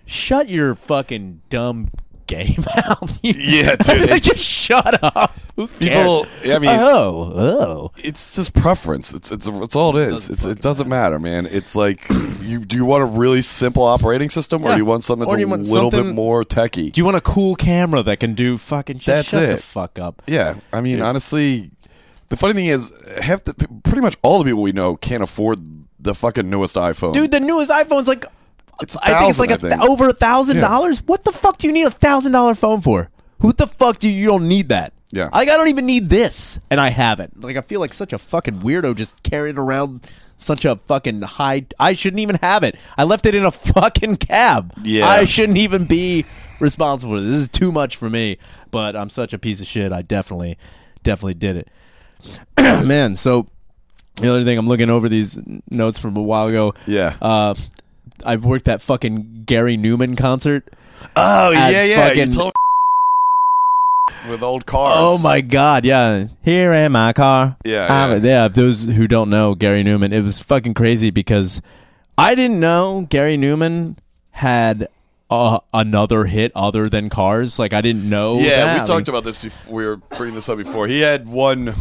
Shut 0.07 0.49
your 0.49 0.77
fucking 0.77 1.43
dumb 1.51 1.91
game 2.27 2.65
out. 2.85 3.11
Yeah, 3.23 3.77
dude, 3.85 4.11
like, 4.11 4.23
just 4.23 4.43
shut 4.43 5.03
up. 5.03 5.37
Who? 5.57 5.67
People, 5.67 6.27
I 6.45 6.59
mean, 6.59 6.71
oh, 6.71 7.33
oh. 7.35 7.93
it's 7.97 8.37
just 8.37 8.53
preference. 8.55 9.15
It's 9.15 9.33
it's 9.33 9.47
it's 9.47 9.75
all 9.75 9.97
it 9.97 10.13
is. 10.13 10.29
It's, 10.29 10.45
it 10.45 10.61
doesn't 10.61 10.89
matter, 10.89 11.19
man. 11.19 11.47
It's 11.47 11.75
like 11.75 12.07
you 12.43 12.59
do 12.65 12.77
you 12.77 12.85
want 12.85 13.03
a 13.03 13.07
really 13.07 13.41
simple 13.41 13.85
operating 13.85 14.29
system, 14.29 14.63
or 14.63 14.69
Yeah. 14.69 14.75
do 14.75 14.79
you 14.79 14.85
want 14.85 15.03
something 15.03 15.27
that's 15.27 15.69
a 15.69 15.73
little 15.73 15.91
bit 15.91 16.07
more 16.07 16.45
techy? 16.45 16.91
Do 16.91 17.01
you 17.01 17.05
want 17.05 17.17
a 17.17 17.23
cool 17.23 17.55
camera 17.55 18.03
that 18.03 18.21
can 18.21 18.35
do 18.35 18.59
fucking 18.59 18.99
just 18.99 19.07
That's 19.07 19.31
shut 19.31 19.57
the 19.57 19.63
fuck 19.63 19.99
up? 19.99 20.23
yeah, 20.27 20.57
I 20.73 20.81
mean, 20.83 21.01
honestly, 21.01 21.71
the 22.29 22.37
funny 22.37 22.53
thing 22.53 22.67
is, 22.67 22.93
half 23.23 23.45
the 23.45 23.55
pretty 23.85 24.03
much 24.03 24.17
all 24.23 24.39
the 24.39 24.45
people 24.45 24.63
we 24.63 24.73
know 24.73 24.97
can't 24.97 25.23
afford 25.23 25.59
the 25.99 26.15
fucking 26.15 26.49
newest 26.51 26.77
iPhone. 26.77 27.15
Dude, 27.15 27.31
the 27.31 27.41
newest 27.41 27.71
iPhone's 27.71 28.09
like 28.09 28.27
It's 28.83 28.97
I 28.97 29.19
think 29.19 29.31
it's 29.31 29.39
like 29.39 29.51
a 29.51 29.59
$1,000, 29.59 29.71
think. 29.71 29.83
over 29.83 30.09
a 30.09 30.13
thousand 30.13 30.59
dollars. 30.59 31.03
What 31.05 31.25
the 31.25 31.33
fuck 31.33 31.59
do 31.59 31.67
you 31.67 31.73
need 31.73 31.87
a 31.87 31.91
thousand 31.91 32.33
dollar 32.33 32.55
phone 32.55 32.81
for? 32.81 33.11
Who 33.41 33.53
the 33.53 33.67
fuck 33.67 33.99
do 33.99 34.09
you, 34.09 34.15
you 34.17 34.27
don't 34.27 34.49
need 34.49 34.69
that? 34.71 34.93
Yeah. 35.13 35.29
like 35.33 35.49
I 35.49 35.57
don't 35.57 35.69
even 35.69 35.87
need 35.87 36.09
this, 36.09 36.61
and 36.69 36.81
I 36.81 36.91
have 36.91 37.21
it. 37.21 37.31
Like 37.41 37.57
I 37.57 37.61
feel 37.61 37.81
like 37.81 37.93
such 37.93 38.13
a 38.13 38.19
fucking 38.19 38.61
weirdo 38.61 38.97
just 38.97 39.23
carrying 39.23 39.57
around 39.57 40.07
such 40.37 40.65
a 40.65 40.77
fucking 40.77 41.23
high. 41.23 41.67
I 41.79 41.93
shouldn't 41.95 42.21
even 42.21 42.37
have 42.43 42.63
it. 42.63 42.77
I 42.99 43.05
left 43.05 43.25
it 43.27 43.35
in 43.35 43.45
a 43.45 43.51
fucking 43.53 44.17
cab. 44.17 44.75
Yeah. 44.83 45.07
I 45.07 45.25
shouldn't 45.25 45.59
even 45.59 45.85
be 45.87 46.27
responsible 46.61 47.15
for 47.15 47.21
this. 47.21 47.31
This 47.31 47.39
is 47.43 47.49
too 47.49 47.73
much 47.73 47.97
for 47.97 48.11
me. 48.11 48.39
But 48.71 48.97
I'm 48.97 49.09
such 49.11 49.33
a 49.33 49.39
piece 49.39 49.61
of 49.61 49.67
shit. 49.67 49.93
I 49.93 50.03
definitely, 50.03 50.59
definitely 51.03 51.35
did 51.35 51.57
it. 51.57 51.69
Man, 52.87 53.15
so 53.15 53.47
the 54.17 54.29
other 54.29 54.45
thing 54.45 54.59
I'm 54.59 54.67
looking 54.67 54.91
over 54.91 55.09
these 55.09 55.39
notes 55.71 55.99
from 55.99 56.17
a 56.17 56.23
while 56.23 56.49
ago. 56.49 56.75
Yeah. 56.87 57.17
Uh, 57.23 57.55
I've 58.25 58.45
worked 58.45 58.65
that 58.67 58.81
fucking 58.83 59.45
Gary 59.47 59.77
Numan 59.77 60.17
concert. 60.17 60.73
oh 61.17 61.53
at 61.53 61.73
yeah, 61.73 61.83
yeah. 61.85 62.09
fucking- 62.09 62.31
told 62.31 62.53
with 64.29 64.43
old 64.43 64.67
cars. 64.67 64.95
Oh 64.97 65.19
my 65.19 65.41
god, 65.41 65.85
yeah. 65.85 66.29
Here 66.43 66.73
in 66.73 66.93
my 66.93 67.13
car. 67.13 67.57
Yeah, 67.65 67.87
yeah. 68.11 68.17
yeah. 68.17 68.49
Those 68.49 68.87
who 68.87 69.07
don't 69.09 69.31
know 69.31 69.55
Gary 69.55 69.83
Numan, 69.83 70.13
it 70.13 70.23
was 70.23 70.41
fucking 70.41 70.75
crazy 70.75 71.11
because 71.11 71.61
I 72.17 72.35
didn't 72.35 72.61
know 72.61 73.07
Gary 73.11 73.37
Numan 73.37 73.97
had 74.33 74.89
uh, 75.31 75.59
another 75.75 76.27
hit 76.27 76.53
other 76.55 76.89
than 76.89 77.09
Cars. 77.11 77.59
Like 77.59 77.73
I 77.73 77.81
didn't 77.81 78.09
know. 78.09 78.39
Yeah, 78.39 78.65
that. 78.65 78.81
we 78.83 78.87
talked 78.87 79.09
about 79.09 79.25
this. 79.25 79.45
bef- 79.45 79.69
We 79.69 79.85
were 79.85 79.97
bringing 79.97 80.35
this 80.37 80.49
up 80.49 80.59
before. 80.59 80.87
He 80.87 81.01
had 81.01 81.29
one, 81.29 81.75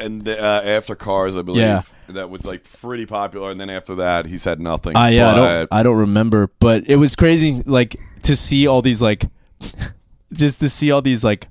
and 0.00 0.22
the, 0.24 0.38
uh, 0.42 0.62
after 0.64 0.94
Cars, 0.94 1.36
I 1.36 1.42
believe, 1.42 1.60
Yeah. 1.62 1.82
that 2.08 2.30
was 2.30 2.44
like 2.44 2.64
pretty 2.80 3.06
popular. 3.06 3.50
And 3.50 3.60
then 3.60 3.70
after 3.70 3.94
that, 3.96 4.26
he's 4.26 4.44
had 4.44 4.60
nothing. 4.60 4.96
Uh, 4.96 5.06
yeah, 5.06 5.30
I 5.30 5.34
don't, 5.34 5.68
I 5.72 5.82
don't 5.82 5.96
remember, 5.98 6.50
but 6.60 6.84
it 6.88 6.96
was 6.96 7.16
crazy, 7.16 7.62
like 7.66 7.96
to 8.22 8.36
see 8.36 8.66
all 8.66 8.82
these 8.82 9.00
like, 9.02 9.26
just 10.32 10.60
to 10.60 10.68
see 10.68 10.90
all 10.90 11.02
these 11.02 11.22
like 11.24 11.48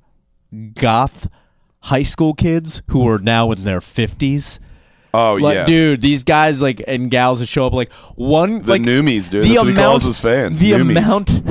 goth 0.74 1.28
high 1.82 2.04
school 2.04 2.34
kids 2.34 2.82
who 2.88 3.08
are 3.08 3.20
now 3.20 3.52
in 3.52 3.64
their 3.64 3.82
fifties. 3.82 4.60
oh 5.14 5.36
Like, 5.36 5.56
yeah, 5.56 5.66
dude, 5.66 6.02
these 6.02 6.24
guys 6.24 6.62
like 6.62 6.82
and 6.88 7.10
gals 7.12 7.40
that 7.40 7.46
show 7.48 7.68
up 7.68 7.74
like 7.74 7.92
one 8.16 8.62
the 8.62 8.72
like 8.72 8.82
Noomies, 8.82 9.30
dude. 9.30 9.44
the 9.44 9.50
That's 9.50 9.58
what 9.60 9.68
he 9.68 9.72
amount- 9.74 9.78
calls 9.78 10.04
his 10.04 10.20
fans. 10.20 10.60
The 10.60 10.72
Noomies. 10.72 10.98
amount, 10.98 11.42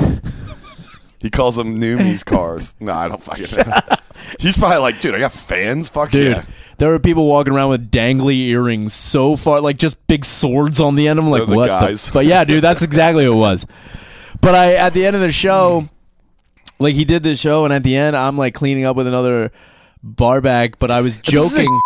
he 1.19 1.29
calls 1.29 1.55
them 1.55 1.79
Noomies 1.79 2.23
cars. 2.25 2.75
no, 2.81 2.93
I 2.93 3.07
don't 3.07 3.21
fucking. 3.23 3.57
know. 3.57 3.95
he's 4.39 4.57
probably 4.57 4.77
like, 4.79 4.99
dude, 5.01 5.15
I 5.15 5.19
got 5.19 5.31
fans. 5.33 5.89
Fuck 5.89 6.11
dude. 6.11 6.31
yeah. 6.37 6.43
There 6.77 6.93
are 6.93 6.99
people 6.99 7.25
walking 7.27 7.53
around 7.53 7.69
with 7.69 7.89
dangly 7.89 8.37
earrings 8.47 8.93
so 8.93 9.35
far, 9.37 9.61
like 9.61 9.77
just 9.77 10.05
big 10.07 10.25
swords 10.25 10.81
on 10.81 10.95
the 10.95 11.07
end. 11.07 11.19
I'm 11.19 11.29
like, 11.29 11.41
They're 11.41 11.47
the 11.51 11.55
what? 11.55 11.67
guys. 11.67 12.09
but 12.11 12.25
yeah, 12.25 12.43
dude, 12.43 12.61
that's 12.63 12.81
exactly 12.81 13.27
what 13.27 13.35
it 13.35 13.39
was. 13.39 13.65
But 14.41 14.55
I, 14.55 14.73
at 14.75 14.93
the 14.93 15.05
end 15.05 15.15
of 15.15 15.21
the 15.21 15.31
show, 15.31 15.87
like 16.79 16.93
he 16.93 17.05
did 17.05 17.23
this 17.23 17.39
show, 17.39 17.63
and 17.63 17.73
at 17.73 17.83
the 17.83 17.95
end, 17.95 18.15
I'm 18.17 18.37
like 18.37 18.53
cleaning 18.53 18.83
up 18.83 18.97
with 18.97 19.07
another 19.07 19.51
bar 20.03 20.41
bag, 20.41 20.75
but 20.77 20.91
I 20.91 20.99
was 21.01 21.17
This 21.19 21.33
is 21.33 21.53
joking. 21.53 21.79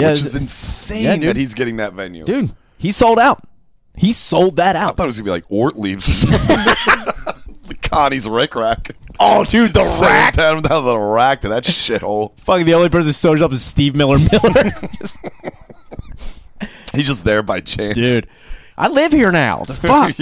yeah, 0.00 0.08
Which 0.08 0.18
is 0.22 0.34
insane 0.34 1.04
Yeah, 1.04 1.16
dude. 1.16 1.24
that 1.24 1.36
he's 1.36 1.52
getting 1.54 1.76
that 1.76 1.92
venue. 1.92 2.24
dude, 2.24 2.52
he 2.78 2.92
sold 2.92 3.18
out. 3.18 3.40
He 3.96 4.12
sold 4.12 4.56
that 4.56 4.76
out. 4.76 4.82
I 4.82 4.86
out. 4.88 4.96
thought 4.96 5.02
it 5.04 5.06
was 5.06 5.18
gonna 5.18 5.24
be 5.26 5.30
like 5.30 5.44
Ort 5.50 5.78
leaves 5.78 6.08
or 6.08 6.12
something. 6.12 6.38
the 7.64 7.76
Connie's 7.82 8.26
Ric 8.28 8.54
Rac. 8.54 8.92
Oh, 9.18 9.44
dude, 9.44 9.72
the 9.72 9.98
rack. 10.00 10.34
down 10.34 10.62
down 10.62 10.84
the 10.84 10.98
rack 10.98 11.40
to 11.42 11.48
that 11.50 11.64
shithole. 11.64 12.38
Fucking 12.40 12.66
the 12.66 12.74
only 12.74 12.88
person 12.88 13.08
who 13.08 13.12
shows 13.12 13.42
up 13.42 13.52
is 13.52 13.62
Steve 13.64 13.96
Miller 13.96 14.18
Miller. 14.18 14.70
He's 16.94 17.06
just 17.08 17.24
there 17.24 17.42
by 17.42 17.60
chance, 17.60 17.94
dude. 17.94 18.26
I 18.78 18.88
live 18.88 19.12
here 19.12 19.30
now. 19.32 19.64
The 19.64 19.74
fuck? 19.74 20.14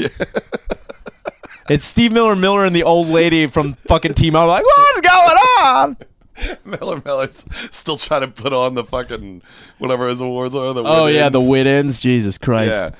It's 1.71 1.85
Steve 1.85 2.13
Miller 2.13 2.37
Miller 2.37 2.65
and 2.65 2.75
the 2.75 2.83
old 2.83 3.09
lady 3.09 3.47
from 3.47 3.75
fucking 3.75 4.15
Team 4.15 4.37
I'm 4.37 4.49
Like, 4.49 4.65
what's 4.65 5.01
going 5.01 5.39
on? 5.61 5.97
Miller 6.65 7.01
Miller's 7.05 7.47
still 7.71 7.97
trying 7.97 8.23
to 8.23 8.29
put 8.29 8.53
on 8.53 8.75
the 8.75 8.85
fucking 8.85 9.43
whatever 9.79 10.09
his 10.09 10.21
awards 10.21 10.55
are. 10.55 10.75
The 10.75 10.83
Oh 10.85 11.07
yeah, 11.07 11.29
the 11.29 11.41
win-ins. 11.41 12.01
Jesus 12.01 12.39
Christ. 12.39 12.73
Yeah. 12.73 12.91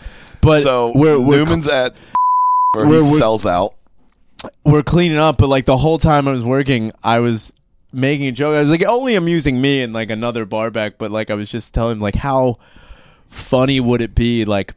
But 0.41 0.63
so 0.63 0.93
we're 0.95 1.19
we're, 1.19 1.45
Numan's 1.45 1.67
at 1.69 1.95
where 2.75 2.87
he 2.87 2.93
we're- 2.93 3.19
sells 3.19 3.45
out. 3.45 3.75
We're 4.65 4.83
cleaning 4.83 5.19
up, 5.19 5.39
but 5.39 5.49
like 5.49 5.67
the 5.67 5.77
whole 5.77 5.99
time 5.99 6.27
I 6.29 6.33
was 6.33 6.43
working, 6.43 6.93
I 7.03 7.21
was 7.21 7.53
making 7.93 8.27
a 8.27 8.33
joke. 8.33 8.57
I 8.57 8.61
was 8.61 8.71
like 8.71 8.83
only 8.83 9.15
amusing 9.15 9.61
me 9.61 9.83
and 9.83 9.93
like 9.93 10.11
another 10.11 10.45
bar 10.45 10.71
back, 10.71 10.99
but 10.99 11.11
like 11.11 11.31
I 11.31 11.35
was 11.35 11.51
just 11.51 11.75
telling 11.75 11.93
him 11.97 12.01
like 12.01 12.17
how 12.17 12.59
funny 13.27 13.81
would 13.81 14.01
it 14.01 14.15
be 14.15 14.45
like 14.45 14.75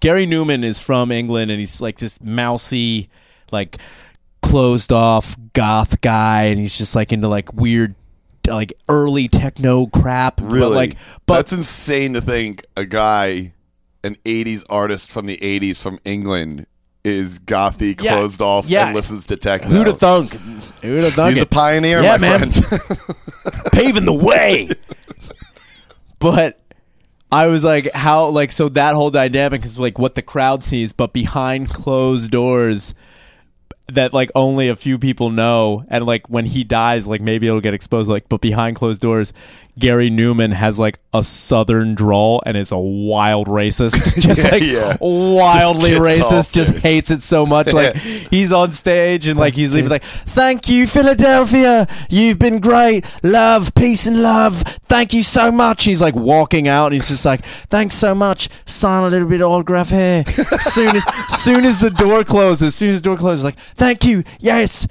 Gary 0.00 0.26
Numan 0.26 0.62
is 0.64 0.78
from 0.78 1.10
England 1.10 1.50
and 1.50 1.58
he's 1.58 1.80
like 1.80 1.98
this 1.98 2.20
mousy, 2.22 3.08
like 3.50 3.78
closed 4.42 4.92
off 4.92 5.36
goth 5.52 6.00
guy 6.00 6.44
and 6.44 6.58
he's 6.60 6.78
just 6.78 6.94
like 6.94 7.12
into 7.12 7.28
like 7.28 7.52
weird 7.52 7.94
like 8.46 8.72
early 8.88 9.28
techno 9.28 9.86
crap. 9.86 10.40
Really, 10.40 10.60
But 10.60 10.70
like 10.70 10.96
but 11.26 11.34
that's 11.34 11.52
insane 11.52 12.14
to 12.14 12.20
think 12.20 12.64
a 12.76 12.86
guy, 12.86 13.52
an 14.04 14.16
'80s 14.24 14.64
artist 14.70 15.10
from 15.10 15.26
the 15.26 15.36
'80s 15.38 15.80
from 15.82 15.98
England, 16.04 16.66
is 17.04 17.38
gothy, 17.38 18.00
Yeah. 18.02 18.16
closed 18.16 18.42
off, 18.42 18.66
Yeah. 18.68 18.86
and 18.86 18.94
listens 18.94 19.26
to 19.26 19.36
techno. 19.36 19.68
who'd 19.68 19.86
have 19.86 19.98
thunk? 19.98 20.32
Who'd 20.82 21.04
have 21.04 21.12
thunk 21.14 21.30
He's 21.34 21.38
a 21.38 21.42
it? 21.42 21.50
pioneer, 21.50 22.02
Yeah, 22.02 22.12
my 22.12 22.38
man. 22.38 22.50
friend. 22.50 22.80
paving 23.72 24.04
the 24.04 24.12
way. 24.12 24.68
but 26.18 26.60
I 27.30 27.46
was 27.46 27.64
like, 27.64 27.90
how 27.92 28.28
like 28.28 28.52
so 28.52 28.68
that 28.70 28.94
whole 28.94 29.10
dynamic 29.10 29.64
is 29.64 29.78
like 29.78 29.98
what 29.98 30.14
the 30.14 30.22
crowd 30.22 30.62
sees, 30.64 30.92
but 30.92 31.12
behind 31.12 31.68
closed 31.70 32.30
doors 32.30 32.94
that 33.90 34.12
like 34.12 34.30
only 34.34 34.68
a 34.68 34.76
few 34.76 34.98
people 34.98 35.30
know 35.30 35.82
and 35.88 36.04
like 36.04 36.28
when 36.28 36.44
he 36.44 36.62
dies 36.62 37.06
like 37.06 37.22
maybe 37.22 37.46
it'll 37.46 37.60
get 37.62 37.72
exposed 37.72 38.10
like 38.10 38.28
but 38.28 38.38
behind 38.42 38.76
closed 38.76 39.00
doors 39.00 39.32
Gary 39.78 40.10
Numan 40.10 40.52
has 40.52 40.78
like 40.78 40.98
a 41.14 41.22
southern 41.22 41.94
drawl 41.94 42.42
and 42.44 42.56
is 42.56 42.72
a 42.72 42.78
wild 42.78 43.46
racist. 43.46 44.18
Just 44.20 44.44
like 44.50 44.62
Yeah. 44.62 44.96
wildly 45.00 45.90
Just 45.92 46.02
racist 46.02 46.52
just 46.52 46.74
it. 46.74 46.82
hates 46.82 47.10
it 47.10 47.22
so 47.22 47.46
much. 47.46 47.72
Like 47.72 47.94
he's 48.30 48.52
on 48.52 48.72
stage 48.72 49.26
and 49.26 49.38
like 49.38 49.54
he's 49.54 49.74
leaving 49.74 49.90
like 49.90 50.02
thank 50.04 50.68
you 50.68 50.86
Philadelphia. 50.86 51.86
You've 52.10 52.38
been 52.38 52.60
great. 52.60 53.04
Love 53.22 53.74
peace 53.74 54.06
and 54.06 54.22
love. 54.22 54.60
Thank 54.88 55.14
you 55.14 55.22
so 55.22 55.50
much. 55.52 55.84
He's 55.84 56.02
like 56.02 56.14
walking 56.14 56.68
out 56.68 56.86
and 56.86 56.94
he's 56.94 57.08
just 57.08 57.24
like 57.24 57.44
thanks 57.44 57.94
so 57.94 58.14
much. 58.14 58.48
Sign 58.66 59.04
a 59.04 59.08
little 59.08 59.28
bit 59.28 59.40
of 59.40 59.50
autograph 59.50 59.90
here. 59.90 60.24
Soon 60.58 60.96
as 60.96 61.04
soon 61.42 61.64
as 61.64 61.80
the 61.80 61.90
door 61.90 62.24
closes 62.24 62.74
soon 62.74 62.90
as 62.90 63.00
the 63.00 63.04
door 63.04 63.16
closes 63.16 63.44
like 63.44 63.58
thank 63.76 64.04
you. 64.04 64.24
Yes 64.40 64.86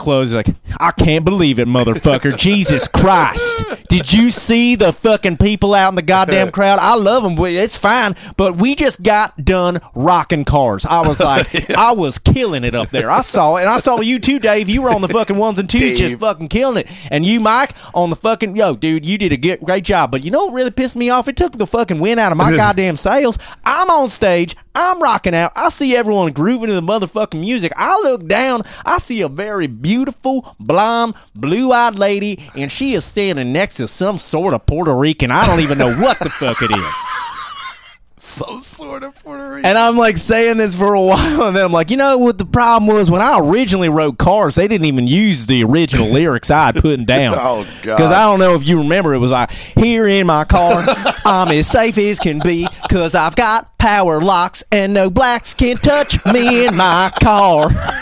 close 0.00 0.32
like 0.32 0.48
I 0.80 0.90
can't 0.92 1.24
believe 1.24 1.58
it, 1.58 1.68
motherfucker! 1.68 2.36
Jesus 2.38 2.88
Christ! 2.88 3.62
Did 3.88 4.12
you 4.12 4.30
see 4.30 4.76
the 4.76 4.92
fucking 4.92 5.36
people 5.36 5.74
out 5.74 5.90
in 5.90 5.94
the 5.94 6.02
goddamn 6.02 6.50
crowd? 6.52 6.78
I 6.80 6.94
love 6.94 7.22
them. 7.22 7.36
It's 7.44 7.76
fine, 7.76 8.16
but 8.36 8.56
we 8.56 8.74
just 8.74 9.02
got 9.02 9.44
done 9.44 9.80
rocking 9.94 10.44
cars. 10.44 10.86
I 10.86 11.06
was 11.06 11.20
like, 11.20 11.70
I 11.76 11.92
was 11.92 12.18
killing 12.18 12.64
it 12.64 12.74
up 12.74 12.90
there. 12.90 13.10
I 13.10 13.20
saw 13.20 13.56
it, 13.56 13.62
and 13.62 13.68
I 13.68 13.78
saw 13.78 14.00
you 14.00 14.18
too, 14.18 14.38
Dave. 14.38 14.68
You 14.68 14.82
were 14.82 14.90
on 14.90 15.02
the 15.02 15.08
fucking 15.08 15.36
ones 15.36 15.58
and 15.58 15.68
twos, 15.68 15.98
just 15.98 16.18
fucking 16.18 16.48
killing 16.48 16.78
it. 16.78 16.90
And 17.10 17.26
you, 17.26 17.40
Mike, 17.40 17.74
on 17.92 18.10
the 18.10 18.16
fucking 18.16 18.56
yo, 18.56 18.76
dude, 18.76 19.04
you 19.04 19.18
did 19.18 19.32
a 19.32 19.36
good, 19.36 19.60
great 19.60 19.84
job. 19.84 20.10
But 20.10 20.24
you 20.24 20.30
know 20.30 20.46
what 20.46 20.54
really 20.54 20.70
pissed 20.70 20.96
me 20.96 21.10
off? 21.10 21.28
It 21.28 21.36
took 21.36 21.52
the 21.52 21.66
fucking 21.66 22.00
wind 22.00 22.20
out 22.20 22.32
of 22.32 22.38
my 22.38 22.56
goddamn 22.56 22.96
sails. 22.96 23.38
I'm 23.64 23.90
on 23.90 24.08
stage. 24.08 24.56
I'm 24.74 25.02
rocking 25.02 25.34
out. 25.34 25.52
I 25.56 25.68
see 25.68 25.96
everyone 25.96 26.32
grooving 26.32 26.68
to 26.68 26.74
the 26.74 26.80
motherfucking 26.80 27.40
music. 27.40 27.72
I 27.76 27.96
look 28.02 28.26
down. 28.26 28.62
I 28.86 28.98
see 28.98 29.20
a 29.20 29.28
very 29.28 29.66
beautiful, 29.66 29.89
blonde, 30.58 31.14
blue 31.34 31.72
eyed 31.72 31.98
lady, 31.98 32.38
and 32.54 32.70
she 32.70 32.94
is 32.94 33.04
standing 33.04 33.52
next 33.52 33.76
to 33.76 33.88
some 33.88 34.18
sort 34.18 34.54
of 34.54 34.66
Puerto 34.66 34.94
Rican. 34.94 35.30
I 35.30 35.46
don't 35.46 35.60
even 35.60 35.78
know 35.78 35.94
what 35.94 36.18
the 36.18 36.30
fuck 36.30 36.62
it 36.62 36.70
is. 36.70 36.94
Some 38.22 38.62
sort 38.62 39.02
of 39.02 39.14
Puerto 39.22 39.50
Rican. 39.50 39.64
And 39.64 39.76
I'm 39.76 39.96
like 39.96 40.16
saying 40.16 40.58
this 40.58 40.76
for 40.76 40.94
a 40.94 41.00
while, 41.00 41.42
and 41.42 41.56
then 41.56 41.64
I'm 41.64 41.72
like, 41.72 41.90
you 41.90 41.96
know 41.96 42.16
what 42.16 42.38
the 42.38 42.44
problem 42.44 42.94
was? 42.94 43.10
When 43.10 43.20
I 43.20 43.38
originally 43.40 43.88
wrote 43.88 44.18
Cars, 44.18 44.54
they 44.54 44.68
didn't 44.68 44.84
even 44.84 45.06
use 45.08 45.46
the 45.46 45.64
original 45.64 46.06
lyrics 46.12 46.50
I 46.50 46.66
had 46.66 46.76
put 46.76 47.04
down. 47.06 47.34
Oh, 47.36 47.66
God. 47.82 47.96
Because 47.96 48.12
I 48.12 48.30
don't 48.30 48.38
know 48.38 48.54
if 48.54 48.68
you 48.68 48.78
remember, 48.78 49.14
it 49.14 49.18
was 49.18 49.32
like, 49.32 49.50
here 49.50 50.06
in 50.06 50.28
my 50.28 50.44
car, 50.44 50.84
I'm 51.24 51.48
as 51.48 51.66
safe 51.66 51.98
as 51.98 52.20
can 52.20 52.38
be, 52.38 52.68
because 52.82 53.14
I've 53.16 53.34
got 53.34 53.76
power 53.78 54.20
locks, 54.20 54.62
and 54.70 54.94
no 54.94 55.10
blacks 55.10 55.52
can 55.52 55.76
touch 55.78 56.24
me 56.26 56.66
in 56.66 56.76
my 56.76 57.12
car. 57.20 57.70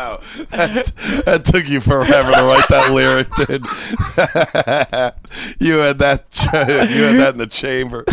Yeah, 0.00 0.16
that, 0.50 0.92
that 1.26 1.44
took 1.44 1.68
you 1.68 1.80
forever 1.80 2.32
to 2.32 2.42
write 2.42 2.68
that 2.68 2.92
lyric, 2.92 3.28
dude. 3.34 3.66
you 5.60 5.78
had 5.78 5.98
that. 5.98 6.24
You 6.90 7.02
had 7.04 7.16
that 7.16 7.30
in 7.34 7.38
the 7.38 7.46
chamber. 7.46 8.04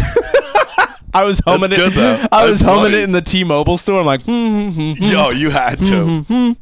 I 1.13 1.23
was 1.23 1.39
humming 1.45 1.69
That's 1.69 1.81
it. 1.81 1.85
good, 1.85 1.93
though. 1.93 2.25
I 2.31 2.45
was 2.45 2.59
That's 2.59 2.69
humming 2.69 2.91
funny. 2.91 2.97
it 2.97 3.03
in 3.03 3.11
the 3.13 3.21
T-Mobile 3.21 3.77
store. 3.77 3.99
I'm 4.01 4.05
like, 4.05 4.23
hmm, 4.23 4.69
hmm, 4.69 4.91
hmm. 4.93 5.03
Yo, 5.03 5.29
you 5.31 5.49
had 5.49 5.79
to. 5.79 6.55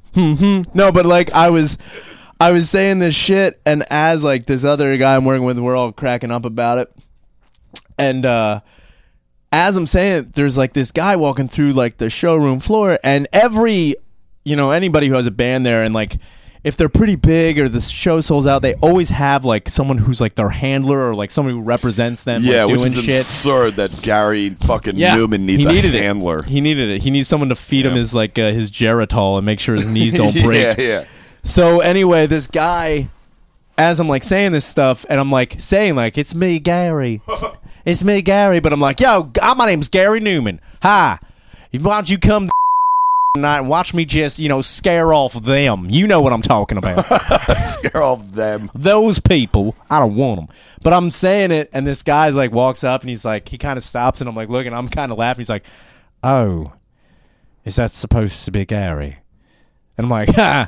No, 0.73 0.91
but 0.91 1.05
like 1.05 1.33
I 1.33 1.49
was, 1.49 1.77
I 2.39 2.51
was 2.51 2.69
saying 2.69 2.99
this 2.99 3.15
shit, 3.15 3.59
and 3.65 3.83
as 3.89 4.23
like 4.23 4.45
this 4.45 4.63
other 4.63 4.95
guy 4.97 5.15
I'm 5.15 5.25
working 5.25 5.43
with, 5.45 5.57
we're 5.59 5.75
all 5.75 5.91
cracking 5.91 6.31
up 6.31 6.45
about 6.45 6.77
it, 6.77 6.93
and 7.97 8.25
uh 8.25 8.61
as 9.51 9.77
I'm 9.77 9.87
saying, 9.87 10.13
it, 10.17 10.33
there's 10.33 10.57
like 10.57 10.73
this 10.73 10.91
guy 10.91 11.15
walking 11.15 11.47
through 11.47 11.73
like 11.73 11.97
the 11.97 12.09
showroom 12.09 12.59
floor, 12.59 12.99
and 13.03 13.25
every, 13.31 13.95
you 14.45 14.55
know, 14.55 14.71
anybody 14.71 15.07
who 15.07 15.15
has 15.15 15.27
a 15.27 15.31
band 15.31 15.65
there, 15.65 15.83
and 15.83 15.93
like. 15.93 16.17
If 16.63 16.77
they're 16.77 16.89
pretty 16.89 17.15
big 17.15 17.59
or 17.59 17.69
the 17.69 17.79
show 17.79 18.21
sells 18.21 18.47
out, 18.47 18.63
they 18.63 18.73
always 18.81 19.11
have 19.11 19.45
like 19.45 19.69
someone 19.69 19.99
who's 19.99 20.19
like 20.19 20.33
their 20.33 20.49
handler 20.49 20.97
or 20.97 21.13
like 21.13 21.29
someone 21.29 21.53
who 21.53 21.61
represents 21.61 22.23
them. 22.23 22.41
Yeah, 22.43 22.63
like, 22.63 22.77
which 22.77 22.85
is 22.87 22.95
shit. 22.95 23.17
absurd 23.17 23.75
that 23.75 24.01
Gary 24.01 24.49
fucking 24.49 24.95
Numan 24.95 25.41
needs 25.41 25.63
he 25.63 25.77
a 25.77 25.81
handler. 25.91 26.39
It. 26.39 26.45
He 26.45 26.61
needed 26.61 26.89
it. 26.89 27.03
He 27.03 27.11
needs 27.11 27.27
someone 27.27 27.49
to 27.49 27.55
feed 27.55 27.85
him 27.85 27.93
his 27.93 28.15
like 28.15 28.39
uh, 28.39 28.51
his 28.51 28.71
Geritol 28.71 29.37
and 29.37 29.45
make 29.45 29.59
sure 29.59 29.75
his 29.75 29.85
knees 29.85 30.13
don't 30.17 30.33
break. 30.41 30.79
yeah, 30.79 30.83
yeah. 30.83 31.05
So 31.45 31.79
anyway, 31.81 32.25
this 32.25 32.47
guy, 32.47 33.09
as 33.77 33.99
I'm 33.99 34.09
like 34.09 34.23
saying 34.23 34.51
this 34.51 34.65
stuff, 34.65 35.05
and 35.07 35.19
I'm 35.19 35.31
like 35.31 35.61
saying 35.61 35.95
like 35.95 36.17
it's 36.17 36.33
me, 36.33 36.57
Gary, 36.57 37.21
it's 37.85 38.03
me, 38.03 38.23
Gary, 38.23 38.59
but 38.59 38.73
I'm 38.73 38.81
like, 38.81 38.99
yo, 38.99 39.31
my 39.55 39.67
name's 39.67 39.87
Gary 39.87 40.19
Numan. 40.19 40.59
Hi, 40.81 41.19
why 41.71 41.95
don't 41.95 42.09
you 42.09 42.17
come 42.17 42.49
tonight 43.35 43.59
and 43.59 43.69
watch 43.69 43.93
me 43.93 44.05
just 44.05 44.39
you 44.39 44.49
know 44.49 44.61
scare 44.61 45.13
off 45.13 45.33
them? 45.33 45.87
You 45.89 46.07
know 46.07 46.21
what 46.21 46.33
I'm 46.33 46.41
talking 46.41 46.77
about. 46.77 47.05
Scare 47.55 48.01
off 48.01 48.31
them. 48.31 48.71
Those 48.73 49.19
people, 49.19 49.75
I 49.89 49.99
don't 49.99 50.15
want 50.15 50.39
them. 50.39 50.49
But 50.83 50.93
I'm 50.93 51.11
saying 51.11 51.51
it, 51.51 51.69
and 51.73 51.85
this 51.85 52.03
guy's 52.03 52.35
like 52.35 52.51
walks 52.51 52.83
up 52.83 53.01
and 53.01 53.09
he's 53.09 53.25
like, 53.25 53.47
he 53.49 53.57
kind 53.57 53.77
of 53.77 53.83
stops, 53.83 54.21
and 54.21 54.29
I'm 54.29 54.35
like 54.35 54.49
looking, 54.49 54.73
I'm 54.73 54.87
kind 54.87 55.11
of 55.11 55.17
laughing. 55.17 55.41
He's 55.41 55.49
like, 55.49 55.65
oh, 56.23 56.73
is 57.63 57.75
that 57.77 57.91
supposed 57.91 58.45
to 58.45 58.51
be 58.51 58.65
Gary? 58.65 59.17
And 59.97 60.05
I'm 60.05 60.09
like, 60.09 60.29
ha. 60.35 60.67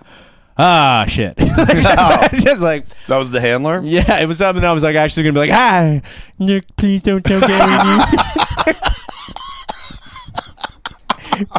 Ah 0.59 1.05
shit! 1.07 1.38
just, 1.38 2.43
just 2.43 2.61
like 2.63 2.88
That 3.05 3.18
was 3.18 3.30
the 3.30 3.39
handler. 3.39 3.80
yeah, 3.84 4.20
it 4.20 4.26
was 4.28 4.39
something 4.39 4.65
I 4.65 4.72
was 4.72 4.82
like 4.82 4.95
actually 4.95 5.24
gonna 5.24 5.34
be 5.34 5.39
like, 5.41 5.51
hi, 5.51 6.01
Nick, 6.39 6.76
please 6.78 7.03
don't 7.03 7.24
tell 7.24 7.39
Gary. 7.39 9.03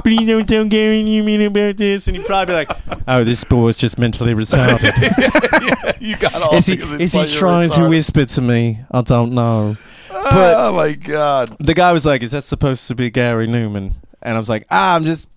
Please 0.02 0.26
don't 0.26 0.46
tell 0.48 0.64
Gary 0.64 1.02
Numan 1.02 1.46
about 1.46 1.76
this. 1.76 2.08
And 2.08 2.16
he'd 2.16 2.26
probably 2.26 2.52
be 2.52 2.56
like, 2.58 2.70
oh, 3.08 3.24
this 3.24 3.44
boy 3.44 3.68
is 3.68 3.76
just 3.76 3.98
mentally 3.98 4.34
retarded. 4.34 4.92
yeah, 5.62 5.92
you 6.00 6.16
got 6.16 6.34
all. 6.42 6.54
is 6.54 6.66
he 6.66 6.74
is 6.74 7.12
he 7.12 7.18
like 7.18 7.28
trying 7.30 7.70
to 7.70 7.88
whisper 7.88 8.24
to 8.24 8.40
me? 8.40 8.80
I 8.90 9.00
don't 9.02 9.32
know. 9.32 9.76
But 10.08 10.54
oh 10.56 10.74
my 10.74 10.92
god! 10.92 11.56
the 11.58 11.74
guy 11.74 11.92
was 11.92 12.04
like, 12.04 12.22
is 12.22 12.32
that 12.32 12.44
supposed 12.44 12.86
to 12.88 12.94
be 12.94 13.08
Gary 13.10 13.46
Numan? 13.46 13.94
And 14.20 14.36
I 14.36 14.38
was 14.38 14.48
like, 14.48 14.66
ah, 14.70 14.96
I'm 14.96 15.04
just. 15.04 15.28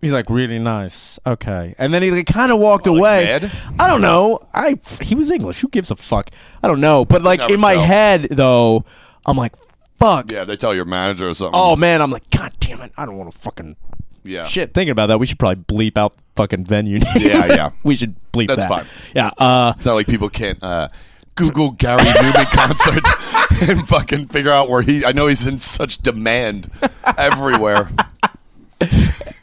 He's 0.00 0.12
like 0.12 0.28
really 0.30 0.58
nice. 0.58 1.18
Okay, 1.26 1.74
and 1.78 1.92
then 1.92 2.02
he 2.02 2.10
like, 2.10 2.26
kind 2.26 2.52
of 2.52 2.58
walked 2.58 2.86
Like 2.86 2.96
away. 2.98 3.24
mad? 3.24 3.50
I 3.78 3.86
don't 3.88 4.00
know. 4.02 4.40
I 4.54 4.78
he 5.02 5.14
was 5.14 5.30
English. 5.30 5.60
Who 5.60 5.68
gives 5.68 5.90
a 5.90 5.96
fuck? 5.96 6.30
I 6.62 6.68
don't 6.68 6.80
know. 6.80 7.04
But 7.04 7.22
like 7.22 7.48
in 7.50 7.60
my 7.60 7.72
head 7.74 8.28
though, 8.30 8.84
I'm 9.24 9.36
like, 9.36 9.52
fuck. 9.98 10.30
Yeah, 10.30 10.44
they 10.44 10.56
tell 10.56 10.74
your 10.74 10.84
manager 10.84 11.28
or 11.28 11.34
something. 11.34 11.58
Oh 11.58 11.76
man, 11.76 12.02
I'm 12.02 12.10
like, 12.10 12.28
god 12.30 12.52
damn 12.60 12.80
it! 12.82 12.92
I 12.96 13.04
don't 13.06 13.16
want 13.16 13.32
to 13.32 13.38
fucking 13.38 13.76
yeah. 14.24 14.44
shit. 14.44 14.74
Thinking 14.74 14.90
about 14.92 15.06
that, 15.06 15.18
we 15.18 15.26
should 15.26 15.38
probably 15.38 15.62
bleep 15.64 15.96
out 15.96 16.14
fucking 16.34 16.64
venue 16.64 16.98
name. 16.98 17.16
Yeah, 17.16 17.46
yeah. 17.46 17.70
we 17.84 17.94
should 17.94 18.14
bleep 18.32 18.48
That's 18.48 18.60
that. 18.60 18.68
fine. 18.68 18.86
Yeah. 19.14 19.30
Uh, 19.38 19.72
It's 19.76 19.86
not 19.86 19.94
like 19.94 20.06
people 20.06 20.28
can't 20.28 20.62
uh, 20.62 20.88
Google 21.34 21.70
Gary 21.72 22.02
Numan 22.02 22.44
concert 22.52 23.68
and 23.70 23.88
fucking 23.88 24.26
figure 24.28 24.50
out 24.52 24.68
where 24.68 24.82
he. 24.82 25.04
I 25.04 25.12
know 25.12 25.26
he's 25.26 25.46
in 25.46 25.58
such 25.58 25.98
demand 25.98 26.70
everywhere. 27.16 27.88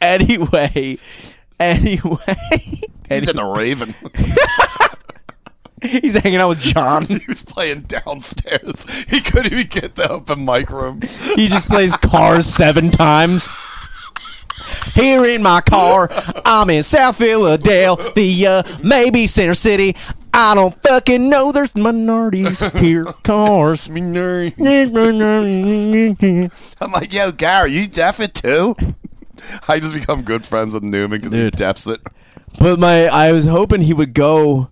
anyway, 0.00 0.96
anyway, 1.58 2.36
He's 3.08 3.28
in 3.28 3.36
the 3.36 3.44
Raven. 3.44 3.94
he's 5.82 6.16
hanging 6.16 6.38
out 6.40 6.50
with 6.50 6.60
John. 6.60 7.04
he 7.06 7.20
was 7.28 7.42
playing 7.42 7.82
downstairs. 7.82 8.86
He 9.08 9.20
couldn't 9.20 9.52
even 9.52 9.66
get 9.66 9.94
the 9.94 10.10
open 10.10 10.44
mic 10.44 10.70
room. 10.70 11.00
He 11.36 11.48
just 11.48 11.68
plays 11.68 11.96
cars 11.96 12.46
seven 12.46 12.90
times. 12.90 13.52
Here 14.94 15.24
in 15.24 15.42
my 15.42 15.60
car, 15.60 16.08
I'm 16.44 16.70
in 16.70 16.84
South 16.84 17.16
Philadelphia, 17.16 18.64
maybe 18.82 19.26
Center 19.26 19.54
City. 19.54 19.96
I 20.32 20.54
don't 20.54 20.74
fucking 20.82 21.28
know. 21.28 21.52
There's 21.52 21.76
minorities 21.76 22.60
here. 22.72 23.04
Cars. 23.22 23.88
Minorities. 23.88 24.58
I'm 26.80 26.90
like, 26.92 27.12
yo, 27.12 27.30
Gary, 27.30 27.72
you 27.72 27.86
deaf 27.86 28.18
it 28.18 28.34
too? 28.34 28.74
I 29.68 29.78
just 29.78 29.94
become 29.94 30.22
good 30.22 30.44
friends 30.44 30.74
with 30.74 30.82
Numan 30.82 31.10
because 31.10 31.32
he 31.32 31.38
Dude. 31.38 31.56
deafs 31.56 31.86
it. 31.86 32.00
But 32.58 32.80
my, 32.80 33.06
I 33.06 33.30
was 33.32 33.44
hoping 33.46 33.82
he 33.82 33.92
would 33.92 34.12
go 34.12 34.70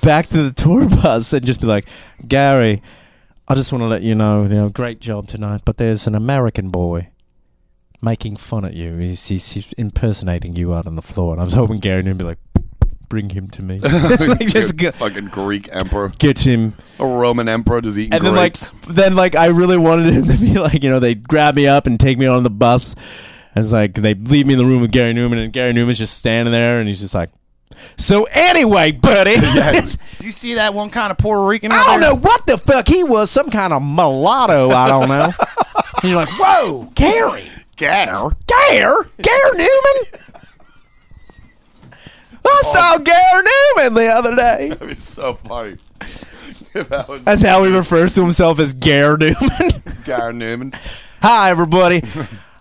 back 0.00 0.28
to 0.28 0.42
the 0.42 0.52
tour 0.52 0.88
bus 1.02 1.32
and 1.32 1.44
just 1.44 1.60
be 1.60 1.66
like, 1.66 1.86
Gary, 2.26 2.82
I 3.48 3.54
just 3.54 3.72
want 3.72 3.82
to 3.82 3.88
let 3.88 4.02
you 4.02 4.14
know, 4.14 4.44
you 4.44 4.48
know, 4.48 4.68
great 4.68 5.00
job 5.00 5.28
tonight, 5.28 5.62
but 5.64 5.76
there's 5.76 6.06
an 6.06 6.14
American 6.14 6.70
boy 6.70 7.08
making 8.00 8.36
fun 8.36 8.64
at 8.64 8.74
you. 8.74 8.96
He's, 8.96 9.26
he's, 9.26 9.52
he's 9.52 9.72
impersonating 9.74 10.56
you 10.56 10.74
out 10.74 10.86
on 10.86 10.96
the 10.96 11.02
floor. 11.02 11.32
And 11.32 11.40
I 11.40 11.44
was 11.44 11.54
hoping 11.54 11.78
Gary 11.78 12.02
would 12.02 12.18
be 12.18 12.24
like, 12.24 12.38
bring 13.08 13.30
him 13.30 13.46
to 13.48 13.62
me. 13.62 13.78
like, 13.80 14.48
just 14.48 14.76
get, 14.76 14.94
fucking 14.94 15.26
Greek 15.26 15.68
emperor, 15.70 16.12
get 16.18 16.40
him. 16.40 16.74
a 16.98 17.06
Roman 17.06 17.48
emperor, 17.48 17.80
just 17.82 17.98
eating 17.98 18.14
And 18.14 18.24
then 18.24 18.34
like, 18.34 18.56
then 18.88 19.14
like, 19.14 19.36
I 19.36 19.46
really 19.46 19.76
wanted 19.76 20.12
him 20.12 20.26
to 20.26 20.38
be 20.38 20.54
like, 20.54 20.82
you 20.82 20.90
know, 20.90 20.98
they 20.98 21.14
grab 21.14 21.54
me 21.54 21.66
up 21.66 21.86
and 21.86 22.00
take 22.00 22.18
me 22.18 22.26
on 22.26 22.42
the 22.42 22.50
bus. 22.50 22.94
And 23.54 23.62
it's 23.64 23.72
like, 23.72 23.94
they 23.94 24.14
leave 24.14 24.46
me 24.46 24.54
in 24.54 24.58
the 24.58 24.64
room 24.64 24.80
with 24.80 24.92
Gary 24.92 25.12
Numan 25.12 25.44
and 25.44 25.52
Gary 25.52 25.72
Numan's 25.72 25.98
just 25.98 26.16
standing 26.16 26.52
there 26.52 26.78
and 26.78 26.88
he's 26.88 27.00
just 27.00 27.14
like, 27.14 27.30
so 27.96 28.24
anyway, 28.30 28.92
buddy, 28.92 29.34
Do 30.18 30.26
you 30.26 30.32
see 30.32 30.54
that 30.54 30.74
one 30.74 30.90
kind 30.90 31.10
of 31.10 31.18
Puerto 31.18 31.44
Rican? 31.44 31.72
I 31.72 31.84
don't 31.84 32.00
know 32.00 32.16
what 32.16 32.46
the 32.46 32.58
fuck 32.58 32.88
he 32.88 33.04
was, 33.04 33.30
some 33.30 33.50
kind 33.50 33.72
of 33.72 33.82
mulatto, 33.82 34.70
I 34.70 34.88
don't 34.88 35.08
know. 35.08 35.32
and 36.02 36.02
you're 36.04 36.16
like, 36.16 36.28
whoa, 36.30 36.90
Gary, 36.94 37.50
Gary. 37.76 38.30
Gary, 38.46 39.04
Gary 39.20 39.58
Numan. 39.58 40.18
I 42.44 42.60
oh. 42.64 42.72
saw 42.72 42.98
Gary 42.98 43.44
Numan 43.44 43.94
the 43.94 44.06
other 44.08 44.34
day. 44.34 44.68
That'd 44.70 44.88
be 44.88 44.94
so 44.94 45.34
funny. 45.34 45.76
that 46.72 47.06
was 47.08 47.24
That's 47.24 47.42
how 47.42 47.62
he 47.64 47.74
refers 47.74 48.14
to 48.16 48.22
himself 48.22 48.58
as 48.58 48.74
Gary 48.74 49.16
Numan. 49.18 50.04
Gary 50.04 50.34
Numan. 50.34 50.74
Hi, 51.20 51.50
everybody. 51.50 52.02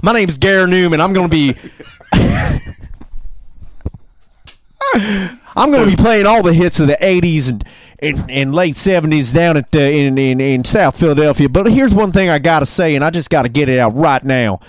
My 0.03 0.13
name's 0.13 0.37
Gary 0.37 0.69
Numan. 0.69 0.99
I'm 0.99 1.13
going 1.13 1.29
to 1.29 1.53
be. 1.53 1.55
I'm 5.55 5.71
going 5.71 5.89
to 5.89 5.95
be 5.95 6.01
playing 6.01 6.25
all 6.25 6.43
the 6.43 6.53
hits 6.53 6.79
of 6.79 6.87
the 6.87 6.97
'80s 7.01 7.49
and, 7.49 7.63
and, 7.99 8.31
and 8.31 8.55
late 8.55 8.75
'70s 8.75 9.33
down 9.33 9.57
at 9.57 9.73
in, 9.75 10.17
in 10.17 10.39
in 10.39 10.63
South 10.63 10.99
Philadelphia. 10.99 11.49
But 11.49 11.71
here's 11.71 11.93
one 11.93 12.11
thing 12.11 12.29
I 12.29 12.39
got 12.39 12.59
to 12.61 12.65
say, 12.65 12.95
and 12.95 13.03
I 13.03 13.09
just 13.09 13.29
got 13.29 13.43
to 13.43 13.49
get 13.49 13.69
it 13.69 13.79
out 13.79 13.95
right 13.95 14.23
now. 14.23 14.59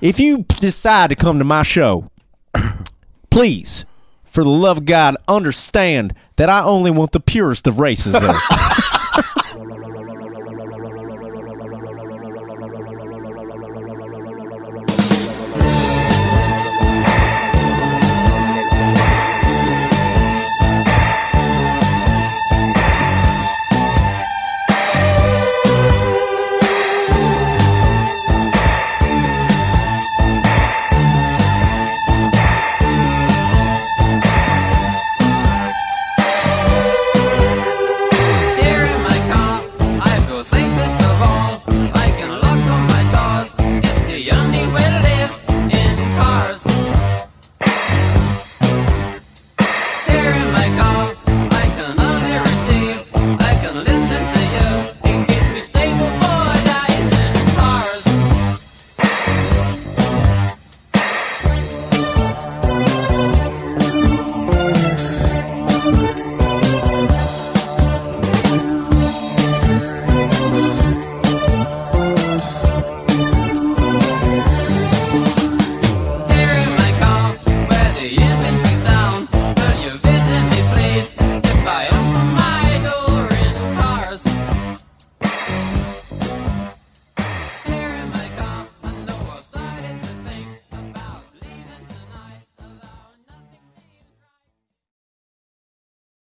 If 0.00 0.20
you 0.20 0.44
decide 0.48 1.10
to 1.10 1.16
come 1.16 1.38
to 1.38 1.44
my 1.44 1.62
show, 1.62 2.10
please, 3.30 3.84
for 4.24 4.42
the 4.42 4.50
love 4.50 4.78
of 4.78 4.84
God, 4.84 5.16
understand 5.28 6.14
that 6.36 6.50
I 6.50 6.62
only 6.62 6.90
want 6.90 7.12
the 7.12 7.20
purest 7.20 7.66
of 7.66 7.78
races 7.78 8.12
there. 8.12 8.22